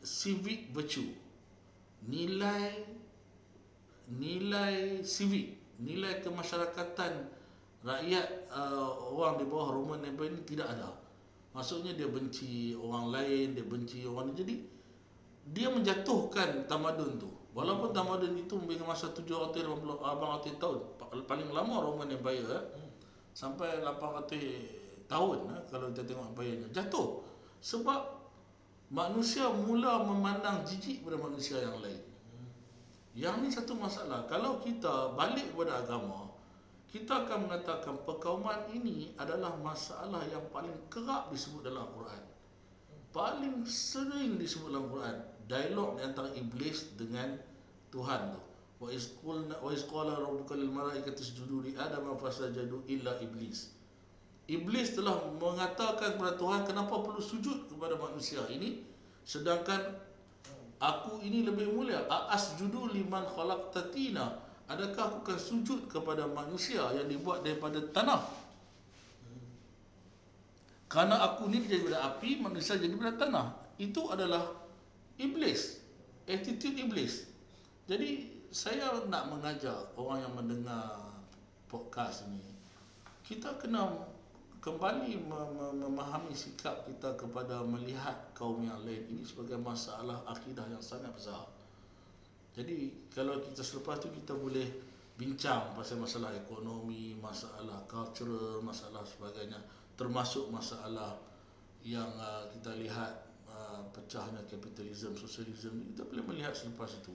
civic 0.00 0.72
virtue 0.72 1.23
nilai 2.08 2.84
nilai 4.08 5.00
civic 5.00 5.56
nilai 5.80 6.20
kemasyarakatan 6.22 7.28
rakyat 7.84 8.48
uh, 8.48 9.12
orang 9.12 9.36
di 9.40 9.44
bawah 9.44 9.76
Roman 9.76 10.00
Empire 10.06 10.32
ni 10.32 10.42
tidak 10.48 10.72
ada. 10.72 10.96
Maksudnya 11.52 11.94
dia 11.94 12.08
benci 12.08 12.74
orang 12.74 13.12
lain 13.12 13.54
dia 13.54 13.64
benci 13.66 14.08
orang 14.08 14.32
ni. 14.32 14.34
Jadi 14.34 14.54
dia 15.52 15.68
menjatuhkan 15.68 16.64
tamadun 16.64 17.20
tu. 17.20 17.30
Walaupun 17.54 17.94
tamadun 17.94 18.34
itu 18.34 18.56
mempunyai 18.58 18.82
masa 18.82 19.14
750 19.14 20.02
abang 20.02 20.42
tahun, 20.42 20.78
pa- 20.98 21.12
paling 21.28 21.52
lama 21.54 21.86
Roman 21.86 22.10
Empire 22.10 22.50
eh, 22.50 22.62
sampai 23.30 23.78
800 23.78 25.06
tahun 25.06 25.38
eh, 25.54 25.62
kalau 25.70 25.86
kita 25.94 26.02
tengok 26.02 26.34
empire 26.34 26.66
jatuh. 26.74 27.22
Sebab 27.62 28.23
manusia 28.94 29.50
mula 29.50 30.06
memandang 30.06 30.62
jijik 30.62 31.02
pada 31.02 31.18
manusia 31.18 31.58
yang 31.58 31.82
lain. 31.82 31.98
Yang 33.18 33.36
ni 33.42 33.48
satu 33.50 33.74
masalah. 33.74 34.30
Kalau 34.30 34.62
kita 34.62 35.18
balik 35.18 35.50
kepada 35.50 35.82
agama, 35.82 36.30
kita 36.86 37.26
akan 37.26 37.50
mengatakan 37.50 37.98
perkauman 38.06 38.70
ini 38.70 39.10
adalah 39.18 39.58
masalah 39.58 40.22
yang 40.30 40.46
paling 40.54 40.74
kerap 40.86 41.26
disebut 41.34 41.66
dalam 41.66 41.90
Al-Quran. 41.90 42.22
Paling 43.10 43.66
sering 43.66 44.38
disebut 44.38 44.70
dalam 44.70 44.86
Al-Quran. 44.86 45.16
Dialog 45.50 45.98
di 45.98 46.02
antara 46.06 46.30
iblis 46.38 46.94
dengan 46.94 47.34
Tuhan 47.90 48.30
tu. 48.30 48.42
Wa 48.78 48.88
iz 48.94 49.10
qulna 49.18 49.58
wa 49.58 49.70
iz 49.74 49.86
qala 49.90 50.22
rabbuka 50.22 50.54
lil 50.54 50.70
malaikati 50.70 51.18
isjudu 51.18 51.66
li 51.66 51.72
adama 51.74 52.14
fasajadu 52.14 52.86
illa 52.86 53.18
iblis. 53.18 53.74
Iblis 54.44 54.92
telah 54.92 55.24
mengatakan 55.40 56.20
kepada 56.20 56.36
Tuhan 56.36 56.68
kenapa 56.68 57.00
perlu 57.00 57.20
sujud 57.20 57.64
kepada 57.72 57.96
manusia 57.96 58.44
ini 58.52 58.84
sedangkan 59.24 59.80
aku 60.76 61.24
ini 61.24 61.48
lebih 61.48 61.72
mulia. 61.72 62.04
Asjudu 62.28 62.92
liman 62.92 63.24
khalaqtatina. 63.24 64.44
Adakah 64.68 65.02
aku 65.12 65.18
akan 65.28 65.40
sujud 65.40 65.88
kepada 65.88 66.28
manusia 66.28 66.84
yang 66.92 67.08
dibuat 67.08 67.44
daripada 67.44 67.80
tanah? 67.92 68.20
Karena 70.88 71.20
aku 71.24 71.48
ni 71.48 71.64
jadi 71.64 71.84
daripada 71.84 72.16
api, 72.16 72.40
manusia 72.40 72.76
jadi 72.76 72.92
daripada 72.92 73.16
tanah. 73.28 73.46
Itu 73.80 74.08
adalah 74.12 74.44
iblis. 75.20 75.80
Attitude 76.24 76.80
iblis. 76.80 77.28
Jadi 77.84 78.28
saya 78.48 79.04
nak 79.08 79.28
mengajak 79.32 79.92
orang 80.00 80.24
yang 80.24 80.32
mendengar 80.36 81.12
podcast 81.68 82.24
ini 82.28 82.54
kita 83.24 83.56
kena 83.56 83.88
kembali 84.64 85.28
mem- 85.28 85.54
mem- 85.60 85.76
memahami 85.84 86.32
sikap 86.32 86.88
kita 86.88 87.12
kepada 87.20 87.60
melihat 87.60 88.32
kaum 88.32 88.64
yang 88.64 88.80
lain 88.80 89.04
ini 89.12 89.20
sebagai 89.20 89.60
masalah 89.60 90.24
akidah 90.24 90.64
yang 90.72 90.80
sangat 90.80 91.12
besar. 91.12 91.44
Jadi 92.56 93.04
kalau 93.12 93.44
kita 93.44 93.60
selepas 93.60 94.00
tu 94.00 94.08
kita 94.08 94.32
boleh 94.32 94.64
bincang 95.20 95.76
pasal 95.76 96.00
masalah 96.00 96.32
ekonomi, 96.32 97.12
masalah 97.20 97.84
cultural, 97.84 98.64
masalah 98.64 99.04
sebagainya 99.04 99.60
termasuk 100.00 100.48
masalah 100.48 101.12
yang 101.84 102.08
uh, 102.16 102.48
kita 102.50 102.72
lihat 102.80 103.12
uh, 103.44 103.84
pecahnya 103.92 104.40
kapitalisme, 104.48 105.12
sosialisme 105.12 105.92
kita 105.92 106.08
boleh 106.08 106.24
melihat 106.24 106.56
selepas 106.56 106.88
itu. 107.04 107.14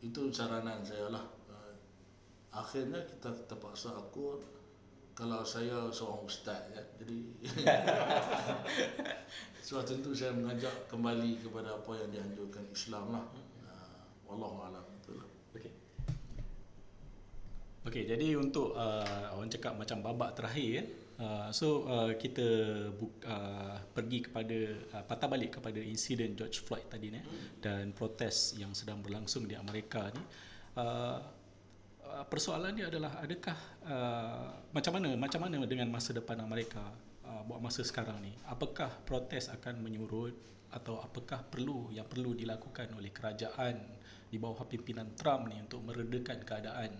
Itu 0.00 0.32
saranan 0.32 0.80
saya 0.80 1.12
lah. 1.12 1.22
Uh, 1.52 1.76
akhirnya 2.56 3.04
kita 3.04 3.30
terpaksa 3.46 3.92
akur 3.92 4.40
kalau 5.18 5.42
saya 5.42 5.90
seorang 5.90 6.22
ustaz 6.22 6.62
ya. 6.70 6.82
Jadi 7.02 7.18
sebab 9.66 9.82
tentu 9.82 10.14
saya 10.14 10.30
mengajak 10.30 10.86
kembali 10.86 11.42
kepada 11.42 11.74
apa 11.74 11.92
yang 11.98 12.10
dianjurkan 12.14 12.62
Islam 12.70 13.18
lah. 13.18 13.26
Uh, 13.66 13.98
wallahu 14.30 14.62
alam 14.70 14.86
itulah. 15.02 15.26
Okey. 15.58 15.74
Okey, 17.82 18.02
jadi 18.06 18.38
untuk 18.38 18.78
uh, 18.78 19.34
orang 19.34 19.50
cakap 19.50 19.74
macam 19.74 19.98
babak 20.06 20.38
terakhir. 20.38 20.86
Uh, 21.18 21.50
so 21.50 21.82
uh, 21.90 22.14
kita 22.14 22.46
uh, 23.26 23.76
pergi 23.90 24.22
kepada 24.22 24.58
uh, 24.94 25.02
patah 25.02 25.26
balik 25.26 25.58
kepada 25.58 25.82
insiden 25.82 26.38
George 26.38 26.62
Floyd 26.62 26.86
tadi 26.86 27.10
ni 27.10 27.18
dan 27.58 27.90
protes 27.90 28.54
yang 28.54 28.70
sedang 28.70 29.02
berlangsung 29.02 29.50
di 29.50 29.58
Amerika 29.58 30.14
ni. 30.14 30.22
Uh, 30.78 31.18
uh, 32.08 32.24
persoalan 32.26 32.72
dia 32.74 32.88
adalah 32.88 33.20
adakah 33.20 33.58
uh, 33.84 34.48
macam 34.72 34.92
mana 34.96 35.14
macam 35.14 35.40
mana 35.44 35.62
dengan 35.68 35.88
masa 35.92 36.16
depan 36.16 36.40
Amerika 36.40 36.82
uh, 37.24 37.42
buat 37.44 37.60
masa 37.60 37.84
sekarang 37.84 38.18
ni? 38.24 38.32
Apakah 38.48 38.88
protes 39.04 39.52
akan 39.52 39.84
menyurut 39.84 40.34
atau 40.68 41.00
apakah 41.00 41.40
perlu 41.48 41.88
yang 41.92 42.04
perlu 42.04 42.36
dilakukan 42.36 42.92
oleh 42.92 43.08
kerajaan 43.12 43.80
di 44.28 44.36
bawah 44.36 44.68
pimpinan 44.68 45.16
Trump 45.16 45.48
ni 45.48 45.56
untuk 45.60 45.84
meredakan 45.84 46.44
keadaan? 46.44 46.92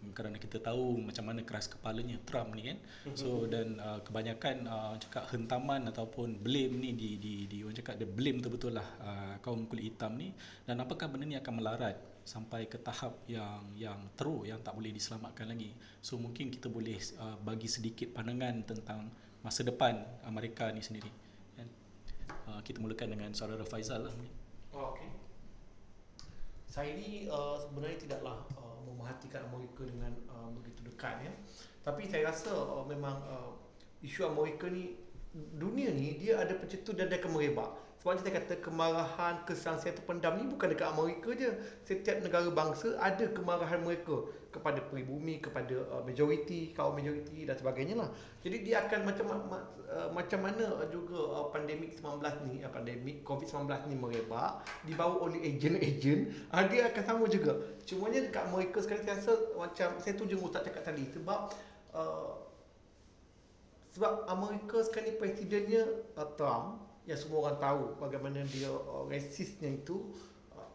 Kerana 0.00 0.40
kita 0.40 0.64
tahu 0.64 0.96
macam 0.96 1.28
mana 1.28 1.44
keras 1.44 1.68
kepalanya 1.68 2.16
Trump 2.24 2.56
ni 2.56 2.72
kan? 2.72 2.80
So 3.12 3.44
dan 3.44 3.76
uh, 3.76 4.00
kebanyakan 4.00 4.64
uh, 4.64 4.96
cakap 4.96 5.28
hentaman 5.28 5.84
ataupun 5.92 6.40
blame 6.40 6.80
ni 6.80 6.96
di 6.96 7.20
di 7.20 7.44
di 7.44 7.60
orang 7.60 7.76
cakap 7.76 8.00
dia 8.00 8.08
blame 8.08 8.40
betul-betul 8.40 8.80
lah 8.80 8.88
uh, 9.04 9.34
kaum 9.44 9.68
kulit 9.68 9.92
hitam 9.92 10.16
ni. 10.16 10.32
Dan 10.64 10.80
apakah 10.80 11.04
benda 11.12 11.28
ni 11.28 11.36
akan 11.36 11.52
melarat 11.52 12.00
sampai 12.24 12.66
ke 12.70 12.78
tahap 12.80 13.24
yang 13.26 13.64
yang 13.76 13.98
teruk 14.14 14.46
yang 14.46 14.60
tak 14.60 14.76
boleh 14.76 14.92
diselamatkan 14.92 15.50
lagi 15.50 15.72
so 16.00 16.16
mungkin 16.16 16.48
kita 16.52 16.68
boleh 16.70 16.96
uh, 17.18 17.36
bagi 17.40 17.66
sedikit 17.66 18.12
pandangan 18.14 18.64
tentang 18.64 19.10
masa 19.40 19.64
depan 19.64 20.00
Amerika 20.28 20.68
ni 20.70 20.84
sendiri 20.84 21.10
kan 21.56 21.68
uh, 22.50 22.60
kita 22.60 22.78
mulakan 22.78 23.16
dengan 23.16 23.30
saudara 23.32 23.64
Faizal 23.64 24.06
lah 24.08 24.14
Oh, 24.70 24.94
okay. 24.94 25.10
Saya 26.70 26.94
ni 26.94 27.26
uh, 27.26 27.58
sebenarnya 27.58 27.98
tidaklah 28.06 28.46
uh, 28.54 28.78
memerhatikan 28.86 29.50
Amerika 29.50 29.82
dengan 29.82 30.14
uh, 30.30 30.46
begitu 30.54 30.86
dekat 30.86 31.26
ya. 31.26 31.32
Tapi 31.82 32.06
saya 32.06 32.30
rasa 32.30 32.54
uh, 32.54 32.86
memang 32.86 33.18
uh, 33.26 33.50
isu 34.06 34.30
Amerika 34.30 34.70
ni 34.70 34.94
dunia 35.34 35.90
ni 35.90 36.18
dia 36.18 36.38
ada 36.38 36.54
pencetus 36.54 36.94
dan 36.94 37.10
dia 37.10 37.18
akan 37.18 37.34
merebak. 37.34 37.70
Sebab 38.00 38.16
kita 38.24 38.32
kata 38.32 38.54
kemarahan, 38.64 39.44
kesangsian 39.44 39.92
terpendam 39.92 40.40
ni 40.40 40.48
bukan 40.48 40.72
dekat 40.72 40.88
Amerika 40.88 41.36
je. 41.36 41.52
Setiap 41.84 42.24
negara 42.24 42.48
bangsa 42.48 42.96
ada 42.96 43.28
kemarahan 43.28 43.84
mereka 43.84 44.24
kepada 44.48 44.80
peribumi, 44.88 45.36
kepada 45.36 45.84
uh, 45.92 46.00
majoriti, 46.00 46.72
kaum 46.72 46.96
majoriti 46.96 47.44
dan 47.44 47.60
sebagainya 47.60 48.00
lah. 48.00 48.08
Jadi 48.40 48.64
dia 48.64 48.88
akan 48.88 49.04
macam 49.04 49.24
ma- 49.52 49.68
uh, 49.92 50.08
macam 50.16 50.40
mana 50.48 50.80
juga 50.88 51.20
uh, 51.28 51.46
pandemik 51.52 51.92
19 51.92 52.24
ni, 52.48 52.64
uh, 52.64 52.72
pandemik 52.72 53.20
COVID-19 53.20 53.68
ni 53.92 53.96
merebak 54.00 54.64
dibawa 54.88 55.20
oleh 55.20 55.44
ejen-ejen, 55.44 56.32
uh, 56.56 56.64
dia 56.72 56.88
akan 56.88 57.04
sama 57.04 57.24
juga. 57.28 57.52
Cumanya 57.84 58.24
dekat 58.24 58.48
Amerika 58.48 58.80
sekarang 58.80 59.04
saya 59.04 59.16
rasa 59.20 59.32
macam 59.60 59.88
saya 60.00 60.12
tu 60.16 60.24
je 60.24 60.40
Ustaz 60.40 60.64
cakap 60.64 60.88
tadi 60.88 61.04
sebab 61.12 61.52
uh, 61.92 62.48
sebab 63.92 64.24
Amerika 64.24 64.80
sekarang 64.88 65.12
ni 65.12 65.14
presidennya 65.20 65.84
uh, 66.16 66.26
Trump 66.40 66.89
yang 67.10 67.18
semua 67.18 67.50
orang 67.50 67.58
tahu 67.58 67.82
bagaimana 67.98 68.46
dia 68.46 68.70
uh, 68.70 69.02
rasisnya 69.10 69.82
itu 69.82 70.14
uh, 70.54 70.70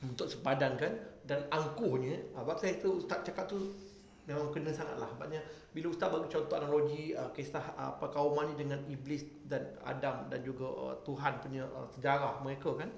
untuk 0.00 0.32
sepadankan 0.32 0.96
dan 1.28 1.44
angkuhnya. 1.52 2.24
Uh, 2.32 2.56
saya 2.56 2.80
tu 2.80 3.04
Ustaz 3.04 3.20
cakap 3.28 3.52
tu 3.52 3.76
memang 4.24 4.48
kena 4.48 4.72
sangat 4.72 4.96
lah 4.96 5.12
sebabnya 5.12 5.44
bila 5.76 5.92
Ustaz 5.92 6.08
bagi 6.08 6.32
contoh 6.32 6.56
analogi 6.56 7.12
uh, 7.12 7.28
kisah 7.36 7.76
uh, 7.76 7.92
perkauman 8.00 8.48
ni 8.48 8.64
dengan 8.64 8.80
iblis 8.88 9.28
dan 9.44 9.76
Adam 9.84 10.32
dan 10.32 10.40
juga 10.40 10.72
uh, 10.72 10.94
Tuhan 11.04 11.44
punya 11.44 11.68
uh, 11.68 11.84
sejarah 12.00 12.40
mereka 12.40 12.72
kan. 12.72 12.88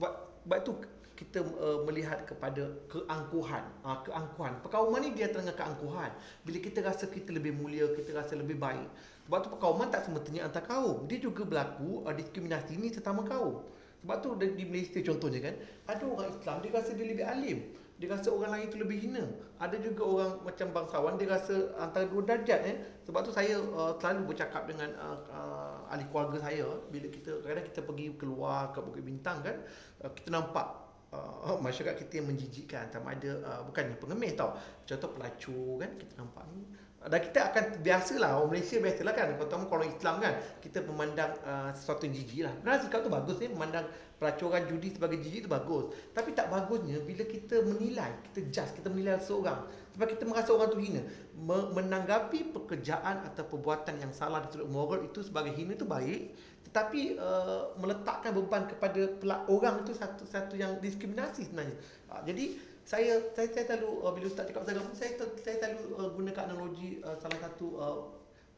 Sebab, 0.00 0.12
sebab 0.48 0.58
itu 0.64 0.72
kita 1.14 1.44
uh, 1.44 1.84
melihat 1.84 2.24
kepada 2.24 2.72
keangkuhan. 2.88 3.68
Uh, 3.84 4.00
keangkuhan. 4.00 4.64
Perkauman 4.64 5.04
ni 5.04 5.12
dia 5.12 5.28
tengah 5.28 5.52
keangkuhan. 5.52 6.08
Bila 6.40 6.56
kita 6.56 6.80
rasa 6.80 7.04
kita 7.04 7.36
lebih 7.36 7.52
mulia 7.52 7.84
kita 7.92 8.16
rasa 8.16 8.32
lebih 8.32 8.56
baik 8.56 8.88
sebab 9.24 9.38
tu 9.40 9.48
perkauman 9.56 9.88
tak 9.88 10.04
semestinya 10.04 10.44
antar 10.44 10.64
kaum. 10.68 11.08
Dia 11.08 11.16
juga 11.16 11.48
berlaku 11.48 12.04
uh, 12.04 12.12
diskriminasi 12.12 12.76
ni 12.76 12.92
sesama 12.92 13.24
kaum. 13.24 13.64
Sebab 14.04 14.16
tu 14.20 14.36
di, 14.36 14.68
Malaysia 14.68 15.00
contohnya 15.00 15.40
kan 15.40 15.54
ada 15.88 16.04
orang 16.04 16.28
Islam 16.28 16.56
dia 16.60 16.70
rasa 16.76 16.90
dia 16.92 17.06
lebih 17.08 17.24
alim. 17.24 17.58
Dia 17.96 18.10
rasa 18.12 18.28
orang 18.28 18.52
lain 18.52 18.64
itu 18.68 18.76
lebih 18.76 18.98
hina. 19.00 19.24
Ada 19.56 19.80
juga 19.80 20.02
orang 20.04 20.32
macam 20.44 20.66
bangsawan 20.76 21.14
dia 21.16 21.28
rasa 21.32 21.72
antara 21.80 22.04
dua 22.04 22.20
darjat 22.20 22.60
eh. 22.68 22.76
Sebab 23.08 23.20
tu 23.24 23.32
saya 23.32 23.56
uh, 23.56 23.96
selalu 23.96 24.36
bercakap 24.36 24.68
dengan 24.68 24.92
uh, 25.00 25.16
uh, 25.32 25.88
ahli 25.88 26.04
keluarga 26.12 26.44
saya 26.44 26.68
bila 26.92 27.08
kita 27.08 27.40
kadang 27.40 27.64
kita 27.64 27.80
pergi 27.80 28.06
keluar 28.20 28.76
ke 28.76 28.84
Bukit 28.84 29.08
Bintang 29.08 29.40
kan 29.40 29.56
uh, 30.04 30.12
kita 30.12 30.28
nampak 30.36 30.68
uh, 31.16 31.56
masyarakat 31.64 31.96
kita 32.04 32.20
yang 32.20 32.28
menjijikkan. 32.28 32.92
Sama 32.92 33.16
ada 33.16 33.40
uh, 33.40 33.60
bukannya 33.64 33.96
pengemis 33.96 34.36
tau. 34.36 34.52
Contoh 34.84 35.16
pelacur 35.16 35.80
kan 35.80 35.96
kita 35.96 36.12
nampak 36.20 36.44
ni 36.52 36.83
dan 37.04 37.20
kita 37.20 37.52
akan 37.52 37.64
biasalah 37.84 38.40
orang 38.40 38.56
Malaysia 38.56 38.80
biasalah 38.80 39.12
kan. 39.12 39.36
Terutama 39.36 39.64
kalau 39.68 39.84
Islam 39.84 40.14
kan 40.24 40.34
kita 40.64 40.78
memandang 40.88 41.36
uh, 41.44 41.68
sesuatu 41.76 42.08
yang 42.08 42.16
jijik 42.16 42.40
lah. 42.48 42.54
Benar 42.64 42.80
sikap 42.80 43.04
tu 43.04 43.12
bagus 43.12 43.36
ni 43.44 43.52
memandang 43.52 43.84
pelacuran 44.16 44.64
judi 44.64 44.88
sebagai 44.96 45.20
jijik 45.20 45.44
tu 45.44 45.50
bagus. 45.52 45.92
Tapi 46.16 46.32
tak 46.32 46.48
bagusnya 46.48 47.04
bila 47.04 47.28
kita 47.28 47.60
menilai 47.60 48.08
kita 48.32 48.40
judge 48.48 48.72
kita 48.80 48.88
menilai 48.88 49.20
seorang 49.20 49.68
sebab 49.92 50.06
kita 50.16 50.24
merasa 50.24 50.50
orang 50.56 50.68
tu 50.72 50.80
hina. 50.80 51.02
Me- 51.36 51.70
menanggapi 51.76 52.56
pekerjaan 52.56 53.20
atau 53.28 53.44
perbuatan 53.52 54.00
yang 54.00 54.12
salah 54.16 54.40
di 54.40 54.56
sudut 54.56 54.72
moral 54.72 55.04
itu 55.04 55.20
sebagai 55.20 55.52
hina 55.52 55.76
tu 55.76 55.84
baik. 55.84 56.32
Tetapi 56.72 57.20
uh, 57.20 57.76
meletakkan 57.76 58.32
beban 58.32 58.64
kepada 58.64 59.12
pelak 59.20 59.44
orang 59.52 59.84
itu 59.84 59.92
satu 59.92 60.24
satu 60.24 60.56
yang 60.56 60.80
diskriminasi 60.80 61.52
sebenarnya. 61.52 61.76
Uh, 62.08 62.24
jadi 62.24 62.56
saya 62.84 63.20
saya, 63.32 63.48
saya 63.48 63.64
selalu 63.64 63.90
uh, 64.04 64.12
bila 64.12 64.26
ustaz 64.28 64.44
cakap 64.44 64.68
pasal 64.68 64.76
agama 64.76 64.92
saya 64.92 65.10
saya 65.40 65.56
selalu 65.56 65.80
uh, 65.96 66.10
gunakan 66.12 66.42
analogi 66.52 67.00
uh, 67.00 67.16
salah 67.16 67.38
satu 67.40 67.66
uh, 67.80 68.00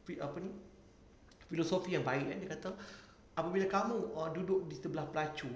apa 0.07 0.37
ni 0.39 0.51
filosofi 1.47 1.95
yang 1.95 2.03
baik 2.03 2.27
kan 2.27 2.37
dia 2.43 2.49
kata 2.51 2.69
apabila 3.39 3.65
kamu 3.71 3.95
uh, 4.15 4.29
duduk 4.35 4.67
di 4.67 4.75
sebelah 4.75 5.07
pelacur 5.07 5.51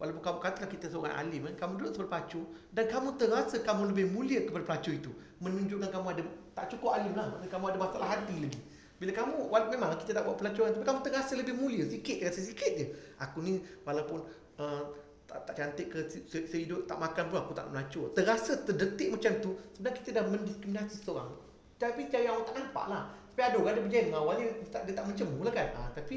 walaupun 0.00 0.20
kamu 0.24 0.38
katakan 0.40 0.68
kita 0.72 0.86
seorang 0.88 1.12
alim 1.12 1.44
kan 1.52 1.54
kamu 1.68 1.72
duduk 1.80 1.92
sebelah 1.92 2.10
pelacur 2.16 2.44
dan 2.72 2.84
kamu 2.88 3.08
terasa 3.20 3.56
kamu 3.60 3.82
lebih 3.92 4.06
mulia 4.12 4.40
kepada 4.48 4.64
pelacur 4.64 4.92
itu 4.96 5.12
menunjukkan 5.44 5.88
kamu 5.92 6.06
ada 6.16 6.22
tak 6.56 6.66
cukup 6.72 6.96
alim 6.96 7.12
lah 7.12 7.36
kamu 7.52 7.64
ada 7.68 7.78
masalah 7.78 8.08
hati 8.16 8.36
lagi. 8.48 8.60
Bila 8.96 9.12
kamu 9.12 9.52
walaupun 9.52 9.72
memang 9.76 9.92
kita 10.00 10.16
tak 10.16 10.24
buat 10.24 10.40
pelacuran 10.40 10.72
tapi 10.72 10.84
kamu 10.88 11.00
terasa 11.04 11.32
lebih 11.36 11.52
mulia 11.52 11.84
sikit 11.84 12.16
rasa 12.24 12.40
sikit 12.40 12.72
je. 12.80 12.86
Aku 13.20 13.44
ni 13.44 13.60
walaupun 13.84 14.24
uh, 14.56 14.88
tak, 15.26 15.38
tak 15.46 15.54
cantik 15.58 15.86
ke 15.90 16.06
se, 16.06 16.22
se, 16.30 16.46
sehidup 16.46 16.86
tak 16.86 16.98
makan 17.02 17.30
pun 17.30 17.38
aku 17.42 17.52
tak 17.52 17.66
melacur 17.70 18.14
terasa 18.14 18.62
terdetik 18.62 19.10
macam 19.10 19.32
tu 19.42 19.50
sebenarnya 19.74 19.98
kita 19.98 20.08
dah 20.14 20.24
mendiskriminasi 20.30 20.96
seorang 21.02 21.30
tapi 21.76 22.08
cara 22.08 22.30
orang 22.30 22.46
tak 22.46 22.54
nampak 22.56 22.86
lah 22.86 23.02
tapi 23.34 23.42
ada 23.52 23.56
orang 23.60 23.74
dia 23.76 23.84
berjaya 23.84 24.16
awalnya 24.16 24.46
dia 24.48 24.68
tak, 24.72 24.82
dia 24.88 24.94
tak 24.96 25.04
mencemu 25.10 25.38
lah 25.44 25.52
kan 25.52 25.68
ha, 25.76 25.82
tapi 25.92 26.16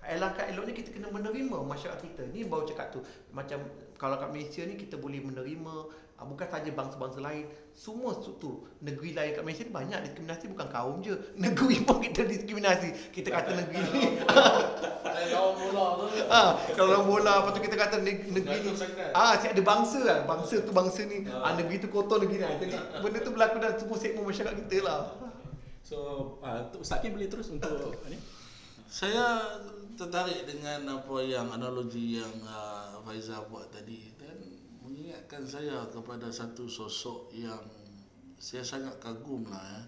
Alangkah 0.00 0.48
eloknya 0.48 0.72
kita 0.72 0.96
kena 0.96 1.12
menerima 1.12 1.60
masyarakat 1.60 2.00
kita. 2.00 2.22
Ni 2.32 2.48
baru 2.48 2.64
cakap 2.64 2.88
tu. 2.88 3.04
Macam 3.36 3.60
kalau 4.00 4.16
kat 4.16 4.32
Malaysia 4.32 4.64
ni 4.64 4.80
kita 4.80 4.96
boleh 4.96 5.20
menerima 5.20 5.74
bukan 6.28 6.44
saja 6.44 6.68
bangsa-bangsa 6.76 7.24
lain, 7.24 7.48
semua 7.72 8.12
struktur 8.12 8.68
negeri 8.84 9.16
lain 9.16 9.32
kat 9.32 9.42
Malaysia 9.46 9.64
ni 9.64 9.72
banyak 9.72 9.98
diskriminasi 10.04 10.44
bukan 10.52 10.68
kaum 10.68 10.96
je. 11.00 11.16
Negeri 11.44 11.80
pun 11.80 11.96
kita 12.04 12.28
diskriminasi. 12.28 13.08
Kita 13.08 13.28
kata 13.32 13.56
negeri 13.56 13.80
ni. 13.88 14.02
Kalau 14.20 15.56
bola 15.60 15.84
tu. 15.96 16.04
ah, 16.28 16.60
kalau 16.76 16.88
orang 16.92 17.06
bola 17.08 17.32
apa 17.40 17.48
tu 17.56 17.60
kita 17.64 17.76
kata 17.78 18.04
neg- 18.04 18.28
negeri 18.28 18.68
ni. 18.68 18.70
Ah, 19.16 19.40
siap 19.40 19.56
ada 19.56 19.62
bangsa 19.64 19.98
lah. 20.04 20.18
Bangsa 20.28 20.60
tu 20.60 20.72
bangsa 20.76 21.00
ni. 21.08 21.24
Ah, 21.30 21.56
negeri 21.56 21.80
tu 21.80 21.88
kotor 21.88 22.20
negeri 22.20 22.44
ni. 22.44 22.54
Jadi 22.68 22.76
benda 23.02 23.18
tu 23.24 23.30
berlaku 23.32 23.56
dalam 23.56 23.76
semua 23.80 23.96
segmen 23.96 24.24
masyarakat 24.28 24.54
kita 24.66 24.78
lah. 24.84 25.00
So 25.80 25.96
uh, 26.44 26.68
Ustaz 26.76 27.00
Kim 27.00 27.16
boleh 27.16 27.32
terus 27.32 27.48
untuk 27.48 27.96
ni. 28.06 28.20
Saya 28.90 29.56
tertarik 29.96 30.44
dengan 30.50 31.00
apa 31.00 31.16
yang 31.22 31.46
analogi 31.48 32.18
yang 32.18 32.34
uh, 32.44 32.98
Faizal 33.06 33.46
buat 33.48 33.70
tadi 33.70 34.10
mengingatkan 35.10 35.42
saya 35.42 35.90
kepada 35.90 36.30
satu 36.30 36.70
sosok 36.70 37.34
yang 37.34 37.58
saya 38.38 38.62
sangat 38.62 38.94
kagum 39.02 39.42
lah 39.50 39.58
ya. 39.58 39.82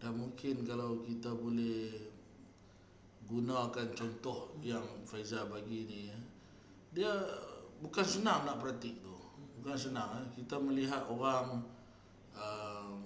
Dan 0.00 0.16
mungkin 0.16 0.64
kalau 0.64 1.04
kita 1.04 1.28
boleh 1.28 1.92
gunakan 3.28 3.88
contoh 3.92 4.56
yang 4.64 4.80
Faizal 5.04 5.52
bagi 5.52 5.84
ni 5.84 6.08
ya. 6.08 6.18
Dia 6.96 7.12
bukan 7.84 8.00
senang 8.00 8.48
nak 8.48 8.64
praktik 8.64 8.96
tu. 9.04 9.12
Bukan 9.60 9.76
senang 9.76 10.08
ya. 10.16 10.24
Kita 10.40 10.56
melihat 10.56 11.04
orang 11.04 11.60
uh, 12.32 12.96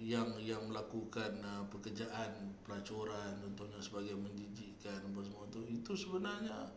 yang 0.00 0.32
yang 0.40 0.64
melakukan 0.64 1.44
uh, 1.44 1.60
pekerjaan 1.68 2.56
pelacuran 2.64 3.36
contohnya 3.44 3.84
sebagai 3.84 4.16
menjijikkan 4.16 5.12
apa 5.12 5.20
semua 5.20 5.44
tu 5.52 5.60
itu 5.68 5.92
sebenarnya 5.92 6.72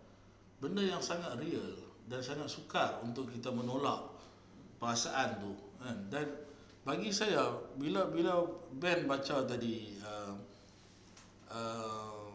benda 0.60 0.84
yang 0.84 1.00
sangat 1.00 1.40
real 1.40 1.91
dan 2.10 2.20
sangat 2.24 2.48
sukar 2.50 3.02
untuk 3.04 3.30
kita 3.30 3.50
menolak 3.54 4.02
perasaan 4.82 5.38
tu 5.42 5.54
kan? 5.82 5.98
Dan 6.10 6.26
bagi 6.82 7.14
saya 7.14 7.54
bila 7.78 8.10
bila 8.10 8.42
Ben 8.74 9.06
baca 9.06 9.46
tadi 9.46 9.98
uh, 10.02 10.34
uh, 11.54 12.34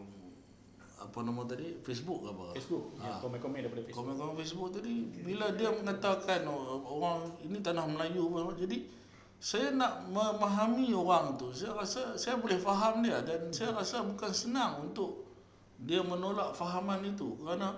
apa 0.96 1.18
nama 1.22 1.42
tadi? 1.46 1.78
Facebook 1.82 2.26
ke 2.26 2.28
apa? 2.34 2.44
Facebook, 2.58 2.84
ya, 2.98 3.14
Ah. 3.14 3.18
komen-komen 3.22 3.58
daripada 3.62 3.82
Facebook. 3.86 3.98
komen-komen 4.04 4.34
Facebook 4.38 4.70
tadi 4.74 4.94
bila 5.22 5.50
dia 5.54 5.70
mengatakan 5.70 6.44
orang 6.86 7.30
ini 7.42 7.58
tanah 7.62 7.86
Melayu 7.86 8.30
jadi 8.58 8.78
saya 9.36 9.68
nak 9.76 10.08
memahami 10.08 10.96
orang 10.96 11.36
tu. 11.36 11.52
Saya 11.52 11.76
rasa 11.76 12.16
saya 12.16 12.40
boleh 12.40 12.56
faham 12.56 13.04
dia 13.04 13.20
dan 13.20 13.52
saya 13.52 13.76
rasa 13.76 14.00
bukan 14.00 14.32
senang 14.32 14.80
untuk 14.88 15.28
dia 15.76 16.00
menolak 16.00 16.56
fahaman 16.56 17.04
itu. 17.04 17.36
Kerana 17.36 17.76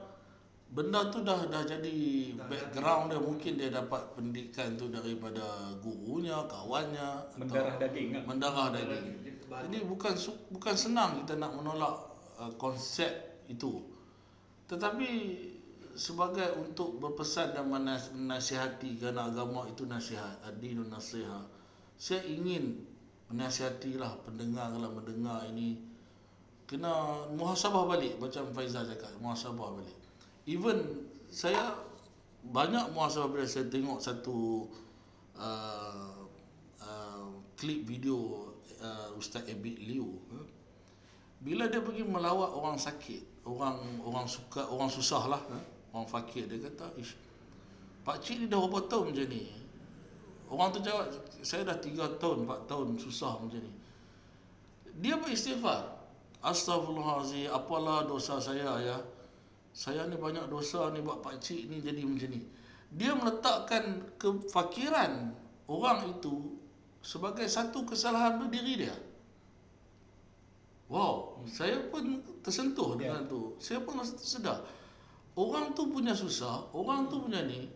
benda 0.69 1.09
tu 1.09 1.25
dah 1.25 1.49
dah 1.49 1.65
jadi 1.65 1.97
background 2.37 3.13
dia. 3.13 3.21
Mungkin 3.21 3.53
dia 3.57 3.71
dapat 3.73 4.13
pendidikan 4.13 4.77
tu 4.77 4.93
daripada 4.93 5.73
gurunya 5.81 6.37
kawannya 6.45 7.25
Mendarah 7.41 7.75
atau 7.77 7.83
daging 7.89 8.09
kan. 8.13 8.23
mendarah 8.29 8.67
daging. 8.77 9.07
Jadi 9.49 9.79
bukan 9.89 10.15
bukan 10.53 10.75
senang 10.77 11.25
kita 11.25 11.41
nak 11.41 11.57
menolak 11.57 11.97
uh, 12.37 12.53
konsep 12.61 13.41
itu. 13.49 13.81
Tetapi 14.69 15.09
sebagai 15.97 16.55
untuk 16.61 17.01
berpesan 17.01 17.57
dan 17.57 17.67
menas- 17.67 18.13
menasihati 18.13 19.01
kerana 19.01 19.33
agama 19.33 19.67
itu 19.67 19.89
nasihat 19.89 20.39
adinun 20.47 20.93
nasihat 20.93 21.43
saya 21.99 22.23
ingin 22.29 22.87
menasihatilah 23.33 24.23
pendengar 24.23 24.71
kalau 24.71 24.93
mendengar 24.95 25.43
ini. 25.49 25.81
Kena 26.69 27.25
muhasabah 27.33 27.89
balik 27.89 28.21
macam 28.21 28.45
Faizal 28.53 28.85
cakap 28.85 29.09
muhasabah 29.25 29.81
balik 29.81 29.97
even 30.49 31.05
saya 31.29 31.77
banyak 32.49 32.97
muhasabah 32.97 33.37
bila 33.37 33.45
saya 33.45 33.69
tengok 33.69 34.01
satu 34.01 34.65
uh, 35.37 36.17
uh, 36.81 37.29
klip 37.61 37.85
video 37.85 38.49
uh, 38.81 39.13
Ustaz 39.21 39.45
Abid 39.45 39.77
Liu 39.85 40.17
eh. 40.33 40.47
bila 41.45 41.69
dia 41.69 41.85
pergi 41.85 42.09
melawat 42.09 42.49
orang 42.57 42.81
sakit 42.81 43.45
orang 43.45 43.77
orang 44.01 44.25
suka 44.25 44.65
orang 44.73 44.89
susah 44.89 45.29
lah 45.29 45.43
eh. 45.53 45.65
orang 45.93 46.09
fakir 46.09 46.49
dia 46.49 46.65
kata 46.65 46.97
ish 46.97 47.13
pak 48.09 48.25
cik 48.25 48.41
ni 48.41 48.47
dah 48.49 48.57
berapa 48.65 48.89
tahun 48.89 49.13
macam 49.13 49.29
ni 49.29 49.45
orang 50.49 50.69
tu 50.73 50.81
jawab 50.81 51.13
saya 51.45 51.69
dah 51.69 51.77
3 51.77 52.17
tahun 52.17 52.49
4 52.49 52.71
tahun 52.73 52.87
susah 52.97 53.37
macam 53.37 53.61
ni 53.61 53.73
dia 55.05 55.21
beristighfar 55.21 56.01
Astaghfirullahalazim 56.39 57.51
apalah 57.51 58.07
dosa 58.07 58.41
saya 58.41 58.79
ya 58.81 58.97
saya 59.79 60.11
ni 60.11 60.19
banyak 60.19 60.51
dosa 60.51 60.91
ni 60.91 60.99
buat 60.99 61.23
pak 61.23 61.39
cik 61.39 61.71
ni 61.71 61.79
jadi 61.79 62.03
macam 62.03 62.35
ni. 62.35 62.43
Dia 62.99 63.15
meletakkan 63.15 64.11
kefakiran 64.19 65.31
orang 65.71 66.19
itu 66.19 66.59
sebagai 66.99 67.47
satu 67.47 67.87
kesalahan 67.87 68.43
berdiri 68.43 68.75
dia. 68.83 68.97
Wow 70.91 71.47
saya 71.47 71.79
pun 71.95 72.19
tersentuh 72.43 72.99
Ya. 72.99 73.15
dengan 73.15 73.31
tu. 73.31 73.55
Saya 73.63 73.79
pun 73.87 74.03
rasa 74.03 74.19
tersedar. 74.19 74.67
Orang 75.39 75.71
tu 75.79 75.87
punya 75.95 76.11
susah 76.11 76.75
orang 76.75 77.07
tu 77.07 77.23
punya 77.23 77.47
ni 77.47 77.71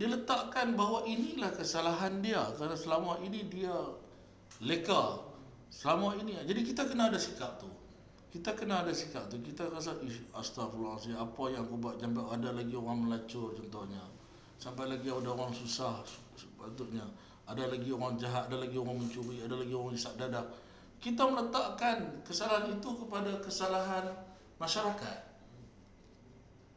dia 0.00 0.08
letakkan 0.08 0.72
bahawa 0.72 1.04
inilah 1.04 1.52
kesalahan 1.52 2.24
dia. 2.24 2.40
Kerana 2.56 2.80
selama 2.80 3.20
ini 3.20 3.44
dia 3.52 3.76
leka. 4.64 5.20
Selama 5.68 6.16
ini 6.16 6.32
jadi 6.48 6.64
kita 6.64 6.88
kena 6.88 7.12
ada 7.12 7.20
sikap 7.20 7.60
tu 7.60 7.81
kita 8.32 8.56
kena 8.56 8.80
ada 8.80 8.88
sikap 8.96 9.28
tu. 9.28 9.36
Kita 9.44 9.68
rasa 9.68 9.92
ish 10.00 10.24
astagfirullahalazim 10.32 11.20
apa 11.20 11.42
yang 11.52 11.68
aku 11.68 11.76
buat 11.76 12.00
sampai 12.00 12.24
ada 12.32 12.48
lagi 12.56 12.72
orang 12.72 13.04
melacur 13.04 13.52
contohnya. 13.52 14.00
Sampai 14.56 14.88
lagi 14.88 15.12
ada 15.12 15.28
orang 15.36 15.52
susah 15.52 16.00
sepatutnya. 16.32 17.04
Ada 17.44 17.68
lagi 17.68 17.92
orang 17.92 18.16
jahat 18.16 18.48
ada 18.48 18.64
lagi 18.64 18.80
orang 18.80 19.04
mencuri 19.04 19.44
ada 19.44 19.52
lagi 19.52 19.76
orang 19.76 19.92
isap 19.92 20.16
dadak. 20.16 20.48
Kita 20.96 21.28
meletakkan 21.28 22.24
kesalahan 22.24 22.72
itu 22.72 22.88
kepada 23.04 23.36
kesalahan 23.44 24.08
masyarakat. 24.56 25.18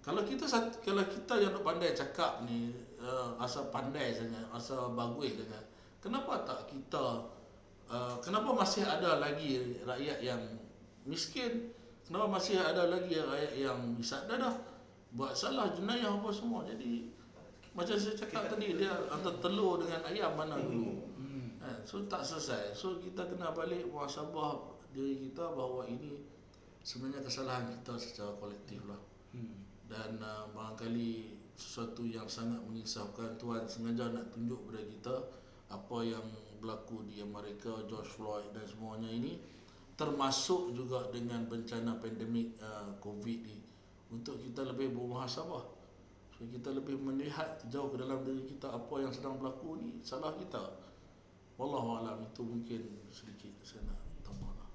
Kalau 0.03 0.27
kita 0.27 0.43
kalau 0.83 1.07
kita 1.07 1.33
yang 1.39 1.55
pandai 1.63 1.95
cakap 1.95 2.43
ni 2.43 2.75
uh, 2.99 3.39
asal 3.39 3.71
pandai 3.71 4.11
sangat 4.11 4.43
asal 4.51 4.91
bagus 4.91 5.39
sangat 5.39 5.63
kenapa 6.03 6.45
tak 6.45 6.67
kita 6.69 7.25
uh, 7.89 8.15
kenapa 8.21 8.53
masih 8.53 8.85
ada 8.85 9.17
lagi 9.17 9.81
rakyat 9.81 10.19
yang 10.21 10.41
miskin 11.05 11.71
kenapa 12.05 12.37
masih 12.37 12.59
ada 12.61 12.89
lagi 12.89 13.17
rakyat 13.17 13.53
yang 13.57 13.79
isap 13.97 14.25
dadah 14.27 14.53
buat 15.15 15.37
salah 15.37 15.71
jenayah 15.71 16.11
apa 16.11 16.29
semua 16.33 16.65
jadi 16.67 17.07
macam 17.75 17.95
saya 17.95 18.15
cakap 18.17 18.51
tadi 18.51 18.75
dia 18.75 18.91
antara 19.11 19.37
telur 19.39 19.79
dengan 19.83 20.01
ayam 20.07 20.31
mana 20.35 20.59
dulu 20.59 21.15
Hmm. 21.35 21.57
Eh, 21.63 21.77
so 21.87 22.03
tak 22.05 22.21
selesai. 22.21 22.77
So 22.77 23.01
kita 23.01 23.27
kena 23.27 23.51
balik 23.51 23.89
muhasabah 23.89 24.77
diri 24.93 25.27
kita 25.29 25.51
bahawa 25.51 25.89
ini 25.89 26.23
sebenarnya 26.85 27.25
kesalahan 27.25 27.65
kita 27.71 27.97
secara 27.97 28.31
kolektif 28.37 28.79
lah. 28.85 29.01
Hmm. 29.33 29.65
Dan 29.85 30.21
uh, 30.21 30.47
barangkali 30.53 31.35
sesuatu 31.55 32.03
yang 32.03 32.27
sangat 32.27 32.59
mengisahkan 32.67 33.39
Tuhan 33.39 33.63
sengaja 33.65 34.11
nak 34.11 34.31
tunjuk 34.35 34.59
kepada 34.67 34.83
kita 34.85 35.15
apa 35.71 35.97
yang 36.03 36.25
berlaku 36.59 37.03
di 37.07 37.23
Amerika, 37.23 37.73
George 37.89 38.11
Floyd 38.11 38.47
dan 38.53 38.65
semuanya 38.67 39.09
ini 39.09 39.39
termasuk 39.95 40.75
juga 40.75 41.07
dengan 41.07 41.47
bencana 41.47 41.95
pandemik 41.99 42.59
uh, 42.59 42.99
COVID 42.99 43.39
ni 43.47 43.59
untuk 44.11 44.39
kita 44.43 44.67
lebih 44.67 44.91
bermuhasabah. 44.91 45.63
So 46.35 46.43
kita 46.51 46.75
lebih 46.75 46.99
melihat 46.99 47.63
jauh 47.71 47.87
ke 47.95 47.97
dalam 48.03 48.19
diri 48.27 48.43
kita 48.43 48.67
apa 48.67 48.95
yang 48.99 49.11
sedang 49.15 49.39
berlaku 49.39 49.79
ni 49.79 50.03
salah 50.03 50.35
kita. 50.35 50.59
Wallahu 51.55 52.03
alam 52.03 52.19
itu 52.27 52.43
mungkin 52.43 53.07
sedikit 53.07 53.55
saya 53.63 53.87
nak 53.87 53.95
tambah 54.19 54.51
lah. 54.51 54.67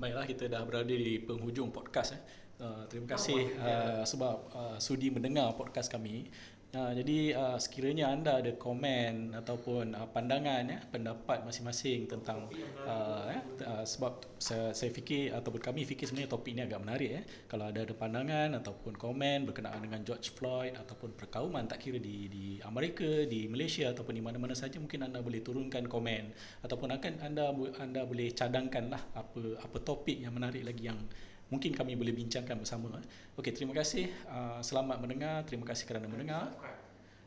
Baiklah 0.00 0.24
kita 0.24 0.48
dah 0.48 0.64
berada 0.64 0.88
di 0.88 1.20
penghujung 1.20 1.68
podcast 1.68 2.16
eh. 2.16 2.22
Uh, 2.58 2.82
terima 2.90 3.14
kasih 3.14 3.54
uh, 3.60 4.02
sebab 4.02 4.36
uh, 4.50 4.76
sudi 4.80 5.12
mendengar 5.12 5.52
podcast 5.54 5.92
kami. 5.92 6.32
Uh, 6.68 6.92
jadi 6.92 7.32
uh, 7.32 7.56
sekiranya 7.56 8.12
anda 8.12 8.44
ada 8.44 8.52
komen 8.52 9.32
ataupun 9.32 9.96
uh, 9.96 10.04
pandangan 10.12 10.68
ya, 10.68 10.76
pendapat 10.92 11.40
masing-masing 11.40 12.04
tentang 12.04 12.44
uh, 12.84 13.24
eh, 13.32 13.40
uh, 13.64 13.80
sebab 13.88 14.36
saya, 14.36 14.76
saya 14.76 14.92
fikir 14.92 15.32
ataupun 15.32 15.64
kami 15.64 15.88
fikir 15.88 16.04
sebenarnya 16.04 16.28
topik 16.28 16.52
ini 16.52 16.68
agak 16.68 16.84
menarik 16.84 17.10
eh. 17.10 17.24
Kalau 17.48 17.72
ada 17.72 17.88
ada 17.88 17.94
pandangan 17.96 18.52
ataupun 18.60 19.00
komen 19.00 19.48
berkenaan 19.48 19.80
dengan 19.80 20.04
George 20.04 20.36
Floyd 20.36 20.76
ataupun 20.76 21.16
perkauman 21.16 21.64
tak 21.64 21.88
kira 21.88 21.96
di 21.96 22.28
di 22.28 22.60
Amerika, 22.60 23.24
di 23.24 23.48
Malaysia 23.48 23.88
ataupun 23.88 24.12
di 24.12 24.20
mana-mana 24.20 24.52
saja 24.52 24.76
mungkin 24.76 25.08
anda 25.08 25.24
boleh 25.24 25.40
turunkan 25.40 25.88
komen 25.88 26.36
ataupun 26.68 26.92
akan 26.92 27.12
anda 27.24 27.48
anda 27.80 28.04
boleh 28.04 28.36
cadangkanlah 28.36 29.16
apa 29.16 29.56
apa 29.56 29.78
topik 29.80 30.20
yang 30.20 30.36
menarik 30.36 30.68
lagi 30.68 30.92
yang 30.92 31.00
mungkin 31.48 31.72
kami 31.72 31.96
boleh 31.96 32.12
bincangkan 32.12 32.56
bersama. 32.60 33.00
Okey, 33.36 33.52
terima 33.52 33.72
kasih. 33.76 34.08
Uh, 34.28 34.60
selamat 34.60 35.00
mendengar. 35.00 35.44
Terima 35.48 35.64
kasih 35.64 35.84
kerana 35.88 36.08
mendengar. 36.08 36.52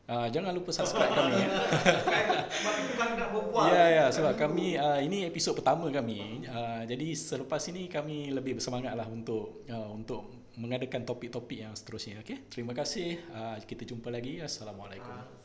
Uh, 0.02 0.26
jangan 0.34 0.50
lupa 0.50 0.74
subscribe 0.74 1.14
kami 1.14 1.46
ya. 1.46 1.48
Berbual. 3.32 3.66
Ya 3.70 3.84
ya 3.88 4.04
sebab 4.10 4.34
kami 4.34 4.74
uh, 4.74 4.98
ini 4.98 5.24
episod 5.24 5.54
pertama 5.54 5.86
kami. 5.88 6.42
Uh, 6.46 6.82
jadi 6.84 7.14
selepas 7.14 7.62
ini 7.70 7.86
kami 7.86 8.34
lebih 8.34 8.58
bersemangatlah 8.58 9.06
untuk 9.06 9.62
uh, 9.70 9.90
untuk 9.94 10.42
mengadakan 10.58 11.08
topik-topik 11.08 11.64
yang 11.64 11.72
seterusnya 11.72 12.20
okey. 12.20 12.50
Terima 12.50 12.76
kasih. 12.76 13.24
Uh, 13.32 13.56
kita 13.62 13.88
jumpa 13.88 14.12
lagi. 14.12 14.42
Assalamualaikum. 14.42 15.16
Ah, 15.16 15.41